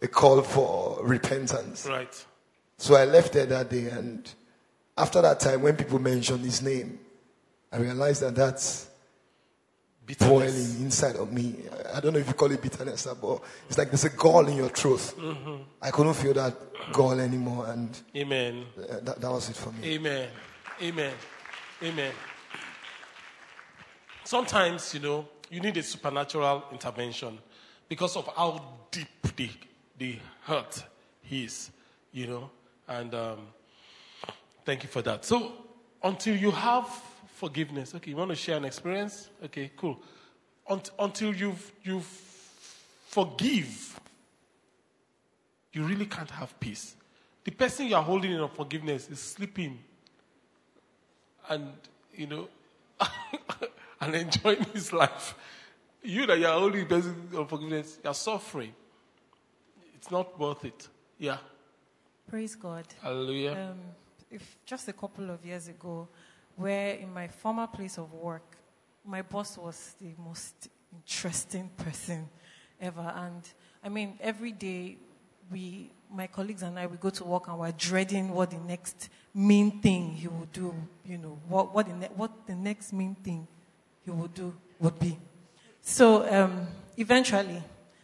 a 0.01 0.07
call 0.07 0.41
for 0.41 0.99
repentance. 1.03 1.87
Right. 1.87 2.25
So 2.77 2.95
I 2.95 3.05
left 3.05 3.33
there 3.33 3.45
that 3.45 3.69
day, 3.69 3.87
and 3.87 4.29
after 4.97 5.21
that 5.21 5.39
time, 5.39 5.61
when 5.61 5.77
people 5.77 5.99
mentioned 5.99 6.43
his 6.43 6.61
name, 6.61 6.99
I 7.71 7.77
realized 7.77 8.21
that 8.21 8.35
that's 8.35 8.87
boiling 10.15 10.81
inside 10.81 11.15
of 11.15 11.31
me. 11.31 11.55
I- 11.95 11.99
don't 11.99 12.13
know 12.13 12.19
if 12.19 12.27
you 12.27 12.33
call 12.33 12.51
it 12.51 12.61
bitterness, 12.61 13.07
but 13.21 13.41
it's 13.67 13.77
like 13.77 13.89
there's 13.89 14.05
a 14.05 14.09
gall 14.09 14.47
in 14.47 14.57
your 14.57 14.69
throat. 14.69 14.99
Mhm. 15.17 15.63
I 15.81 15.91
couldn't 15.91 16.13
feel 16.15 16.33
that 16.33 16.53
gall 16.93 17.19
anymore, 17.19 17.67
and 17.67 17.99
Amen. 18.15 18.65
that, 18.77 19.19
that 19.21 19.31
was 19.31 19.49
it 19.49 19.55
for 19.55 19.71
me. 19.71 19.95
Amen. 19.95 20.29
Amen. 20.81 21.13
Amen. 21.83 22.13
Sometimes, 24.23 24.93
you 24.93 24.99
know, 24.99 25.27
you 25.49 25.59
need 25.61 25.77
a 25.77 25.83
supernatural 25.83 26.65
intervention 26.71 27.39
because 27.87 28.15
of 28.17 28.27
how 28.35 28.61
deep 28.91 29.07
the, 29.35 29.49
the 29.97 30.19
hurt 30.43 30.83
is, 31.31 31.71
you 32.11 32.27
know. 32.27 32.49
And 32.87 33.13
um, 33.15 33.39
thank 34.65 34.83
you 34.83 34.89
for 34.89 35.01
that. 35.03 35.23
So, 35.25 35.53
until 36.03 36.35
you 36.35 36.51
have 36.51 36.87
forgiveness. 37.37 37.93
Okay, 37.95 38.11
you 38.11 38.17
want 38.17 38.29
to 38.31 38.35
share 38.35 38.57
an 38.57 38.65
experience? 38.65 39.29
Okay, 39.45 39.71
cool. 39.77 40.01
Unt- 40.69 40.91
until 40.99 41.33
you've, 41.33 41.71
you 41.83 42.01
forgive, 43.07 43.99
you 45.73 45.83
really 45.83 46.05
can't 46.05 46.31
have 46.31 46.59
peace. 46.59 46.95
The 47.43 47.51
person 47.51 47.87
you 47.87 47.95
are 47.95 48.03
holding 48.03 48.31
in 48.31 48.41
unforgiveness 48.41 49.09
is 49.09 49.19
sleeping 49.19 49.79
and, 51.49 51.71
you 52.13 52.27
know, 52.27 52.49
and 54.01 54.15
enjoying 54.15 54.63
his 54.73 54.91
life. 54.91 55.35
You 56.03 56.25
that 56.25 56.39
you 56.39 56.45
are 56.45 56.59
holding 56.59 56.81
the 56.81 56.95
person 56.95 57.29
in 57.31 57.37
unforgiveness, 57.37 57.99
you 58.03 58.09
are 58.09 58.13
suffering. 58.13 58.73
It's 59.95 60.11
not 60.11 60.37
worth 60.39 60.65
it. 60.65 60.87
Yeah. 61.17 61.37
Praise 62.29 62.55
God. 62.55 62.85
Hallelujah. 63.01 63.69
Um, 63.71 63.79
if 64.29 64.57
just 64.65 64.87
a 64.89 64.93
couple 64.93 65.29
of 65.29 65.45
years 65.45 65.69
ago, 65.69 66.07
where 66.55 66.95
in 66.95 67.13
my 67.13 67.27
former 67.27 67.67
place 67.67 67.97
of 67.97 68.13
work, 68.13 68.56
my 69.07 69.21
boss 69.21 69.57
was 69.57 69.95
the 70.01 70.11
most 70.17 70.67
interesting 70.93 71.69
person 71.77 72.27
ever. 72.79 73.13
And 73.15 73.41
I 73.83 73.89
mean, 73.89 74.19
every 74.19 74.51
day, 74.51 74.97
we, 75.49 75.91
my 76.13 76.27
colleagues 76.27 76.61
and 76.61 76.77
I, 76.77 76.87
we 76.87 76.97
go 76.97 77.09
to 77.09 77.23
work 77.23 77.47
and 77.47 77.57
we're 77.57 77.71
dreading 77.71 78.31
what 78.31 78.51
the 78.51 78.57
next 78.57 79.09
mean 79.33 79.79
thing 79.79 80.11
he 80.11 80.27
will 80.27 80.47
do, 80.51 80.73
you 81.05 81.17
know, 81.17 81.39
what, 81.47 81.73
what, 81.73 81.87
the, 81.87 81.93
ne- 81.93 82.09
what 82.15 82.31
the 82.45 82.55
next 82.55 82.91
mean 82.91 83.15
thing 83.15 83.47
he 84.03 84.11
will 84.11 84.27
do 84.27 84.53
would 84.79 84.99
be. 84.99 85.17
So 85.81 86.29
um, 86.29 86.67
eventually, 86.97 87.63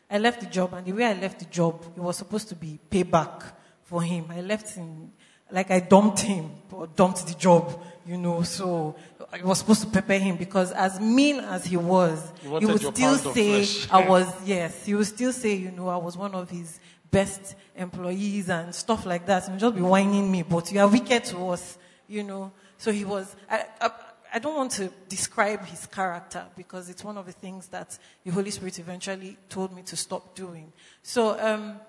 I 0.10 0.20
left 0.20 0.40
the 0.40 0.46
job, 0.48 0.74
and 0.74 0.86
the 0.86 0.94
way 0.94 1.06
I 1.06 1.14
left 1.14 1.40
the 1.40 1.46
job, 1.46 1.84
it 1.98 2.00
was 2.00 2.18
supposed 2.18 2.48
to 2.50 2.56
be 2.56 2.80
payback 2.90 3.44
for 3.84 4.02
him. 4.02 4.28
I 4.30 4.42
left 4.42 4.76
him, 4.76 5.12
like 5.52 5.70
I 5.70 5.80
dumped 5.82 6.20
him, 6.20 6.52
or 6.72 6.88
dumped 6.88 7.28
the 7.28 7.34
job, 7.34 7.84
you 8.06 8.18
know, 8.18 8.44
so 8.44 8.96
I 9.34 9.44
was 9.44 9.60
supposed 9.60 9.82
to 9.82 9.88
prepare 9.88 10.20
him 10.20 10.38
because 10.38 10.72
as 10.72 11.00
mean 11.00 11.40
as 11.40 11.66
he 11.66 11.76
was, 11.76 12.32
You 12.44 12.60
he 12.60 12.66
would 12.68 12.82
still 12.82 13.18
say. 13.18 13.66
I 13.90 14.08
was, 14.08 14.28
yes, 14.46 14.86
he 14.86 14.94
would 14.94 15.08
still 15.08 15.34
say, 15.34 15.56
you 15.56 15.72
know, 15.72 15.88
I 15.88 15.98
was 15.98 16.16
one 16.16 16.36
of 16.36 16.52
his 16.52 16.80
best 17.10 17.56
employees 17.76 18.50
and 18.50 18.74
stuff 18.76 19.08
like 19.08 19.26
that, 19.26 19.48
and 19.48 19.60
just 19.60 19.76
be 19.76 19.82
whining 19.82 20.32
me, 20.32 20.44
but 20.44 20.72
you 20.72 20.80
are 20.80 20.88
wicked 20.88 21.24
to 21.26 21.50
us, 21.50 21.80
you 22.08 22.24
know. 22.24 22.52
So 22.78 22.92
he 22.92 23.06
was, 23.06 23.36
I, 23.50 23.66
I, 23.82 23.90
I 24.36 24.40
don't 24.40 24.56
want 24.56 24.72
to 24.74 24.92
describe 25.10 25.66
his 25.66 25.88
character 25.88 26.46
because 26.56 26.90
it's 26.90 27.04
one 27.04 27.18
of 27.18 27.26
the 27.26 27.32
things 27.32 27.68
that 27.70 27.98
the 28.24 28.32
Holy 28.32 28.52
Spirit 28.52 28.78
eventually 28.78 29.38
told 29.50 29.76
me 29.76 29.82
to 29.84 29.96
stop 29.96 30.36
doing. 30.36 30.72
So 31.02 31.40
um, 31.40 31.80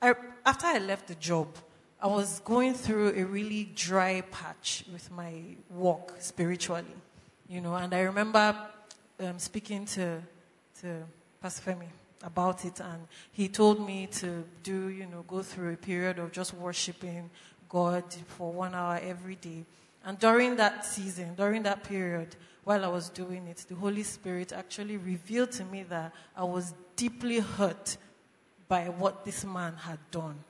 I, 0.00 0.14
after 0.44 0.66
I 0.66 0.78
left 0.78 1.08
the 1.08 1.14
job, 1.14 1.48
I 2.02 2.08
was 2.08 2.40
going 2.40 2.74
through 2.74 3.10
a 3.14 3.22
really 3.22 3.70
dry 3.76 4.22
patch 4.22 4.84
with 4.92 5.08
my 5.12 5.34
walk 5.70 6.12
spiritually, 6.18 6.96
you 7.48 7.60
know, 7.60 7.76
and 7.76 7.94
I 7.94 8.00
remember 8.00 8.56
um, 9.20 9.38
speaking 9.38 9.84
to, 9.86 10.20
to 10.80 11.04
Pastor 11.40 11.70
Femi 11.70 11.86
about 12.24 12.64
it, 12.64 12.80
and 12.80 13.06
he 13.30 13.46
told 13.46 13.86
me 13.86 14.08
to 14.14 14.42
do, 14.64 14.88
you 14.88 15.06
know, 15.06 15.22
go 15.28 15.42
through 15.42 15.74
a 15.74 15.76
period 15.76 16.18
of 16.18 16.32
just 16.32 16.54
worshiping 16.54 17.30
God 17.68 18.02
for 18.36 18.50
one 18.50 18.74
hour 18.74 18.98
every 19.00 19.36
day. 19.36 19.64
And 20.04 20.18
during 20.18 20.56
that 20.56 20.84
season, 20.84 21.36
during 21.36 21.62
that 21.62 21.84
period, 21.84 22.34
while 22.64 22.84
I 22.84 22.88
was 22.88 23.10
doing 23.10 23.46
it, 23.46 23.64
the 23.68 23.76
Holy 23.76 24.02
Spirit 24.02 24.52
actually 24.52 24.96
revealed 24.96 25.52
to 25.52 25.64
me 25.64 25.84
that 25.84 26.12
I 26.36 26.42
was 26.42 26.74
deeply 26.96 27.38
hurt 27.38 27.96
by 28.66 28.86
what 28.86 29.24
this 29.24 29.44
man 29.44 29.74
had 29.76 30.00
done. 30.10 30.40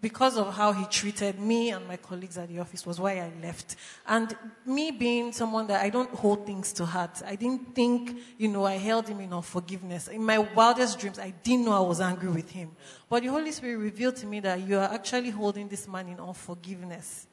Because 0.00 0.36
of 0.36 0.54
how 0.54 0.72
he 0.72 0.84
treated 0.84 1.40
me 1.40 1.70
and 1.70 1.86
my 1.88 1.96
colleagues 1.96 2.38
at 2.38 2.48
the 2.48 2.60
office 2.60 2.86
was 2.86 3.00
why 3.00 3.18
I 3.18 3.32
left. 3.42 3.74
And 4.06 4.36
me 4.64 4.92
being 4.92 5.32
someone 5.32 5.66
that 5.66 5.82
I 5.82 5.90
don't 5.90 6.10
hold 6.10 6.46
things 6.46 6.72
to 6.74 6.84
heart, 6.84 7.20
I 7.26 7.34
didn't 7.34 7.74
think, 7.74 8.16
you 8.38 8.46
know, 8.46 8.64
I 8.64 8.76
held 8.76 9.08
him 9.08 9.18
in 9.18 9.32
unforgiveness. 9.32 10.06
In 10.06 10.24
my 10.24 10.38
wildest 10.38 11.00
dreams, 11.00 11.18
I 11.18 11.30
didn't 11.42 11.64
know 11.64 11.72
I 11.72 11.80
was 11.80 12.00
angry 12.00 12.28
with 12.28 12.48
him. 12.48 12.70
But 13.08 13.24
the 13.24 13.28
Holy 13.28 13.50
Spirit 13.50 13.78
revealed 13.78 14.14
to 14.16 14.26
me 14.26 14.38
that 14.40 14.60
you 14.60 14.78
are 14.78 14.92
actually 14.92 15.30
holding 15.30 15.66
this 15.66 15.88
man 15.88 16.06
in 16.06 16.20
unforgiveness. 16.20 17.26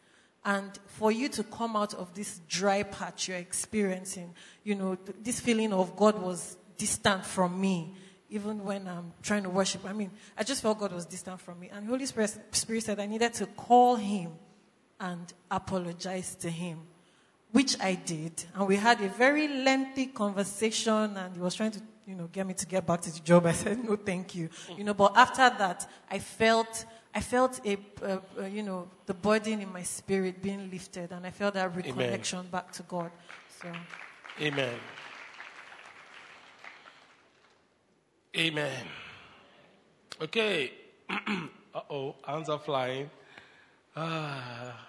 And 0.43 0.71
for 0.85 1.11
you 1.11 1.29
to 1.29 1.43
come 1.43 1.75
out 1.75 1.93
of 1.93 2.13
this 2.13 2.39
dry 2.47 2.81
patch 2.83 3.27
you're 3.27 3.37
experiencing, 3.37 4.33
you 4.63 4.75
know, 4.75 4.95
th- 4.95 5.17
this 5.21 5.39
feeling 5.39 5.73
of 5.73 5.95
God 5.95 6.19
was 6.21 6.57
distant 6.77 7.25
from 7.25 7.59
me, 7.59 7.93
even 8.29 8.63
when 8.63 8.87
I'm 8.87 9.13
trying 9.21 9.43
to 9.43 9.49
worship. 9.49 9.85
I 9.85 9.93
mean, 9.93 10.11
I 10.37 10.43
just 10.43 10.61
felt 10.61 10.79
God 10.79 10.93
was 10.93 11.05
distant 11.05 11.39
from 11.39 11.59
me. 11.59 11.69
And 11.71 11.85
the 11.85 11.89
Holy 11.89 12.05
Spirit, 12.05 12.37
Spirit 12.51 12.83
said 12.83 12.99
I 12.99 13.05
needed 13.05 13.33
to 13.35 13.45
call 13.45 13.95
him 13.95 14.31
and 14.99 15.31
apologize 15.51 16.35
to 16.35 16.49
him, 16.49 16.79
which 17.51 17.79
I 17.79 17.95
did. 17.95 18.43
And 18.55 18.67
we 18.67 18.77
had 18.77 19.01
a 19.01 19.09
very 19.09 19.47
lengthy 19.47 20.07
conversation, 20.07 21.17
and 21.17 21.35
he 21.35 21.41
was 21.41 21.55
trying 21.55 21.71
to, 21.71 21.81
you 22.07 22.15
know, 22.15 22.27
get 22.31 22.47
me 22.47 22.53
to 22.55 22.65
get 22.65 22.85
back 22.85 23.01
to 23.01 23.11
the 23.11 23.19
job. 23.19 23.45
I 23.45 23.51
said, 23.51 23.83
no, 23.83 23.95
thank 23.95 24.35
you. 24.35 24.49
You 24.77 24.83
know, 24.83 24.93
but 24.93 25.15
after 25.15 25.49
that, 25.57 25.87
I 26.09 26.19
felt. 26.19 26.85
I 27.17 27.21
felt 27.21 27.65
a, 27.65 27.77
uh, 28.03 28.17
uh, 28.37 28.45
you 28.45 28.61
know, 28.61 28.89
the 29.05 29.13
burden 29.13 29.61
in 29.61 29.71
my 29.71 29.83
spirit 29.83 30.41
being 30.41 30.69
lifted, 30.69 31.13
and 31.13 31.25
I 31.25 31.31
felt 31.31 31.53
that 31.53 31.73
reconnection 31.73 32.51
back 32.51 32.73
to 32.73 32.83
God. 32.83 33.09
So, 33.61 33.71
Amen. 34.41 34.75
Amen. 38.37 38.85
Okay. 40.21 40.71
uh 41.09 41.81
oh, 41.89 42.15
hands 42.25 42.49
are 42.49 42.59
flying. 42.59 43.09
Ah. 43.95 44.87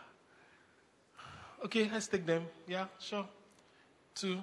Okay, 1.65 1.89
let's 1.93 2.09
take 2.09 2.27
them. 2.27 2.45
Yeah, 2.67 2.87
sure. 2.99 3.27
Two. 4.15 4.43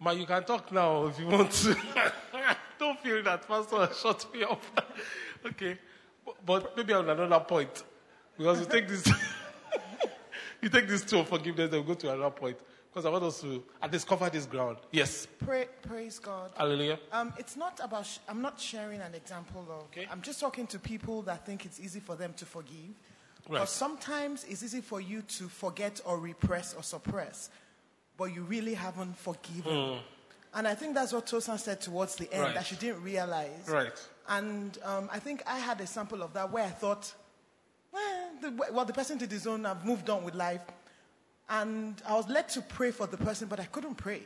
Ma, 0.00 0.10
you 0.10 0.26
can 0.26 0.42
talk 0.44 0.72
now 0.72 1.06
if 1.06 1.20
you 1.20 1.28
want 1.28 1.52
to. 1.52 1.76
Don't 2.78 2.98
feel 2.98 3.22
that 3.22 3.46
Pastor 3.46 3.88
shut 3.94 4.26
me 4.34 4.42
up. 4.42 4.62
okay. 5.46 5.78
But, 6.26 6.44
but 6.44 6.76
maybe 6.76 6.92
on 6.92 7.08
another 7.08 7.44
point. 7.44 7.84
Because 8.36 8.60
you 8.60 8.66
take 8.66 8.88
this 8.88 9.06
you 10.62 10.68
take 10.68 10.88
this 10.88 11.04
two 11.04 11.20
of 11.20 11.28
forgiveness, 11.28 11.70
then 11.70 11.80
we 11.80 11.86
go 11.86 11.94
to 11.94 12.12
another 12.12 12.30
point. 12.30 12.58
Because 12.92 13.06
I 13.06 13.10
want 13.10 13.24
us 13.24 13.40
to 13.40 13.62
at 13.80 13.90
least 13.90 14.06
this 14.32 14.44
ground. 14.44 14.76
Yes. 14.90 15.26
Pray, 15.46 15.66
praise 15.80 16.18
God. 16.18 16.50
Hallelujah. 16.58 16.98
Um, 17.10 17.32
it's 17.38 17.56
not 17.56 17.80
about, 17.82 18.04
sh- 18.04 18.18
I'm 18.28 18.42
not 18.42 18.60
sharing 18.60 19.00
an 19.00 19.14
example 19.14 19.64
of, 19.70 19.84
I'm 20.10 20.20
just 20.20 20.40
talking 20.40 20.66
to 20.66 20.78
people 20.78 21.22
that 21.22 21.46
think 21.46 21.64
it's 21.64 21.80
easy 21.80 22.00
for 22.00 22.16
them 22.16 22.34
to 22.34 22.44
forgive. 22.44 22.74
Right. 23.48 23.52
Because 23.60 23.70
sometimes 23.70 24.44
it's 24.46 24.62
easy 24.62 24.82
for 24.82 25.00
you 25.00 25.22
to 25.22 25.48
forget 25.48 26.02
or 26.04 26.18
repress 26.18 26.74
or 26.74 26.82
suppress, 26.82 27.48
but 28.18 28.26
you 28.26 28.42
really 28.42 28.74
haven't 28.74 29.16
forgiven. 29.16 29.72
Mm. 29.72 29.98
And 30.54 30.68
I 30.68 30.74
think 30.74 30.94
that's 30.94 31.14
what 31.14 31.24
Tosan 31.26 31.58
said 31.58 31.80
towards 31.80 32.16
the 32.16 32.30
end, 32.30 32.42
Right. 32.42 32.54
that 32.54 32.66
she 32.66 32.76
didn't 32.76 33.02
realize. 33.02 33.66
Right. 33.68 33.92
And 34.28 34.78
um, 34.84 35.08
I 35.10 35.18
think 35.18 35.42
I 35.46 35.58
had 35.58 35.80
a 35.80 35.86
sample 35.86 36.22
of 36.22 36.34
that 36.34 36.52
where 36.52 36.64
I 36.64 36.68
thought, 36.70 37.10
well 37.90 38.30
the, 38.42 38.50
well, 38.70 38.84
the 38.84 38.92
person 38.92 39.16
did 39.16 39.30
his 39.30 39.46
own, 39.46 39.64
I've 39.64 39.84
moved 39.84 40.10
on 40.10 40.24
with 40.24 40.34
life. 40.34 40.60
And 41.52 42.00
I 42.08 42.14
was 42.14 42.28
led 42.30 42.48
to 42.50 42.62
pray 42.62 42.92
for 42.92 43.06
the 43.06 43.18
person, 43.18 43.46
but 43.46 43.60
I 43.60 43.64
couldn't 43.64 43.96
pray. 43.96 44.22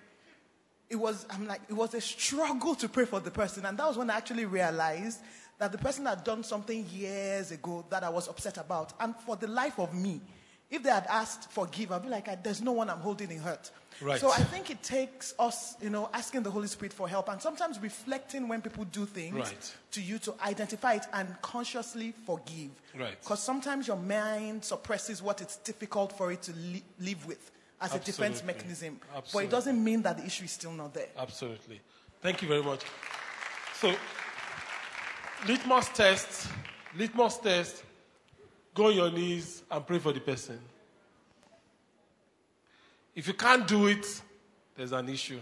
It 0.89 0.95
was, 0.95 1.27
I'm 1.29 1.49
like, 1.49 1.61
it 1.69 1.73
was 1.73 1.93
a 1.95 2.01
struggle 2.01 2.77
to 2.77 2.89
pray 2.89 3.05
for 3.05 3.19
the 3.19 3.33
person. 3.33 3.67
And 3.67 3.77
that 3.77 3.89
was 3.89 3.99
when 3.99 4.11
I 4.11 4.17
actually 4.17 4.45
realized 4.45 5.19
that 5.59 5.73
the 5.73 5.79
person 5.79 6.07
had 6.07 6.23
done 6.23 6.45
something 6.45 6.87
years 6.87 7.51
ago 7.51 7.85
that 7.91 8.05
I 8.05 8.11
was 8.11 8.29
upset 8.29 8.59
about. 8.59 8.93
And 9.01 9.17
for 9.17 9.35
the 9.35 9.49
life 9.49 9.81
of 9.81 9.93
me, 9.93 10.21
if 10.71 10.83
they 10.83 10.91
had 10.91 11.07
asked 11.09 11.51
forgive, 11.51 11.93
I'd 11.93 12.03
be 12.03 12.09
like, 12.09 12.27
ah, 12.29 12.37
there's 12.43 12.61
no 12.61 12.73
one 12.73 12.91
I'm 12.91 12.99
holding 13.01 13.31
in 13.31 13.39
hurt. 13.39 13.71
Right. 14.01 14.21
So 14.21 14.31
I 14.31 14.37
think 14.39 14.69
it 14.71 14.83
takes 14.83 15.33
us, 15.39 15.75
you 15.81 15.89
know, 15.89 16.11
asking 16.13 16.43
the 16.43 16.51
Holy 16.51 16.67
Spirit 16.69 16.93
for 16.93 17.09
help 17.09 17.31
and 17.31 17.41
sometimes 17.41 17.81
reflecting 17.81 18.47
when 18.47 18.61
people 18.61 18.85
do 18.85 19.07
things 19.07 19.35
Right. 19.35 19.75
to 19.93 20.03
you 20.03 20.19
to 20.19 20.35
identify 20.45 20.95
it 20.95 21.07
and 21.15 21.35
consciously 21.41 22.13
forgive. 22.27 22.71
Right. 22.95 23.19
Because 23.19 23.43
sometimes 23.43 23.87
your 23.89 23.97
mind 23.97 24.65
suppresses 24.65 25.23
what 25.23 25.41
it's 25.41 25.57
difficult 25.57 26.13
for 26.13 26.31
it 26.31 26.43
to 26.43 26.53
li- 26.53 26.85
live 27.01 27.25
with 27.27 27.51
as 27.81 27.95
a 27.95 27.99
defense 27.99 28.43
mechanism. 28.45 28.99
Absolutely. 29.01 29.15
mechanism. 29.15 29.31
But 29.33 29.45
it 29.45 29.51
doesn't 29.51 29.83
mean 29.83 30.03
that 30.03 30.19
the 30.19 30.27
issue 30.27 30.45
is 30.45 30.51
still 30.51 30.73
not 30.73 30.93
there. 30.93 31.09
Absolutely. 31.17 31.81
Thank 32.21 32.43
you 32.43 32.49
very 32.49 32.63
much. 32.63 32.83
So, 33.81 33.95
litmus 35.47 35.89
test, 35.91 36.49
litmus 36.97 37.39
test, 37.39 37.83
go 38.77 38.89
on 38.89 38.95
your 38.95 39.11
knees 39.11 39.63
and 39.71 39.87
pray 39.87 39.99
for 39.99 40.13
the 40.13 40.21
person. 40.21 40.61
If 43.15 43.27
you 43.27 43.33
can't 43.35 43.67
do 43.67 43.87
it, 43.87 44.23
there's 44.77 44.93
an 44.93 45.09
issue. 45.09 45.41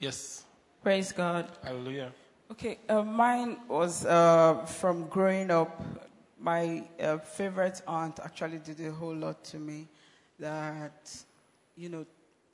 Yes. 0.00 0.42
Praise 0.82 1.12
God. 1.12 1.48
Hallelujah. 1.62 2.12
Okay, 2.50 2.78
uh, 2.88 3.02
mine 3.02 3.58
was 3.68 4.04
uh, 4.04 4.66
from 4.66 5.06
growing 5.06 5.52
up. 5.52 5.80
My 6.40 6.82
uh, 7.00 7.18
favorite 7.18 7.80
aunt 7.86 8.18
actually 8.18 8.58
did 8.58 8.80
a 8.80 8.90
whole 8.90 9.14
lot 9.14 9.44
to 9.44 9.58
me 9.58 9.86
that, 10.40 11.16
you 11.76 11.88
know, 11.88 12.04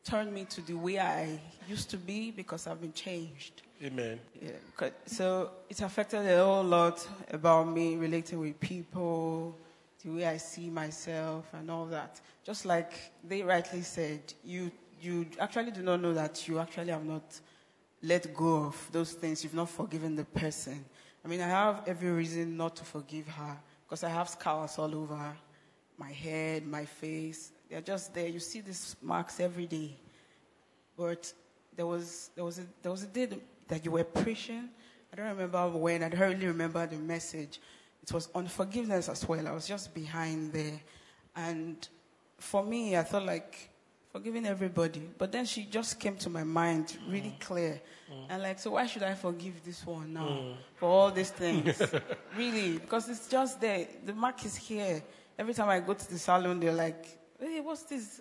turned 0.05 0.33
me 0.33 0.45
to 0.45 0.61
the 0.61 0.75
way 0.75 0.99
I 0.99 1.41
used 1.67 1.89
to 1.91 1.97
be 1.97 2.31
because 2.31 2.67
I've 2.67 2.83
been 2.83 2.93
changed. 2.93 3.63
Amen. 3.83 4.19
Yeah, 4.43 4.89
so 5.07 5.53
it 5.69 5.81
affected 5.83 6.27
a 6.27 6.45
whole 6.45 6.65
lot 6.65 7.07
about 7.31 7.69
me 7.69 7.95
relating 7.95 8.41
with 8.41 8.59
people, 8.59 9.57
the 10.03 10.11
way 10.11 10.27
I 10.27 10.37
see 10.37 10.69
myself 10.69 11.47
and 11.53 11.71
all 11.71 11.87
that. 11.87 12.21
Just 12.45 12.67
like 12.67 12.93
they 13.23 13.43
rightly 13.43 13.83
said, 13.83 14.21
you, 14.45 14.73
you 15.01 15.27
actually 15.39 15.71
do 15.71 15.83
not 15.83 16.01
know 16.01 16.13
that 16.13 16.49
you 16.49 16.59
actually 16.59 16.91
have 16.91 17.05
not 17.05 17.41
let 18.03 18.35
go 18.35 18.65
of 18.65 18.89
those 18.91 19.13
things. 19.13 19.45
You've 19.45 19.55
not 19.55 19.71
forgiven 19.71 20.17
the 20.17 20.25
person. 20.25 20.85
I 21.25 21.29
mean, 21.29 21.41
I 21.41 21.49
have 21.49 21.83
every 21.87 22.11
reason 22.11 22.57
not 22.57 22.75
to 22.77 22.85
forgive 22.85 23.29
her 23.29 23.57
because 23.87 24.03
I 24.03 24.09
have 24.09 24.29
scars 24.29 24.77
all 24.79 24.93
over 24.93 25.37
my 25.97 26.11
head, 26.11 26.67
my 26.67 26.85
face. 26.85 27.53
They're 27.71 27.81
just 27.81 28.13
there. 28.13 28.27
You 28.29 28.41
see 28.41 28.61
these 28.61 28.97
marks 29.03 29.39
every 29.39 29.67
day. 29.67 29.97
But 30.97 31.33
there 31.77 31.87
was, 31.87 32.31
there 32.35 32.45
was, 32.45 32.59
a, 32.59 32.63
there 32.83 32.91
was 32.91 33.05
a 33.05 33.07
day 33.07 33.29
that 33.69 33.85
you 33.85 33.93
were 33.93 34.05
preaching. 34.05 34.69
I 35.13 35.17
don't 35.17 35.29
remember 35.29 35.69
when. 35.69 36.03
I 36.03 36.09
don't 36.09 36.21
really 36.21 36.47
remember 36.47 36.87
the 36.87 36.97
message. 36.97 37.61
It 38.03 38.13
was 38.13 38.29
on 38.35 38.47
forgiveness 38.47 39.09
as 39.09 39.27
well. 39.29 39.47
I 39.47 39.53
was 39.53 39.67
just 39.67 39.95
behind 39.95 40.53
there. 40.53 40.81
And 41.37 41.87
for 42.39 42.65
me, 42.65 42.97
I 42.97 43.03
thought 43.03 43.25
like 43.25 43.71
forgiving 44.13 44.47
everybody. 44.47 45.09
But 45.17 45.33
then 45.33 45.45
she 45.45 45.65
just 45.65 46.01
came 46.01 46.17
to 46.17 46.31
my 46.31 46.45
mind 46.45 46.97
really 47.09 47.35
mm. 47.37 47.41
clear. 47.41 47.81
Mm. 48.11 48.27
And 48.31 48.43
like, 48.43 48.59
so 48.59 48.73
why 48.73 48.87
should 48.87 49.03
I 49.03 49.15
forgive 49.15 49.63
this 49.65 49.85
one 49.87 50.13
now 50.15 50.29
mm. 50.29 50.55
for 50.77 50.89
all 50.89 51.11
these 51.11 51.31
things? 51.31 51.81
really, 52.37 52.79
because 52.79 53.09
it's 53.09 53.29
just 53.29 53.61
there. 53.61 53.87
The 54.05 54.15
mark 54.15 54.45
is 54.45 54.57
here. 54.57 55.03
Every 55.39 55.55
time 55.55 55.69
I 55.69 55.81
go 55.81 55.95
to 55.95 56.11
the 56.11 56.19
salon, 56.19 56.59
they're 56.59 56.73
like, 56.73 57.07
hey, 57.39 57.61
what's 57.61 57.83
this? 57.83 58.21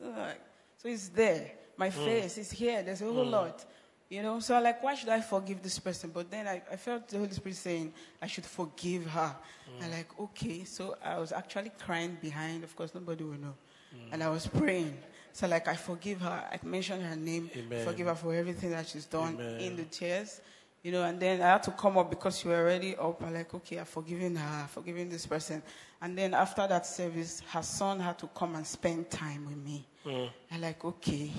So 0.78 0.88
it's 0.90 1.10
there. 1.10 1.52
My 1.78 1.90
mm. 1.90 1.94
face 1.94 2.38
is 2.38 2.52
here. 2.52 2.84
There's 2.84 3.02
a 3.02 3.06
whole 3.06 3.26
mm. 3.26 3.32
lot. 3.32 3.66
You 4.10 4.24
know, 4.24 4.40
so 4.40 4.60
like, 4.62 4.82
why 4.82 4.96
should 4.96 5.10
I 5.10 5.20
forgive 5.20 5.62
this 5.62 5.80
person? 5.80 6.12
But 6.14 6.32
then 6.32 6.48
I, 6.48 6.62
I 6.72 6.78
felt 6.78 7.10
the 7.10 7.18
Holy 7.18 7.32
Spirit 7.32 7.56
saying 7.56 7.94
I 8.22 8.28
should 8.28 8.46
forgive 8.46 9.06
her. 9.08 9.36
Mm. 9.70 9.84
And 9.84 9.92
like, 9.92 10.20
okay. 10.20 10.64
So 10.64 10.96
I 11.04 11.18
was 11.20 11.34
actually 11.34 11.72
crying 11.78 12.18
behind. 12.22 12.64
Of 12.64 12.74
course, 12.76 12.96
nobody 12.96 13.26
will 13.26 13.40
know. 13.40 13.56
Mm. 13.94 14.14
And 14.14 14.24
I 14.24 14.30
was 14.30 14.48
praying. 14.48 14.98
So 15.34 15.48
like, 15.48 15.68
I 15.68 15.76
forgive 15.76 16.22
her. 16.22 16.44
I 16.52 16.58
mentioned 16.66 17.04
her 17.04 17.18
name. 17.18 17.52
Amen. 17.56 17.86
Forgive 17.86 18.08
her 18.08 18.16
for 18.16 18.34
everything 18.34 18.72
that 18.72 18.88
she's 18.88 19.06
done 19.06 19.36
Amen. 19.36 19.60
in 19.60 19.76
the 19.76 19.84
tears. 19.84 20.40
You 20.84 20.94
know, 20.94 21.04
and 21.04 21.20
then 21.20 21.42
I 21.42 21.48
had 21.48 21.64
to 21.64 21.72
come 21.72 21.98
up 21.98 22.10
because 22.10 22.42
you 22.46 22.52
were 22.52 22.58
already 22.58 22.96
up. 22.96 23.22
I'm 23.22 23.34
like, 23.34 23.54
okay, 23.54 23.80
I've 23.80 23.90
forgiven 23.90 24.38
her, 24.38 24.68
forgiven 24.70 25.10
this 25.10 25.26
person. 25.26 25.62
And 26.02 26.18
then 26.18 26.34
after 26.34 26.66
that 26.66 26.86
service, 26.86 27.42
her 27.50 27.64
son 27.64 28.00
had 28.00 28.18
to 28.20 28.28
come 28.28 28.56
and 28.56 28.66
spend 28.66 29.10
time 29.10 29.48
with 29.48 29.58
me. 29.58 29.86
Mm. 30.06 30.30
I'm 30.52 30.62
like, 30.62 30.86
okay. 30.86 31.32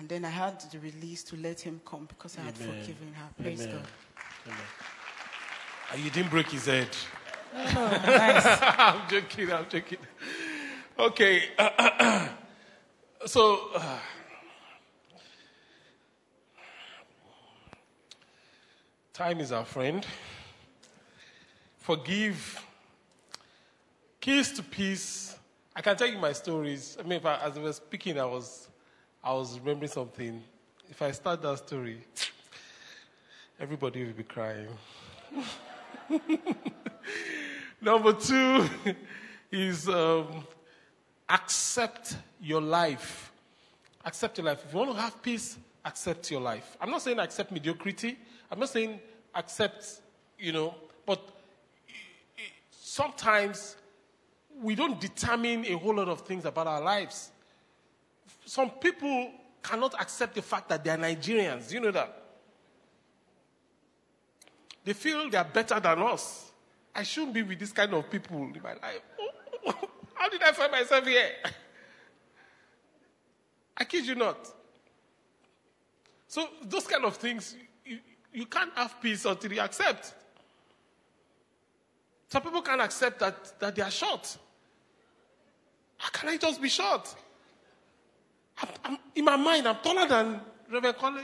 And 0.00 0.08
then 0.08 0.24
I 0.24 0.30
had 0.30 0.58
the 0.72 0.78
release 0.78 1.22
to 1.24 1.36
let 1.36 1.60
him 1.60 1.78
come 1.84 2.06
because 2.06 2.38
I 2.38 2.40
had 2.40 2.56
forgiven 2.56 3.12
her. 3.12 3.28
Praise 3.38 3.60
Amen. 3.66 3.76
God. 3.76 3.86
Amen. 4.46 4.58
And 5.92 6.02
you 6.02 6.10
didn't 6.10 6.30
break 6.30 6.46
his 6.46 6.64
head. 6.64 6.88
Oh, 7.54 8.00
nice. 8.06 8.46
I'm 8.78 9.10
joking, 9.10 9.52
I'm 9.52 9.66
joking. 9.68 9.98
Okay. 10.98 11.42
so, 13.26 13.60
uh, 13.74 13.98
time 19.12 19.40
is 19.40 19.52
our 19.52 19.66
friend. 19.66 20.06
Forgive. 21.76 22.64
Keys 24.18 24.50
to 24.52 24.62
peace. 24.62 25.36
I 25.76 25.82
can 25.82 25.94
tell 25.94 26.08
you 26.08 26.16
my 26.16 26.32
stories. 26.32 26.96
I 26.98 27.02
mean, 27.06 27.20
I, 27.22 27.46
as 27.46 27.58
I 27.58 27.60
was 27.60 27.76
speaking, 27.76 28.18
I 28.18 28.24
was 28.24 28.69
I 29.22 29.34
was 29.34 29.58
remembering 29.60 29.90
something. 29.90 30.42
If 30.88 31.02
I 31.02 31.10
start 31.10 31.42
that 31.42 31.58
story, 31.58 31.98
everybody 33.60 34.06
will 34.06 34.14
be 34.14 34.22
crying. 34.22 34.68
Number 37.82 38.14
two 38.14 38.64
is 39.52 39.90
um, 39.90 40.46
accept 41.28 42.16
your 42.40 42.62
life. 42.62 43.30
Accept 44.06 44.38
your 44.38 44.46
life. 44.46 44.64
If 44.66 44.72
you 44.72 44.78
want 44.78 44.92
to 44.92 45.00
have 45.02 45.22
peace, 45.22 45.58
accept 45.84 46.30
your 46.30 46.40
life. 46.40 46.78
I'm 46.80 46.90
not 46.90 47.02
saying 47.02 47.18
accept 47.18 47.52
mediocrity. 47.52 48.18
I'm 48.50 48.58
not 48.58 48.70
saying 48.70 48.98
accept, 49.34 50.00
you 50.38 50.52
know, 50.52 50.74
but 51.04 51.20
sometimes 52.70 53.76
we 54.62 54.74
don't 54.74 54.98
determine 54.98 55.66
a 55.66 55.76
whole 55.76 55.96
lot 55.96 56.08
of 56.08 56.22
things 56.22 56.46
about 56.46 56.66
our 56.66 56.80
lives 56.80 57.32
some 58.44 58.70
people 58.70 59.30
cannot 59.62 59.94
accept 60.00 60.34
the 60.34 60.42
fact 60.42 60.68
that 60.68 60.82
they 60.82 60.90
are 60.90 60.96
Nigerians. 60.96 61.72
You 61.72 61.80
know 61.80 61.90
that? 61.90 62.16
They 64.84 64.92
feel 64.92 65.28
they 65.30 65.38
are 65.38 65.44
better 65.44 65.78
than 65.78 66.02
us. 66.02 66.50
I 66.94 67.02
shouldn't 67.02 67.34
be 67.34 67.42
with 67.42 67.58
this 67.58 67.72
kind 67.72 67.92
of 67.94 68.10
people 68.10 68.36
in 68.38 68.60
my 68.62 68.72
life. 68.72 69.02
How 70.14 70.28
did 70.28 70.42
I 70.42 70.52
find 70.52 70.72
myself 70.72 71.06
here? 71.06 71.28
I 73.76 73.84
kid 73.84 74.06
you 74.06 74.14
not. 74.14 74.48
So, 76.26 76.48
those 76.62 76.86
kind 76.86 77.04
of 77.04 77.16
things, 77.16 77.56
you, 77.84 77.98
you 78.32 78.46
can't 78.46 78.72
have 78.76 79.00
peace 79.00 79.24
until 79.24 79.52
you 79.52 79.60
accept. 79.60 80.14
Some 82.28 82.42
people 82.42 82.62
can't 82.62 82.80
accept 82.80 83.18
that, 83.20 83.58
that 83.58 83.74
they 83.74 83.82
are 83.82 83.90
short. 83.90 84.36
How 85.96 86.10
can 86.10 86.28
I 86.28 86.36
just 86.36 86.62
be 86.62 86.68
short? 86.68 87.12
I'm, 88.84 88.98
in 89.14 89.24
my 89.24 89.36
mind, 89.36 89.66
I'm 89.66 89.76
taller 89.76 90.06
than 90.06 90.40
Reverend 90.70 90.96
Conley. 90.98 91.22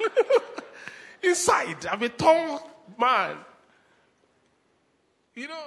Inside, 1.22 1.86
I'm 1.86 2.02
a 2.02 2.08
tall 2.08 2.70
man. 2.98 3.36
You 5.34 5.48
know, 5.48 5.64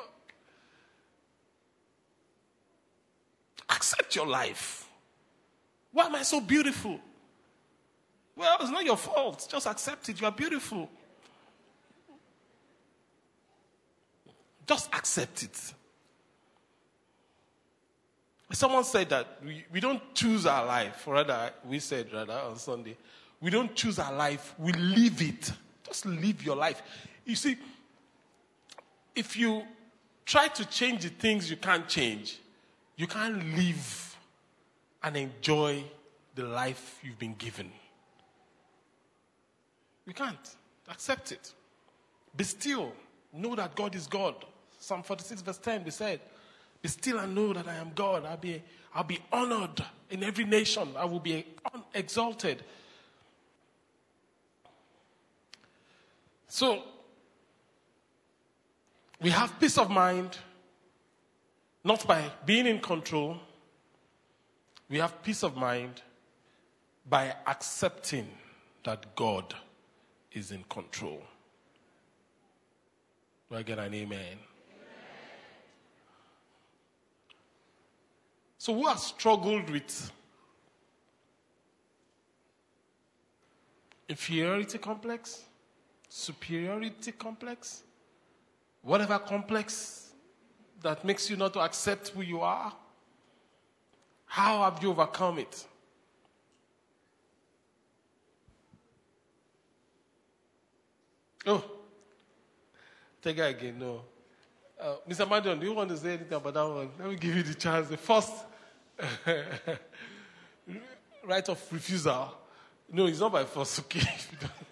accept 3.69 4.15
your 4.15 4.27
life. 4.27 4.87
Why 5.91 6.05
am 6.05 6.15
I 6.15 6.23
so 6.23 6.39
beautiful? 6.39 6.99
Well, 8.35 8.57
it's 8.61 8.69
not 8.69 8.85
your 8.85 8.97
fault. 8.97 9.47
Just 9.49 9.65
accept 9.65 10.09
it. 10.09 10.21
You 10.21 10.27
are 10.27 10.31
beautiful. 10.31 10.89
Just 14.67 14.93
accept 14.93 15.43
it. 15.43 15.73
Someone 18.51 18.83
said 18.83 19.09
that 19.09 19.39
we, 19.43 19.65
we 19.71 19.79
don't 19.79 20.01
choose 20.13 20.45
our 20.45 20.65
life, 20.65 21.05
rather, 21.05 21.51
we 21.65 21.79
said 21.79 22.11
rather 22.13 22.33
on 22.33 22.57
Sunday, 22.57 22.95
we 23.41 23.51
don't 23.51 23.75
choose 23.75 23.99
our 23.99 24.13
life, 24.13 24.55
we 24.57 24.71
live 24.71 25.21
it. 25.21 25.51
Just 25.83 26.05
live 26.05 26.43
your 26.43 26.55
life. 26.55 26.81
You 27.25 27.35
see, 27.35 27.57
if 29.15 29.35
you 29.35 29.63
try 30.25 30.47
to 30.47 30.65
change 30.65 31.03
the 31.03 31.09
things 31.09 31.49
you 31.49 31.57
can't 31.57 31.87
change, 31.87 32.39
you 32.95 33.07
can't 33.07 33.55
live 33.55 34.17
and 35.03 35.17
enjoy 35.17 35.83
the 36.35 36.43
life 36.43 36.99
you've 37.03 37.19
been 37.19 37.35
given. 37.35 37.71
You 40.05 40.13
can't. 40.13 40.55
Accept 40.89 41.33
it. 41.33 41.53
Be 42.35 42.43
still. 42.43 42.93
Know 43.33 43.55
that 43.55 43.75
God 43.75 43.93
is 43.93 44.07
God. 44.07 44.35
Psalm 44.79 45.03
46, 45.03 45.41
verse 45.41 45.57
10, 45.57 45.83
we 45.83 45.91
said, 45.91 46.21
still 46.91 47.19
I 47.19 47.25
know 47.25 47.53
that 47.53 47.67
I 47.67 47.75
am 47.75 47.91
God. 47.95 48.25
I'll 48.25 48.37
be, 48.37 48.61
I'll 48.93 49.03
be 49.03 49.19
honored 49.31 49.83
in 50.09 50.23
every 50.23 50.45
nation. 50.45 50.89
I 50.95 51.05
will 51.05 51.19
be 51.19 51.45
exalted. 51.93 52.63
So, 56.47 56.83
we 59.19 59.29
have 59.31 59.59
peace 59.59 59.77
of 59.77 59.89
mind, 59.89 60.37
not 61.83 62.07
by 62.07 62.31
being 62.45 62.67
in 62.67 62.79
control. 62.79 63.37
We 64.89 64.99
have 64.99 65.21
peace 65.23 65.43
of 65.43 65.57
mind 65.57 66.01
by 67.09 67.35
accepting 67.45 68.27
that 68.83 69.15
God 69.15 69.53
is 70.31 70.51
in 70.51 70.63
control. 70.69 71.21
Do 73.49 73.57
I 73.57 73.63
get 73.63 73.79
an 73.79 73.93
amen? 73.93 74.37
So, 78.67 78.73
who 78.73 78.85
has 78.87 79.01
struggled 79.01 79.69
with 79.69 80.11
inferiority 84.09 84.77
complex, 84.77 85.43
superiority 86.09 87.13
complex, 87.13 87.83
whatever 88.81 89.19
complex 89.19 90.11
that 90.81 91.05
makes 91.05 91.29
you 91.29 91.37
not 91.37 91.53
to 91.53 91.61
accept 91.61 92.09
who 92.09 92.21
you 92.23 92.41
are? 92.41 92.73
How 94.25 94.69
have 94.69 94.83
you 94.83 94.89
overcome 94.89 95.39
it? 95.39 95.65
Oh, 101.45 101.63
take 103.21 103.37
it 103.37 103.43
again. 103.43 103.79
No. 103.79 104.01
Uh, 104.77 104.95
Mr. 105.07 105.25
Madion, 105.25 105.57
do 105.57 105.65
you 105.65 105.73
want 105.73 105.89
to 105.89 105.95
say 105.95 106.15
anything 106.15 106.33
about 106.33 106.53
that 106.53 106.67
one? 106.67 106.89
Let 106.99 107.09
me 107.09 107.15
give 107.15 107.33
you 107.33 107.43
the 107.43 107.53
chance. 107.53 107.87
The 107.87 107.95
first 107.95 108.33
right 111.25 111.49
of 111.49 111.61
refusal. 111.71 112.33
No, 112.91 113.05
it's 113.05 113.19
not 113.19 113.31
by 113.31 113.43
force, 113.43 113.79
okay? 113.81 114.07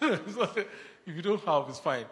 if 0.00 0.66
you 1.06 1.22
don't 1.22 1.42
have, 1.44 1.66
it's 1.68 1.78
fine. 1.78 2.06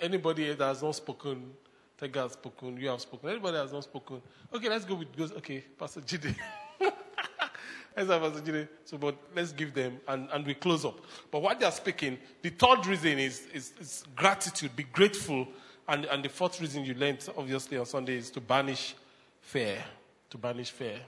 Anybody 0.00 0.54
that 0.54 0.64
has 0.64 0.82
not 0.82 0.94
spoken, 0.94 1.52
Tega 1.98 2.22
has 2.22 2.32
spoken. 2.32 2.76
You 2.76 2.88
have 2.88 3.00
spoken. 3.00 3.30
Anybody 3.30 3.56
that 3.56 3.62
has 3.62 3.72
not 3.72 3.84
spoken? 3.84 4.20
Okay, 4.52 4.68
let's 4.68 4.84
go 4.84 4.94
with. 4.94 5.08
Okay, 5.36 5.64
Pastor 5.78 6.00
Jide. 6.00 6.34
let's 6.80 8.08
Pastor 8.08 8.40
Jide. 8.40 8.68
So, 8.84 8.98
but 8.98 9.16
let's 9.34 9.52
give 9.52 9.72
them 9.74 10.00
and, 10.08 10.28
and 10.32 10.46
we 10.46 10.54
close 10.54 10.84
up. 10.84 11.00
But 11.30 11.42
what 11.42 11.58
they 11.60 11.66
are 11.66 11.72
speaking, 11.72 12.18
the 12.42 12.50
third 12.50 12.86
reason 12.86 13.18
is, 13.18 13.46
is, 13.52 13.72
is 13.80 14.04
gratitude. 14.16 14.74
Be 14.74 14.84
grateful. 14.84 15.48
And, 15.86 16.06
and 16.06 16.24
the 16.24 16.28
fourth 16.28 16.60
reason 16.60 16.84
you 16.84 16.94
learned, 16.94 17.28
obviously, 17.36 17.76
on 17.76 17.86
Sunday 17.86 18.16
is 18.16 18.30
to 18.30 18.40
banish 18.40 18.94
fear. 19.40 19.84
To 20.30 20.38
banish 20.38 20.70
fear. 20.70 20.98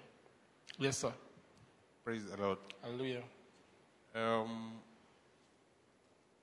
Yes, 0.79 0.99
sir. 0.99 1.13
Praise 2.05 2.25
the 2.25 2.37
Lord. 2.41 2.59
Hallelujah. 2.83 3.23
Um, 4.15 4.73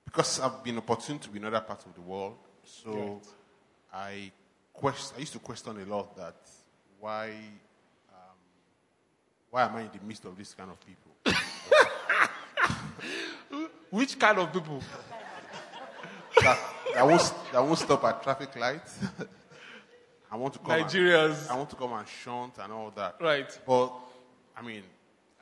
because 0.04 0.40
I've 0.40 0.62
been 0.62 0.78
opportune 0.78 1.18
to 1.18 1.28
be 1.28 1.38
in 1.38 1.44
other 1.44 1.60
parts 1.60 1.86
of 1.86 1.94
the 1.94 2.00
world, 2.00 2.36
so. 2.64 3.20
I 3.94 4.32
quest, 4.72 5.14
I 5.16 5.20
used 5.20 5.32
to 5.34 5.38
question 5.38 5.80
a 5.80 5.84
lot 5.86 6.16
that 6.16 6.34
why 6.98 7.28
um, 7.28 8.36
why 9.50 9.62
am 9.62 9.76
I 9.76 9.82
in 9.82 9.90
the 9.92 10.04
midst 10.04 10.24
of 10.24 10.36
this 10.36 10.52
kind 10.52 10.70
of 10.70 10.78
people? 10.80 11.12
Which 13.90 14.18
kind 14.18 14.38
of 14.38 14.52
people? 14.52 14.82
that, 16.42 16.58
that, 16.94 17.06
won't, 17.06 17.34
that 17.52 17.62
won't 17.62 17.78
stop 17.78 18.02
at 18.04 18.22
traffic 18.24 18.56
lights. 18.56 18.98
I 20.32 20.36
want 20.36 20.54
to 20.54 20.58
come 20.58 20.80
Nigerians. 20.80 21.42
And, 21.42 21.50
I 21.50 21.56
want 21.56 21.70
to 21.70 21.76
come 21.76 21.92
and 21.92 22.08
shunt 22.08 22.54
and 22.58 22.72
all 22.72 22.90
that. 22.96 23.14
Right. 23.20 23.56
But 23.64 23.92
I 24.56 24.62
mean, 24.62 24.82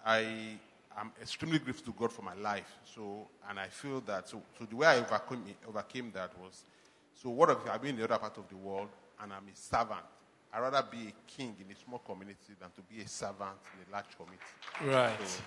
I 0.04 0.58
am 0.98 1.12
extremely 1.20 1.58
grateful 1.58 1.92
to 1.92 1.98
God 1.98 2.12
for 2.12 2.22
my 2.22 2.34
life. 2.34 2.78
So, 2.94 3.28
and 3.48 3.58
I 3.58 3.68
feel 3.68 4.00
that 4.02 4.28
so, 4.28 4.42
so 4.58 4.64
the 4.64 4.76
way 4.76 4.86
I 4.86 4.98
overcame 4.98 5.44
overcame 5.68 6.10
that 6.14 6.30
was 6.38 6.64
so. 7.14 7.30
What 7.30 7.50
if 7.50 7.58
I've 7.70 7.80
been 7.80 7.90
in 7.90 7.96
the 7.98 8.04
other 8.04 8.18
part 8.18 8.36
of 8.38 8.48
the 8.48 8.56
world 8.56 8.88
and 9.22 9.32
I'm 9.32 9.44
a 9.52 9.56
servant? 9.56 10.04
I'd 10.54 10.60
rather 10.60 10.84
be 10.90 11.08
a 11.08 11.30
king 11.30 11.56
in 11.64 11.70
a 11.74 11.76
small 11.78 11.98
community 12.00 12.52
than 12.60 12.70
to 12.72 12.82
be 12.82 13.00
a 13.02 13.08
servant 13.08 13.56
in 13.74 13.88
a 13.88 13.92
large 13.92 14.06
community. 14.16 14.44
Right. 14.84 15.16
So, 15.28 15.42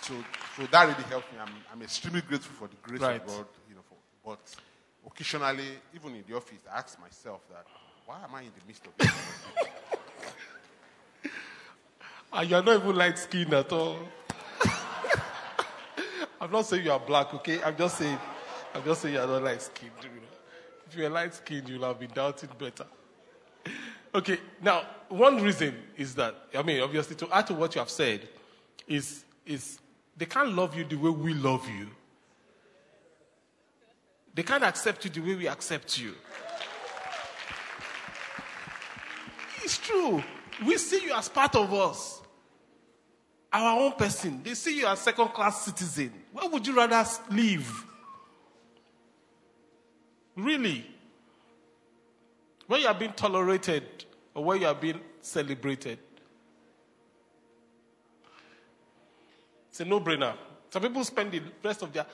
so, 0.00 0.24
so 0.56 0.66
that 0.66 0.82
really 0.88 1.04
helped 1.08 1.32
me. 1.32 1.38
I'm, 1.40 1.52
I'm 1.72 1.82
extremely 1.82 2.22
grateful 2.22 2.54
for 2.54 2.68
the 2.68 2.76
grace 2.82 3.00
Right. 3.02 3.20
of 3.20 3.26
God. 3.26 3.46
You 3.68 3.76
know, 3.76 3.82
for, 3.88 3.96
but 4.24 4.40
occasionally, 5.06 5.78
even 5.94 6.14
in 6.16 6.24
the 6.28 6.34
office, 6.36 6.58
I 6.72 6.78
ask 6.78 7.00
myself 7.00 7.40
that 7.50 7.66
why 8.04 8.22
am 8.24 8.34
I 8.34 8.42
in 8.42 8.50
the 8.58 8.66
midst 8.66 8.84
of 8.86 8.96
this? 8.98 9.10
Ah, 12.32 12.40
and 12.40 12.50
you're 12.50 12.62
not 12.62 12.80
even 12.80 12.96
light 12.96 13.18
skinned 13.18 13.54
at 13.54 13.72
all. 13.72 13.98
I'm 16.40 16.50
not 16.50 16.66
saying 16.66 16.84
you 16.84 16.92
are 16.92 17.00
black, 17.00 17.32
okay? 17.34 17.62
I'm 17.62 17.76
just 17.76 17.98
saying, 17.98 18.18
I'm 18.74 18.84
just 18.84 19.02
saying 19.02 19.14
you're 19.14 19.26
not 19.26 19.42
light 19.42 19.62
skinned. 19.62 19.92
You 20.02 20.08
know. 20.08 20.26
If 20.88 20.96
you're 20.96 21.10
light 21.10 21.34
skinned, 21.34 21.68
you'll 21.68 21.84
have 21.84 21.98
been 21.98 22.10
doubting 22.12 22.50
better. 22.58 22.86
Okay, 24.14 24.38
now, 24.62 24.82
one 25.08 25.42
reason 25.42 25.74
is 25.96 26.14
that, 26.14 26.34
I 26.56 26.62
mean, 26.62 26.80
obviously, 26.80 27.16
to 27.16 27.28
add 27.30 27.46
to 27.48 27.54
what 27.54 27.74
you 27.74 27.80
have 27.80 27.90
said, 27.90 28.28
is, 28.88 29.24
is 29.44 29.78
they 30.16 30.26
can't 30.26 30.52
love 30.54 30.74
you 30.76 30.84
the 30.84 30.96
way 30.96 31.10
we 31.10 31.34
love 31.34 31.68
you. 31.68 31.88
They 34.34 34.42
can't 34.42 34.64
accept 34.64 35.04
you 35.04 35.10
the 35.10 35.20
way 35.20 35.34
we 35.34 35.48
accept 35.48 35.98
you. 35.98 36.14
It's 39.62 39.78
true. 39.78 40.22
We 40.64 40.78
see 40.78 41.04
you 41.04 41.14
as 41.14 41.28
part 41.28 41.54
of 41.54 41.72
us, 41.72 42.22
our 43.52 43.78
own 43.80 43.92
person. 43.92 44.42
They 44.42 44.54
see 44.54 44.78
you 44.78 44.86
as 44.86 45.00
second 45.00 45.28
class 45.28 45.64
citizen. 45.64 46.12
Where 46.32 46.48
would 46.48 46.66
you 46.66 46.74
rather 46.74 47.04
live? 47.30 47.84
Really? 50.36 50.86
When 52.66 52.80
you 52.80 52.86
are 52.88 52.94
being 52.94 53.12
tolerated 53.12 53.84
or 54.34 54.44
when 54.44 54.60
you 54.60 54.66
are 54.66 54.74
being 54.74 55.00
celebrated? 55.20 55.98
It's 59.70 59.80
a 59.80 59.84
no 59.84 60.00
brainer. 60.00 60.34
Some 60.70 60.82
people 60.82 61.04
spend 61.04 61.32
the 61.32 61.42
rest 61.62 61.82
of 61.82 61.92
their. 61.92 62.06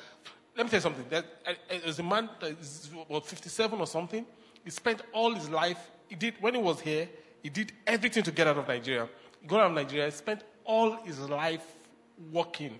Let 0.57 0.67
me 0.67 0.71
tell 0.71 0.79
you 0.79 0.83
something. 0.83 1.07
Uh, 1.11 1.23
uh, 1.47 1.55
There's 1.69 1.99
a 1.99 2.03
man 2.03 2.29
that 2.41 2.59
is 2.61 2.91
what, 3.07 3.25
57 3.25 3.81
or 3.81 3.87
something. 3.87 4.27
He 4.65 4.71
spent 4.71 5.03
all 5.13 5.33
his 5.33 5.49
life. 5.49 5.79
He 6.09 6.15
did 6.15 6.35
when 6.41 6.55
he 6.55 6.61
was 6.61 6.81
here. 6.81 7.09
He 7.43 7.49
did 7.49 7.73
everything 7.87 8.23
to 8.23 8.31
get 8.31 8.47
out 8.47 8.59
of 8.59 8.69
Nigeria. 8.69 9.09
He 9.41 9.47
got 9.47 9.61
out 9.61 9.71
of 9.71 9.73
Nigeria. 9.73 10.11
Spent 10.11 10.43
all 10.65 10.93
his 11.05 11.19
life 11.21 11.65
working 12.31 12.79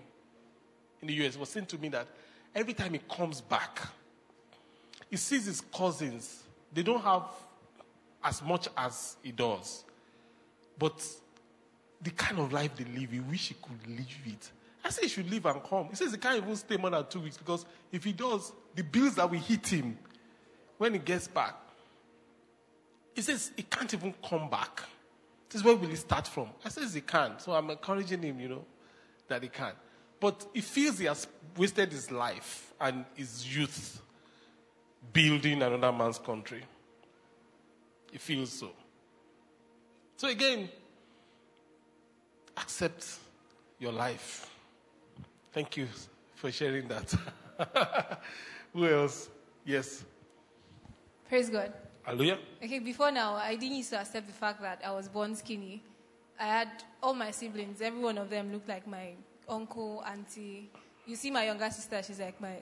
in 1.01 1.07
the 1.07 1.13
US. 1.25 1.33
He 1.33 1.39
was 1.39 1.49
saying 1.49 1.65
to 1.67 1.77
me 1.77 1.89
that 1.89 2.07
every 2.55 2.73
time 2.73 2.93
he 2.93 2.99
comes 2.99 3.41
back, 3.41 3.81
he 5.09 5.17
sees 5.17 5.45
his 5.45 5.61
cousins. 5.61 6.43
They 6.73 6.83
don't 6.83 7.01
have 7.01 7.23
as 8.23 8.41
much 8.41 8.69
as 8.77 9.17
he 9.21 9.31
does, 9.31 9.83
but 10.79 11.05
the 12.01 12.11
kind 12.11 12.39
of 12.39 12.51
life 12.53 12.75
they 12.75 12.85
live, 12.85 13.11
he 13.11 13.19
wish 13.19 13.49
he 13.49 13.55
could 13.55 13.87
live 13.87 14.07
it. 14.25 14.51
I 14.83 14.89
say 14.89 15.03
he 15.03 15.07
should 15.07 15.29
leave 15.29 15.45
and 15.45 15.63
come. 15.63 15.87
He 15.89 15.95
says 15.95 16.11
he 16.11 16.17
can't 16.17 16.37
even 16.37 16.55
stay 16.55 16.77
more 16.77 16.89
than 16.89 17.05
two 17.07 17.21
weeks 17.21 17.37
because 17.37 17.65
if 17.91 18.03
he 18.03 18.11
does, 18.11 18.51
the 18.75 18.83
bills 18.83 19.15
that 19.15 19.29
will 19.29 19.39
hit 19.39 19.67
him 19.67 19.97
when 20.77 20.93
he 20.93 20.99
gets 20.99 21.27
back, 21.27 21.55
he 23.15 23.21
says 23.21 23.51
he 23.55 23.63
can't 23.63 23.93
even 23.93 24.13
come 24.27 24.49
back. 24.49 24.81
This 25.49 25.61
is 25.61 25.65
where 25.65 25.75
will 25.75 25.87
he 25.87 25.95
start 25.95 26.27
from? 26.27 26.49
I 26.65 26.69
says 26.69 26.93
he 26.93 27.01
can. 27.01 27.39
So 27.39 27.53
I'm 27.53 27.69
encouraging 27.69 28.23
him, 28.23 28.39
you 28.39 28.49
know, 28.49 28.65
that 29.27 29.43
he 29.43 29.49
can. 29.49 29.73
But 30.19 30.45
he 30.53 30.61
feels 30.61 30.99
he 30.99 31.05
has 31.05 31.27
wasted 31.57 31.91
his 31.91 32.09
life 32.09 32.73
and 32.79 33.05
his 33.15 33.55
youth 33.55 34.01
building 35.11 35.61
another 35.61 35.91
man's 35.91 36.17
country. 36.17 36.63
He 38.11 38.17
feels 38.17 38.51
so. 38.51 38.71
So 40.17 40.27
again, 40.29 40.69
accept 42.57 43.05
your 43.79 43.91
life. 43.91 44.49
Thank 45.51 45.77
you 45.77 45.87
for 46.35 46.51
sharing 46.51 46.87
that. 46.87 47.13
Who 48.73 48.87
else? 48.87 49.29
Yes. 49.65 50.03
Praise 51.27 51.49
God. 51.49 51.73
Hallelujah. 52.03 52.37
Okay, 52.61 52.79
before 52.79 53.11
now, 53.11 53.35
I 53.35 53.55
didn't 53.55 53.77
used 53.77 53.91
to 53.91 53.99
accept 53.99 54.27
the 54.27 54.33
fact 54.33 54.61
that 54.61 54.81
I 54.85 54.91
was 54.91 55.07
born 55.07 55.35
skinny. 55.35 55.81
I 56.39 56.45
had 56.45 56.69
all 57.01 57.13
my 57.13 57.31
siblings, 57.31 57.81
every 57.81 58.01
one 58.01 58.17
of 58.17 58.29
them 58.29 58.51
looked 58.51 58.67
like 58.67 58.85
my 58.87 59.11
uncle, 59.47 60.03
auntie. 60.05 60.69
You 61.05 61.15
see 61.15 61.31
my 61.31 61.45
younger 61.45 61.69
sister, 61.69 62.01
she's 62.03 62.19
like 62.19 62.39
my 62.41 62.57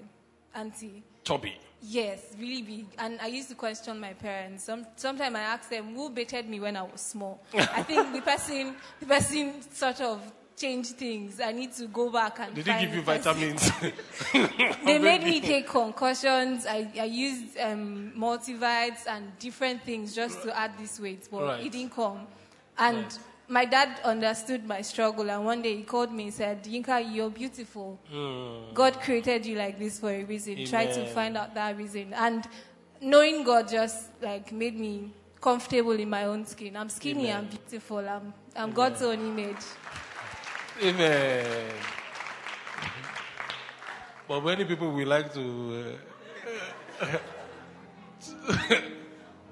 auntie. 0.53 1.03
Toby. 1.23 1.57
Yes, 1.81 2.35
really 2.39 2.61
big. 2.61 2.85
And 2.99 3.19
I 3.19 3.27
used 3.27 3.49
to 3.49 3.55
question 3.55 3.99
my 3.99 4.13
parents. 4.13 4.65
Some, 4.65 4.85
sometimes 4.95 5.35
I 5.35 5.41
asked 5.41 5.69
them 5.69 5.95
who 5.95 6.09
baited 6.11 6.47
me 6.47 6.59
when 6.59 6.75
I 6.75 6.83
was 6.83 7.01
small. 7.01 7.41
I 7.53 7.81
think 7.83 8.13
the 8.13 8.21
person, 8.21 8.75
the 8.99 9.05
person 9.07 9.61
sort 9.71 10.01
of 10.01 10.21
changed 10.61 10.97
things. 10.97 11.39
I 11.39 11.51
need 11.51 11.73
to 11.73 11.87
go 11.87 12.09
back 12.11 12.39
and. 12.39 12.53
Did 12.55 12.65
he 12.65 12.71
find 12.71 12.85
give 12.85 12.95
you 12.95 13.01
vitamins? 13.01 13.71
They 14.85 14.99
made 14.99 15.23
me 15.23 15.41
take 15.41 15.67
concussions. 15.67 16.65
I, 16.65 16.87
I 16.99 17.05
used 17.05 17.57
um, 17.59 18.13
multivites 18.17 19.07
and 19.07 19.37
different 19.39 19.83
things 19.83 20.15
just 20.15 20.41
to 20.43 20.57
add 20.57 20.77
this 20.77 20.99
weight, 20.99 21.27
but 21.31 21.41
Right. 21.41 21.65
it 21.65 21.71
didn't 21.71 21.93
come. 21.93 22.27
And 22.77 23.05
my 23.47 23.65
dad 23.65 23.99
understood 24.03 24.65
my 24.67 24.81
struggle, 24.81 25.29
and 25.29 25.45
one 25.45 25.61
day 25.61 25.75
he 25.77 25.83
called 25.83 26.13
me 26.13 26.25
and 26.25 26.33
said, 26.33 26.63
Yinka, 26.63 27.13
you're 27.13 27.29
beautiful. 27.29 27.99
Hmm. 28.09 28.73
God 28.73 28.99
created 29.01 29.45
you 29.45 29.57
like 29.57 29.77
this 29.77 29.99
for 29.99 30.11
a 30.11 30.23
reason. 30.23 30.65
Try 30.65 30.85
to 30.85 31.05
find 31.07 31.37
out 31.37 31.53
that 31.55 31.77
reason. 31.77 32.13
And 32.13 32.47
knowing 33.01 33.43
God 33.43 33.67
just 33.67 34.09
like 34.21 34.51
made 34.51 34.79
me 34.79 35.11
comfortable 35.41 35.91
in 35.99 36.09
my 36.09 36.25
own 36.25 36.45
skin. 36.45 36.77
I'm 36.77 36.89
skinny, 36.89 37.29
Amen. 37.29 37.37
I'm 37.37 37.45
beautiful, 37.47 37.97
I'm, 37.97 38.33
I'm 38.55 38.71
God's 38.71 39.01
own 39.01 39.19
image. 39.19 39.65
Amen. 40.83 41.73
But 44.27 44.43
many 44.43 44.65
people 44.65 44.91
will 44.91 45.07
like 45.07 45.31
to 45.33 45.97
uh, 47.01 47.05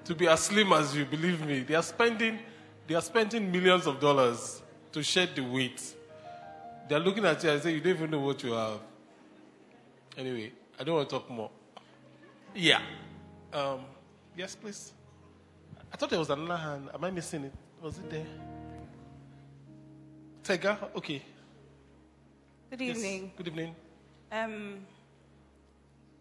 to 0.06 0.16
be 0.16 0.28
as 0.28 0.40
slim 0.40 0.74
as 0.74 0.96
you. 0.96 1.06
Believe 1.06 1.46
me, 1.46 1.60
they 1.60 1.76
are 1.76 1.84
spending 1.84 2.40
they 2.88 2.96
are 2.96 3.02
spending 3.02 3.52
millions 3.52 3.86
of 3.86 4.00
dollars 4.00 4.62
to 4.92 5.04
shed 5.04 5.36
the 5.36 5.42
weight. 5.42 5.80
They 6.88 6.96
are 6.96 7.00
looking 7.00 7.26
at 7.26 7.44
you 7.44 7.52
and 7.52 7.62
say, 7.62 7.74
"You 7.74 7.80
don't 7.82 7.94
even 7.94 8.10
know 8.10 8.22
what 8.22 8.42
you 8.42 8.54
have." 8.54 8.80
Anyway, 10.18 10.52
I 10.80 10.84
don't 10.84 10.96
want 10.96 11.10
to 11.10 11.16
talk 11.16 11.30
more. 11.30 11.52
Yeah. 12.56 12.82
Um, 13.54 13.82
yes, 14.36 14.56
please. 14.56 14.94
I 15.94 15.98
thought 15.98 16.10
there 16.10 16.20
was 16.20 16.32
another 16.32 16.58
hand. 16.58 16.90
Am 16.94 17.04
I 17.04 17.12
missing 17.12 17.44
it? 17.44 17.54
Was 17.82 18.00
it 18.00 18.10
there? 18.10 18.26
Tega? 20.44 20.90
Okay. 20.96 21.22
Good 22.70 22.82
Yes. 22.82 22.98
evening. 22.98 23.32
Good 23.38 23.48
evening. 23.48 23.76
Um, 24.32 24.86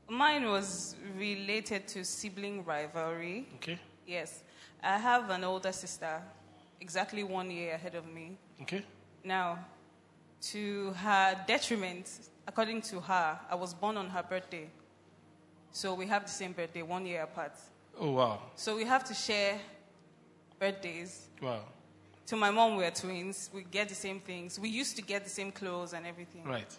mine 0.09 0.47
was 0.47 0.97
related 1.17 1.87
to 1.89 2.05
sibling 2.05 2.65
rivalry. 2.65 3.47
Okay. 3.57 3.79
Yes. 4.07 4.43
I 4.83 4.99
have 4.99 5.31
an 5.31 5.45
older 5.45 5.73
sister, 5.73 6.23
exactly 6.81 7.23
one 7.23 7.51
year 7.51 7.75
ahead 7.75 7.95
of 7.95 8.07
me. 8.07 8.39
Okay. 8.63 8.85
Now, 9.25 9.59
to 10.53 10.93
her 10.93 11.45
detriment, 11.47 12.31
according 12.47 12.83
to 12.83 13.01
her, 13.01 13.39
I 13.51 13.55
was 13.55 13.75
born 13.75 13.97
on 13.97 14.09
her 14.09 14.23
birthday. 14.23 14.69
So 15.71 15.95
we 15.95 16.07
have 16.07 16.25
the 16.25 16.31
same 16.31 16.53
birthday, 16.53 16.83
one 16.83 17.05
year 17.07 17.23
apart. 17.23 17.53
Oh, 17.99 18.13
wow. 18.13 18.41
So 18.55 18.77
we 18.77 18.85
have 18.85 19.05
to 19.05 19.15
share 19.15 19.59
birthdays. 20.59 21.29
Wow. 21.43 21.65
To 22.29 22.37
my 22.37 22.51
mom, 22.51 22.77
we're 22.77 22.91
twins. 22.91 23.49
We 23.55 23.63
get 23.63 23.89
the 23.89 23.95
same 23.95 24.21
things. 24.21 24.61
We 24.61 24.69
used 24.69 24.97
to 24.97 25.03
get 25.03 25.25
the 25.25 25.31
same 25.31 25.51
clothes 25.51 25.95
and 25.95 26.07
everything. 26.07 26.45
Right. 26.45 26.77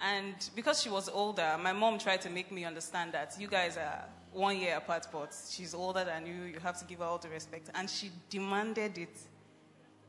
And 0.00 0.34
because 0.54 0.82
she 0.82 0.90
was 0.90 1.08
older, 1.08 1.56
my 1.62 1.72
mom 1.72 1.98
tried 1.98 2.20
to 2.22 2.30
make 2.30 2.52
me 2.52 2.66
understand 2.66 3.12
that 3.12 3.34
you 3.38 3.48
guys 3.48 3.78
are 3.78 4.04
one 4.30 4.58
year 4.58 4.76
apart, 4.76 5.06
but 5.10 5.34
she's 5.48 5.72
older 5.72 6.04
than 6.04 6.26
you. 6.26 6.34
You 6.52 6.58
have 6.60 6.78
to 6.80 6.84
give 6.84 6.98
her 6.98 7.06
all 7.06 7.16
the 7.16 7.30
respect. 7.30 7.70
And 7.74 7.88
she 7.88 8.10
demanded 8.28 8.98
it 8.98 9.16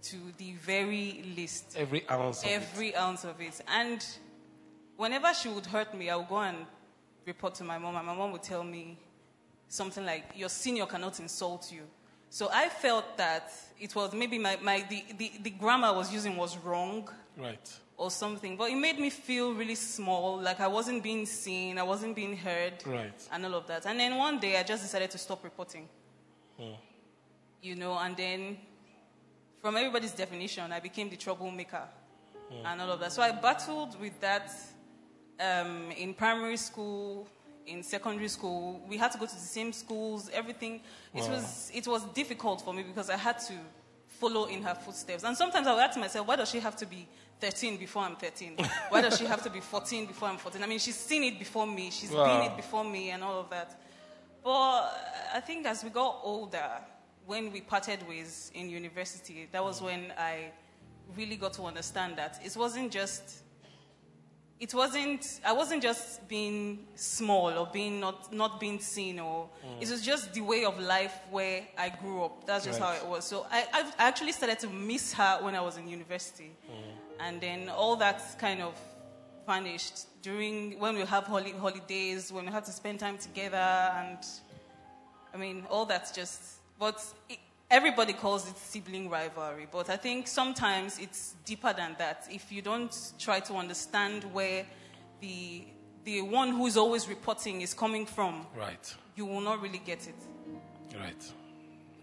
to 0.03 0.17
the 0.37 0.53
very 0.55 1.23
least. 1.35 1.75
Every 1.77 2.05
ounce 2.09 2.43
of 2.43 2.49
it. 2.49 2.51
Every 2.51 2.95
ounce 2.97 3.23
of 3.23 3.39
it. 3.39 3.61
And 3.65 4.05
whenever 4.97 5.33
she 5.33 5.47
would 5.47 5.67
hurt 5.67 5.97
me, 5.97 6.09
I 6.09 6.17
would 6.17 6.27
go 6.27 6.39
and 6.39 6.57
report 7.25 7.55
to 7.55 7.63
my 7.63 7.77
mom, 7.77 7.95
and 7.95 8.05
my 8.05 8.13
mom 8.13 8.33
would 8.33 8.43
tell 8.43 8.63
me 8.63 8.99
something 9.69 10.05
like, 10.05 10.25
Your 10.35 10.49
senior 10.49 10.85
cannot 10.85 11.17
insult 11.21 11.71
you. 11.71 11.83
So 12.35 12.49
I 12.51 12.67
felt 12.67 13.15
that 13.15 13.49
it 13.79 13.95
was 13.95 14.13
maybe 14.13 14.37
my, 14.37 14.57
my 14.61 14.85
the, 14.89 15.05
the, 15.17 15.31
the 15.41 15.49
grammar 15.51 15.87
I 15.87 15.91
was 15.91 16.11
using 16.11 16.35
was 16.35 16.57
wrong 16.57 17.07
Right. 17.37 17.79
or 17.95 18.11
something. 18.11 18.57
But 18.57 18.71
it 18.71 18.75
made 18.75 18.99
me 18.99 19.09
feel 19.09 19.53
really 19.53 19.75
small, 19.75 20.41
like 20.41 20.59
I 20.59 20.67
wasn't 20.67 21.01
being 21.01 21.25
seen, 21.25 21.77
I 21.77 21.83
wasn't 21.83 22.13
being 22.13 22.35
heard, 22.35 22.73
Right. 22.85 23.13
and 23.31 23.45
all 23.45 23.53
of 23.55 23.67
that. 23.67 23.85
And 23.85 23.97
then 23.97 24.17
one 24.17 24.37
day 24.41 24.57
I 24.59 24.63
just 24.63 24.83
decided 24.83 25.11
to 25.11 25.17
stop 25.17 25.45
reporting, 25.45 25.87
Hmm. 26.59 26.73
you 27.61 27.75
know, 27.77 27.97
and 27.97 28.17
then 28.17 28.57
from 29.61 29.77
everybody's 29.77 30.11
definition, 30.11 30.73
I 30.73 30.81
became 30.81 31.09
the 31.09 31.15
troublemaker 31.15 31.87
Hmm. 32.49 32.65
and 32.65 32.81
all 32.81 32.91
of 32.91 32.99
that. 32.99 33.13
So 33.13 33.21
I 33.21 33.31
battled 33.31 33.97
with 33.97 34.19
that 34.19 34.51
um, 35.39 35.89
in 35.91 36.13
primary 36.13 36.57
school, 36.57 37.27
in 37.67 37.83
secondary 37.83 38.27
school. 38.27 38.81
We 38.87 38.97
had 38.97 39.11
to 39.13 39.17
go 39.17 39.25
to 39.25 39.33
the 39.35 39.39
same 39.41 39.73
schools, 39.73 40.29
everything. 40.33 40.81
It, 41.13 41.21
Wow. 41.23 41.31
was, 41.35 41.71
it 41.73 41.87
was 41.87 42.03
difficult 42.13 42.61
for 42.63 42.73
me 42.73 42.83
because 42.83 43.09
I 43.09 43.17
had 43.17 43.39
to 43.39 43.53
follow 44.07 44.45
in 44.45 44.61
her 44.63 44.75
footsteps. 44.75 45.23
And 45.23 45.35
sometimes 45.35 45.67
I 45.67 45.73
would 45.73 45.81
ask 45.83 45.97
myself, 45.99 46.27
why 46.27 46.35
does 46.35 46.49
she 46.49 46.59
have 46.59 46.75
to 46.77 46.85
be 46.85 47.07
13 47.41 47.77
before 47.77 48.03
I'm 48.03 48.15
13? 48.15 48.57
Why 48.89 49.01
does 49.01 49.17
she 49.17 49.25
have 49.25 49.43
to 49.43 49.49
be 49.49 49.59
14 49.59 50.05
before 50.05 50.29
I'm 50.29 50.37
14? 50.37 50.63
I 50.63 50.67
mean, 50.67 50.79
she's 50.79 50.95
seen 50.95 51.21
it 51.23 51.37
before 51.37 51.67
me, 51.67 51.91
she's 51.91 52.11
Wow. 52.11 52.23
been 52.23 52.49
it 52.51 52.55
before 52.55 52.85
me, 52.85 53.09
and 53.09 53.21
all 53.23 53.41
of 53.41 53.49
that. 53.49 53.77
But 54.41 54.93
I 55.33 55.41
think 55.41 55.65
as 55.65 55.83
we 55.83 55.89
got 55.89 56.21
older, 56.23 56.69
when 57.25 57.51
we 57.51 57.59
parted 57.59 58.07
ways 58.07 58.51
in 58.55 58.69
university, 58.69 59.49
that 59.51 59.61
was 59.61 59.81
when 59.81 60.13
I 60.17 60.51
really 61.17 61.35
got 61.35 61.51
to 61.53 61.63
understand 61.63 62.15
that 62.17 62.39
it 62.43 62.55
wasn't 62.55 62.91
just 62.91 63.43
it 64.65 64.73
wasn't 64.73 65.23
i 65.45 65.53
wasn't 65.61 65.81
just 65.89 66.05
being 66.35 66.57
small 66.95 67.51
or 67.59 67.65
being 67.77 67.95
not 68.05 68.17
not 68.41 68.51
being 68.63 68.79
seen 68.95 69.15
or 69.19 69.37
Mm. 69.65 69.81
it 69.83 69.89
was 69.93 70.01
just 70.11 70.23
the 70.37 70.41
way 70.51 70.61
of 70.71 70.75
life 70.79 71.15
where 71.35 71.57
i 71.85 71.87
grew 72.01 72.17
up 72.25 72.33
that's 72.47 72.65
just 72.69 72.79
Right. 72.79 72.97
how 72.99 73.05
it 73.05 73.07
was 73.13 73.23
so 73.31 73.37
I, 73.57 73.59
I 73.77 73.81
I 74.01 74.03
actually 74.11 74.31
started 74.39 74.59
to 74.65 74.69
miss 74.91 75.05
her 75.19 75.33
when 75.45 75.53
i 75.55 75.61
was 75.67 75.75
in 75.81 75.85
university 75.99 76.51
and 77.25 77.35
then 77.45 77.59
all 77.81 77.95
that 78.05 78.19
kind 78.45 78.61
of 78.67 78.73
vanished 79.47 79.97
during 80.27 80.55
when 80.83 80.93
we 80.99 81.05
have 81.15 81.25
holi- 81.33 81.57
holidays 81.65 82.21
when 82.35 82.43
we 82.47 82.51
have 82.57 82.65
to 82.65 82.71
spend 82.81 82.95
time 83.05 83.17
together 83.27 83.67
and 84.01 84.19
i 85.33 85.37
mean 85.43 85.57
all 85.69 85.85
that's 85.85 86.11
just 86.19 86.39
but 86.79 86.97
it, 87.33 87.39
everybody 87.75 88.13
calls 88.13 88.43
it 88.49 88.57
sibling 88.57 89.09
rivalry 89.09 89.67
but 89.71 89.89
i 89.89 89.97
think 89.97 90.27
sometimes 90.27 90.97
it's 90.99 91.35
deeper 91.45 91.73
than 91.73 91.95
that 91.97 92.19
if 92.31 92.51
you 92.51 92.61
don't 92.61 92.93
try 93.19 93.39
to 93.39 93.53
understand 93.55 94.23
where 94.33 94.65
the 95.21 95.63
the 96.05 96.21
one 96.21 96.49
who's 96.57 96.77
always 96.77 97.07
reporting 97.09 97.61
is 97.61 97.73
coming 97.73 98.05
from 98.05 98.45
Right. 98.55 98.85
you 99.17 99.25
will 99.25 99.41
not 99.41 99.61
really 99.61 99.81
get 99.91 100.07
it 100.07 100.15
Right. 100.97 101.23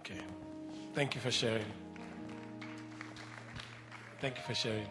Okay. 0.01 0.21
Thank 0.95 1.15
you 1.15 1.21
for 1.23 1.31
sharing. 1.31 1.65
Thank 4.21 4.37
you 4.37 4.43
for 4.45 4.55
sharing. 4.55 4.87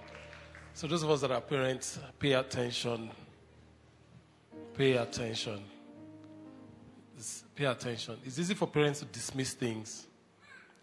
So, 0.73 0.87
those 0.87 1.03
of 1.03 1.09
us 1.11 1.21
that 1.21 1.31
are 1.31 1.41
parents, 1.41 1.99
pay 2.17 2.33
attention. 2.33 3.11
Pay 4.75 4.93
attention. 4.93 5.63
Pay 7.55 7.65
attention. 7.65 8.17
It's 8.25 8.39
easy 8.39 8.55
for 8.55 8.67
parents 8.67 8.99
to 8.99 9.05
dismiss 9.05 9.53
things. 9.53 10.07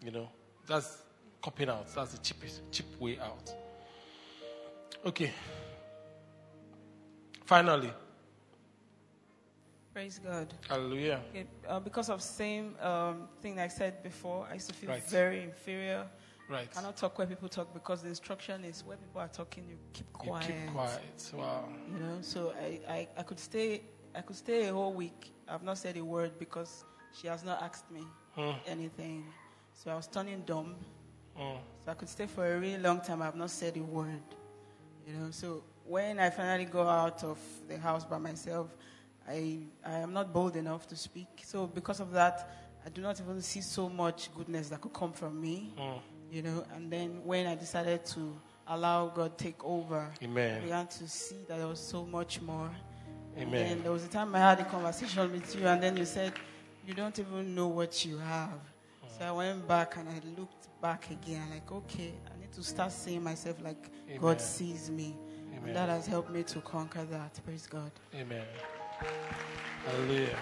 You 0.03 0.11
know, 0.11 0.29
that's 0.67 0.97
copying 1.41 1.69
out. 1.69 1.93
That's 1.93 2.11
the 2.13 2.17
cheapest, 2.19 2.61
cheap 2.71 2.85
way 2.99 3.19
out. 3.19 3.53
Okay. 5.05 5.31
Finally, 7.45 7.91
Praise 9.93 10.19
God. 10.23 10.53
hallelujah. 10.67 11.19
Okay, 11.31 11.47
uh, 11.67 11.79
because 11.79 12.09
of 12.09 12.21
same 12.21 12.75
um, 12.79 13.27
thing 13.41 13.59
I 13.59 13.67
said 13.67 14.03
before, 14.03 14.47
I 14.49 14.53
used 14.53 14.69
to 14.69 14.75
feel 14.75 14.91
Right. 14.91 15.03
very 15.09 15.43
inferior. 15.43 16.05
Right. 16.47 16.67
I 16.71 16.73
cannot 16.75 16.95
talk 16.95 17.17
where 17.17 17.27
people 17.27 17.49
talk 17.49 17.73
because 17.73 18.03
the 18.03 18.09
instruction 18.09 18.63
is 18.63 18.83
where 18.85 18.97
people 18.97 19.19
are 19.21 19.27
talking, 19.27 19.65
you 19.67 19.77
keep 19.91 20.11
quiet. 20.13 20.49
You 20.49 20.71
quiet. 20.71 21.01
keep 21.17 21.31
quiet. 21.31 21.45
Wow. 21.47 21.69
You 21.91 21.99
know, 21.99 22.17
so 22.21 22.53
I, 22.61 22.79
I, 22.87 23.07
I 23.17 23.23
could 23.23 23.39
stay 23.39 23.81
I 24.15 24.21
could 24.21 24.35
stay 24.35 24.67
a 24.67 24.73
whole 24.73 24.93
week. 24.93 25.31
I've 25.47 25.63
not 25.63 25.77
said 25.77 25.97
a 25.97 26.03
word 26.03 26.31
because 26.39 26.83
she 27.13 27.27
has 27.27 27.43
not 27.43 27.61
asked 27.61 27.89
me 27.91 28.03
Hmm. 28.35 28.51
anything. 28.67 29.25
So 29.81 29.89
I 29.89 29.95
was 29.95 30.07
turning 30.07 30.41
dumb. 30.41 30.75
Hmm. 31.37 31.55
So 31.85 31.91
I 31.91 31.93
could 31.93 32.09
stay 32.09 32.25
for 32.25 32.45
a 32.45 32.59
really 32.59 32.79
long 32.79 32.99
time. 32.99 33.21
I've 33.21 33.37
not 33.37 33.49
said 33.49 33.77
a 33.77 33.81
word. 33.81 34.21
You 35.07 35.13
know, 35.13 35.31
so 35.31 35.63
when 35.85 36.19
I 36.19 36.29
finally 36.31 36.65
go 36.65 36.85
out 36.85 37.23
of 37.23 37.37
the 37.65 37.77
house 37.77 38.03
by 38.03 38.17
myself, 38.17 38.75
I, 39.25 39.59
I 39.85 39.99
am 39.99 40.11
not 40.11 40.33
bold 40.33 40.57
enough 40.57 40.85
to 40.89 40.97
speak. 40.97 41.27
So 41.45 41.65
because 41.65 42.01
of 42.01 42.11
that, 42.11 42.51
I 42.85 42.89
do 42.89 43.01
not 43.01 43.21
even 43.21 43.41
see 43.41 43.61
so 43.61 43.87
much 43.87 44.35
goodness 44.35 44.67
that 44.67 44.81
could 44.81 44.91
come 44.91 45.13
from 45.13 45.39
me. 45.39 45.73
Mm. 45.77 45.99
You 46.29 46.41
know, 46.41 46.65
and 46.75 46.91
then 46.91 47.21
when 47.23 47.47
I 47.47 47.55
decided 47.55 48.05
to 48.07 48.37
allow 48.67 49.07
God 49.07 49.37
take 49.37 49.63
over, 49.63 50.11
Amen. 50.21 50.57
I 50.57 50.59
began 50.59 50.87
to 50.87 51.07
see 51.07 51.37
that 51.47 51.57
there 51.57 51.67
was 51.67 51.79
so 51.79 52.05
much 52.05 52.41
more. 52.41 52.69
And 53.37 53.47
Amen. 53.47 53.69
then 53.69 53.83
there 53.83 53.93
was 53.93 54.03
a 54.03 54.09
time 54.09 54.35
I 54.35 54.39
had 54.39 54.59
a 54.59 54.65
conversation 54.65 55.31
with 55.31 55.55
you, 55.55 55.67
and 55.67 55.81
then 55.81 55.95
you 55.95 56.03
said, 56.03 56.33
You 56.85 56.93
don't 56.93 57.17
even 57.17 57.55
know 57.55 57.67
what 57.67 58.03
you 58.03 58.17
have. 58.17 58.59
So 59.19 59.25
I 59.25 59.31
went 59.31 59.67
back 59.67 59.97
and 59.97 60.07
I 60.07 60.21
looked 60.39 60.69
back 60.81 61.11
again, 61.11 61.43
like, 61.51 61.69
okay, 61.69 62.13
I 62.33 62.39
need 62.39 62.53
to 62.53 62.63
start 62.63 62.93
seeing 62.93 63.21
myself 63.21 63.57
like 63.61 63.91
Amen. 64.07 64.21
God 64.21 64.39
sees 64.39 64.89
me. 64.89 65.13
Amen. 65.51 65.67
And 65.67 65.75
that 65.75 65.89
has 65.89 66.07
helped 66.07 66.31
me 66.31 66.41
to 66.43 66.61
conquer 66.61 67.03
that. 67.03 67.37
Praise 67.43 67.67
God. 67.67 67.91
Amen. 68.15 68.45
Hallelujah. 69.85 70.37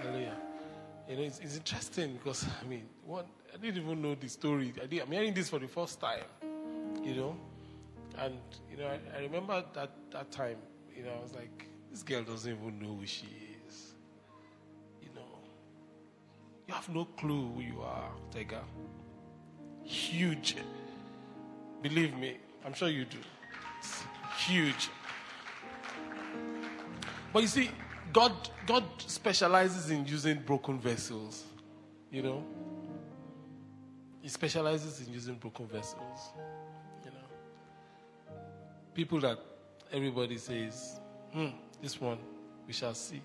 Hallelujah. 0.00 0.36
You 1.06 1.16
know, 1.16 1.22
it's, 1.22 1.38
it's 1.40 1.56
interesting 1.56 2.14
because, 2.14 2.46
I 2.62 2.66
mean, 2.66 2.88
one, 3.04 3.26
I 3.52 3.58
didn't 3.58 3.82
even 3.82 4.00
know 4.00 4.14
the 4.14 4.28
story. 4.28 4.72
I 4.82 4.86
did, 4.86 5.02
I'm 5.02 5.12
hearing 5.12 5.34
this 5.34 5.50
for 5.50 5.58
the 5.58 5.68
first 5.68 6.00
time, 6.00 6.24
you 7.04 7.14
know. 7.14 7.36
And, 8.16 8.38
you 8.70 8.78
know, 8.78 8.86
I, 8.86 9.18
I 9.18 9.20
remember 9.20 9.62
that, 9.74 9.90
that 10.12 10.30
time, 10.30 10.56
you 10.96 11.02
know, 11.02 11.12
I 11.18 11.22
was 11.22 11.34
like, 11.34 11.68
this 11.90 12.02
girl 12.02 12.22
doesn't 12.22 12.50
even 12.50 12.78
know 12.78 12.96
who 12.96 13.04
she 13.04 13.26
is. 13.26 13.47
You 16.68 16.74
have 16.74 16.88
no 16.90 17.06
clue 17.06 17.50
who 17.54 17.62
you 17.62 17.80
are, 17.80 18.10
Tega. 18.30 18.62
Huge. 19.82 20.56
Believe 21.82 22.14
me, 22.16 22.36
I'm 22.64 22.74
sure 22.74 22.88
you 22.88 23.06
do. 23.06 23.18
It's 23.78 24.02
huge. 24.46 24.90
But 27.32 27.40
you 27.40 27.48
see, 27.48 27.70
God, 28.12 28.32
God 28.66 28.84
specializes 28.98 29.90
in 29.90 30.04
using 30.06 30.40
broken 30.40 30.78
vessels. 30.78 31.44
You 32.10 32.22
know? 32.22 32.44
He 34.20 34.28
specializes 34.28 35.06
in 35.06 35.12
using 35.12 35.36
broken 35.36 35.66
vessels. 35.66 36.32
You 37.04 37.12
know? 37.12 38.36
People 38.92 39.20
that 39.20 39.38
everybody 39.90 40.36
says, 40.36 41.00
hmm, 41.32 41.48
this 41.80 41.98
one 41.98 42.18
we 42.66 42.74
shall 42.74 42.94
see. 42.94 43.22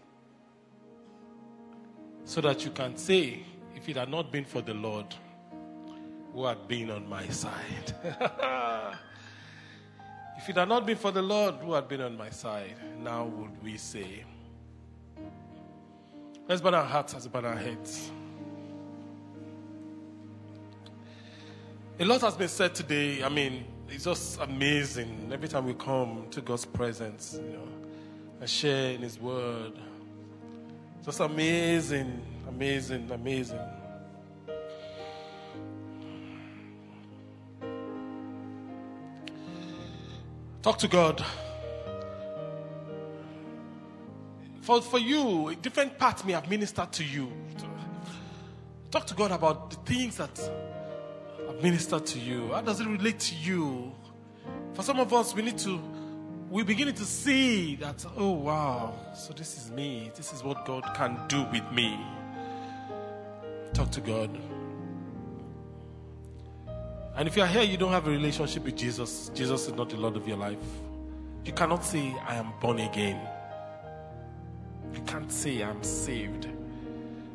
So 2.26 2.41
that 2.41 2.64
you 2.64 2.72
can 2.72 2.98
say, 2.98 3.44
if 3.76 3.88
it 3.90 3.98
had 3.98 4.10
not 4.10 4.32
been 4.32 4.45
for 4.45 4.62
the 4.62 4.74
Lord 4.74 5.08
who 6.34 6.45
had 6.45 6.68
been 6.68 6.90
on 6.90 7.08
my 7.08 7.28
side. 7.28 7.94
If 10.44 10.50
it 10.50 10.58
had 10.58 10.68
not 10.68 10.86
been 10.86 10.98
for 10.98 11.12
the 11.12 11.22
Lord 11.22 11.56
who 11.56 11.72
had 11.72 11.88
been 11.88 12.02
on 12.02 12.18
my 12.18 12.30
side, 12.30 12.76
now 13.02 13.24
would 13.24 13.64
we 13.64 13.78
say. 13.78 14.26
Let's 16.50 16.60
bow 16.60 16.74
our 16.74 16.84
hearts 16.84 17.14
as 17.14 17.28
bow 17.28 17.40
our 17.40 17.56
heads. 17.56 18.12
A 21.98 22.04
lot 22.04 22.20
has 22.20 22.36
been 22.36 22.50
said 22.50 22.76
today. 22.76 23.24
I 23.24 23.30
mean, 23.30 23.64
it's 23.88 24.04
just 24.04 24.41
amazing 24.41 25.30
every 25.32 25.48
time 25.48 25.66
we 25.66 25.76
come 25.76 26.26
to 26.32 26.41
God's 26.41 26.66
presence, 26.66 27.40
you 27.41 27.54
know, 27.54 27.68
and 28.41 28.50
share 28.50 28.91
in 28.91 29.02
His 29.02 29.18
Word. 29.18 29.80
Just 31.03 31.19
amazing, 31.19 32.21
amazing, 32.47 33.11
amazing. 33.11 33.59
Talk 40.61 40.77
to 40.77 40.88
God. 40.88 41.23
For, 44.61 44.81
for 44.81 44.97
you, 44.97 45.53
different 45.61 45.97
part 45.97 46.25
may 46.25 46.31
have 46.31 46.49
ministered 46.49 46.93
to 46.93 47.03
you. 47.03 47.30
Talk 48.89 49.05
to 49.07 49.13
God 49.13 49.31
about 49.31 49.71
the 49.71 49.75
things 49.75 50.15
that 50.15 50.39
have 51.47 51.61
ministered 51.61 52.05
to 52.05 52.19
you. 52.19 52.53
How 52.53 52.61
does 52.61 52.80
it 52.80 52.88
relate 52.88 53.19
to 53.19 53.35
you? 53.35 53.91
For 54.73 54.84
some 54.84 55.01
of 55.01 55.11
us, 55.11 55.35
we 55.35 55.41
need 55.41 55.57
to, 55.57 55.81
we're 56.53 56.63
beginning 56.63 56.93
to 56.93 57.03
see 57.03 57.75
that, 57.77 58.05
oh 58.15 58.30
wow, 58.30 58.93
so 59.15 59.34
this 59.34 59.57
is 59.57 59.71
me. 59.71 60.11
This 60.13 60.31
is 60.31 60.43
what 60.43 60.67
God 60.67 60.84
can 60.93 61.19
do 61.27 61.41
with 61.51 61.63
me. 61.71 61.99
Talk 63.73 63.89
to 63.89 64.01
God. 64.01 64.30
And 67.15 67.27
if 67.27 67.35
you 67.35 67.41
are 67.41 67.47
here, 67.47 67.63
you 67.63 67.75
don't 67.75 67.91
have 67.91 68.05
a 68.05 68.11
relationship 68.11 68.65
with 68.65 68.77
Jesus, 68.77 69.31
Jesus 69.34 69.65
is 69.65 69.73
not 69.73 69.89
the 69.89 69.97
Lord 69.97 70.15
of 70.15 70.27
your 70.27 70.38
life. 70.38 70.59
You 71.43 71.53
cannot 71.53 71.84
say, 71.84 72.15
I 72.27 72.35
am 72.35 72.53
born 72.61 72.77
again. 72.81 73.19
You 74.93 75.01
can't 75.07 75.31
say, 75.31 75.63
I'm 75.63 75.81
saved. 75.81 76.47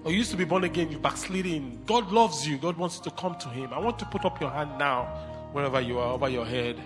Or 0.05 0.13
you 0.13 0.19
used 0.19 0.31
to 0.31 0.37
be 0.37 0.45
born 0.45 0.63
again, 0.63 0.93
you 0.93 0.99
backsliding. 1.01 1.83
God 1.87 2.13
loves 2.13 2.47
you. 2.47 2.57
God 2.57 2.77
wants 2.77 2.99
you 2.99 3.03
to 3.03 3.11
come 3.11 3.35
to 3.39 3.49
Him. 3.49 3.73
I 3.73 3.81
want 3.81 3.99
to 3.99 4.05
put 4.05 4.25
up 4.25 4.41
your 4.41 4.51
hand 4.51 4.79
now, 4.79 5.07
wherever 5.51 5.81
you 5.81 5.99
are, 5.99 6.13
over 6.13 6.29
your 6.29 6.47
head, 6.47 6.81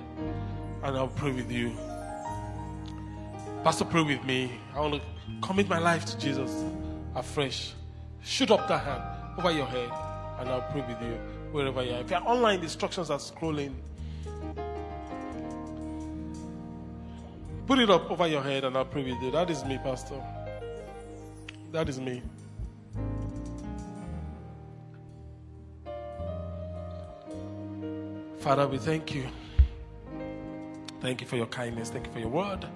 and 0.82 0.96
I'll 0.96 1.08
pray 1.08 1.32
with 1.32 1.52
you. 1.52 1.76
Pastor, 3.64 3.84
pray 3.84 4.02
with 4.02 4.24
me. 4.24 4.50
I 4.74 4.80
want 4.80 4.94
to 4.94 5.00
commit 5.40 5.68
my 5.68 5.78
life 5.78 6.04
to 6.06 6.18
Jesus 6.18 6.64
afresh. 7.14 7.74
Shoot 8.20 8.50
up 8.50 8.66
that 8.66 8.82
hand 8.82 9.02
over 9.38 9.52
your 9.52 9.66
head, 9.66 9.88
and 10.40 10.48
I'll 10.48 10.62
pray 10.72 10.80
with 10.80 11.00
you 11.00 11.16
wherever 11.52 11.80
you 11.84 11.94
are. 11.94 12.00
If 12.00 12.10
you're 12.10 12.26
online, 12.26 12.58
the 12.58 12.64
instructions 12.64 13.08
are 13.08 13.20
scrolling. 13.20 13.74
Put 17.66 17.78
it 17.78 17.88
up 17.88 18.10
over 18.10 18.26
your 18.26 18.42
head, 18.42 18.64
and 18.64 18.76
I'll 18.76 18.84
pray 18.84 19.04
with 19.04 19.22
you. 19.22 19.30
That 19.30 19.48
is 19.48 19.64
me, 19.64 19.78
Pastor. 19.78 20.20
That 21.70 21.88
is 21.88 22.00
me. 22.00 22.20
Father, 28.40 28.66
we 28.66 28.78
thank 28.78 29.14
you. 29.14 29.24
Thank 31.00 31.20
you 31.20 31.28
for 31.28 31.36
your 31.36 31.46
kindness. 31.46 31.90
Thank 31.90 32.08
you 32.08 32.12
for 32.12 32.18
your 32.18 32.28
word. 32.28 32.66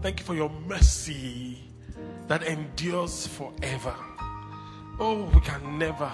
Thank 0.00 0.20
you 0.20 0.26
for 0.26 0.34
your 0.34 0.50
mercy 0.66 1.58
that 2.28 2.44
endures 2.44 3.26
forever. 3.26 3.94
Oh, 5.00 5.28
we 5.34 5.40
can 5.40 5.76
never, 5.76 6.10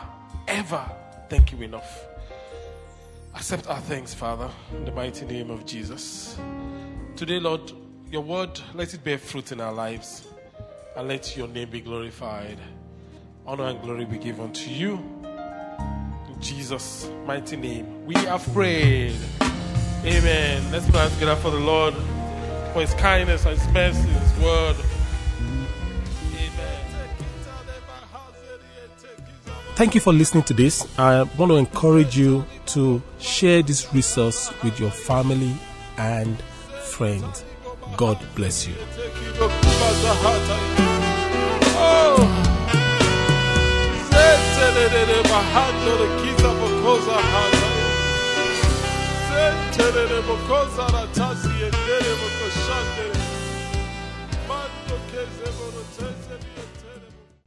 ever 0.49 0.85
thank 1.29 1.53
you 1.53 1.61
enough. 1.61 2.05
Accept 3.35 3.67
our 3.67 3.81
thanks, 3.81 4.15
Father, 4.15 4.51
in 4.75 4.87
the 4.87 4.93
mighty 4.93 5.27
name 5.27 5.51
of 5.51 5.67
Jesus. 5.67 6.39
Today, 7.15 7.39
Lord, 7.39 7.73
your 8.11 8.23
word, 8.23 8.59
let 8.73 8.95
it 8.95 9.05
bear 9.05 9.19
fruit 9.19 9.53
in 9.53 9.61
our 9.61 9.73
lives 9.73 10.29
and 10.97 11.07
let 11.07 11.37
your 11.37 11.49
name 11.49 11.69
be 11.69 11.81
glorified. 11.81 12.59
Honor 13.47 13.65
and 13.65 13.83
glory 13.83 14.07
be 14.07 14.17
given 14.17 14.51
to 14.53 14.71
you. 14.71 14.95
In 16.29 16.41
Jesus' 16.41 17.11
mighty 17.27 17.57
name, 17.57 18.07
we 18.07 18.15
have 18.15 18.51
prayed. 18.55 19.17
Amen. 20.05 20.73
Let's 20.73 20.89
pray 20.91 21.09
together 21.11 21.37
for 21.37 21.51
the 21.51 21.61
Lord, 21.61 21.95
for 22.75 22.81
his 22.81 22.95
kindness 22.95 23.47
and 23.47 23.57
his 23.57 23.69
mercy, 23.73 24.09
his 24.09 24.45
word. 24.45 24.77
Thank 29.77 29.95
you 29.95 30.01
for 30.01 30.13
listening 30.13 30.43
to 30.45 30.55
this. 30.55 30.87
I 30.99 31.23
want 31.23 31.51
to 31.53 31.57
encourage 31.57 32.19
you 32.19 32.45
to 32.67 33.01
share 33.21 33.63
this 33.63 33.95
resource 33.95 34.53
with 34.65 34.81
your 34.81 34.91
family 34.91 35.55
and 35.99 36.41
friends. 36.83 37.45
God 37.97 38.19
bless 38.35 38.67
you. 38.67 38.75
Oh 41.77 42.45
enterere 49.49 50.19
bokozara 50.29 51.03
tasi 51.17 51.53
endere 51.69 52.13
bokoshandere 52.21 53.21
mando 54.49 54.97
keze 55.11 55.49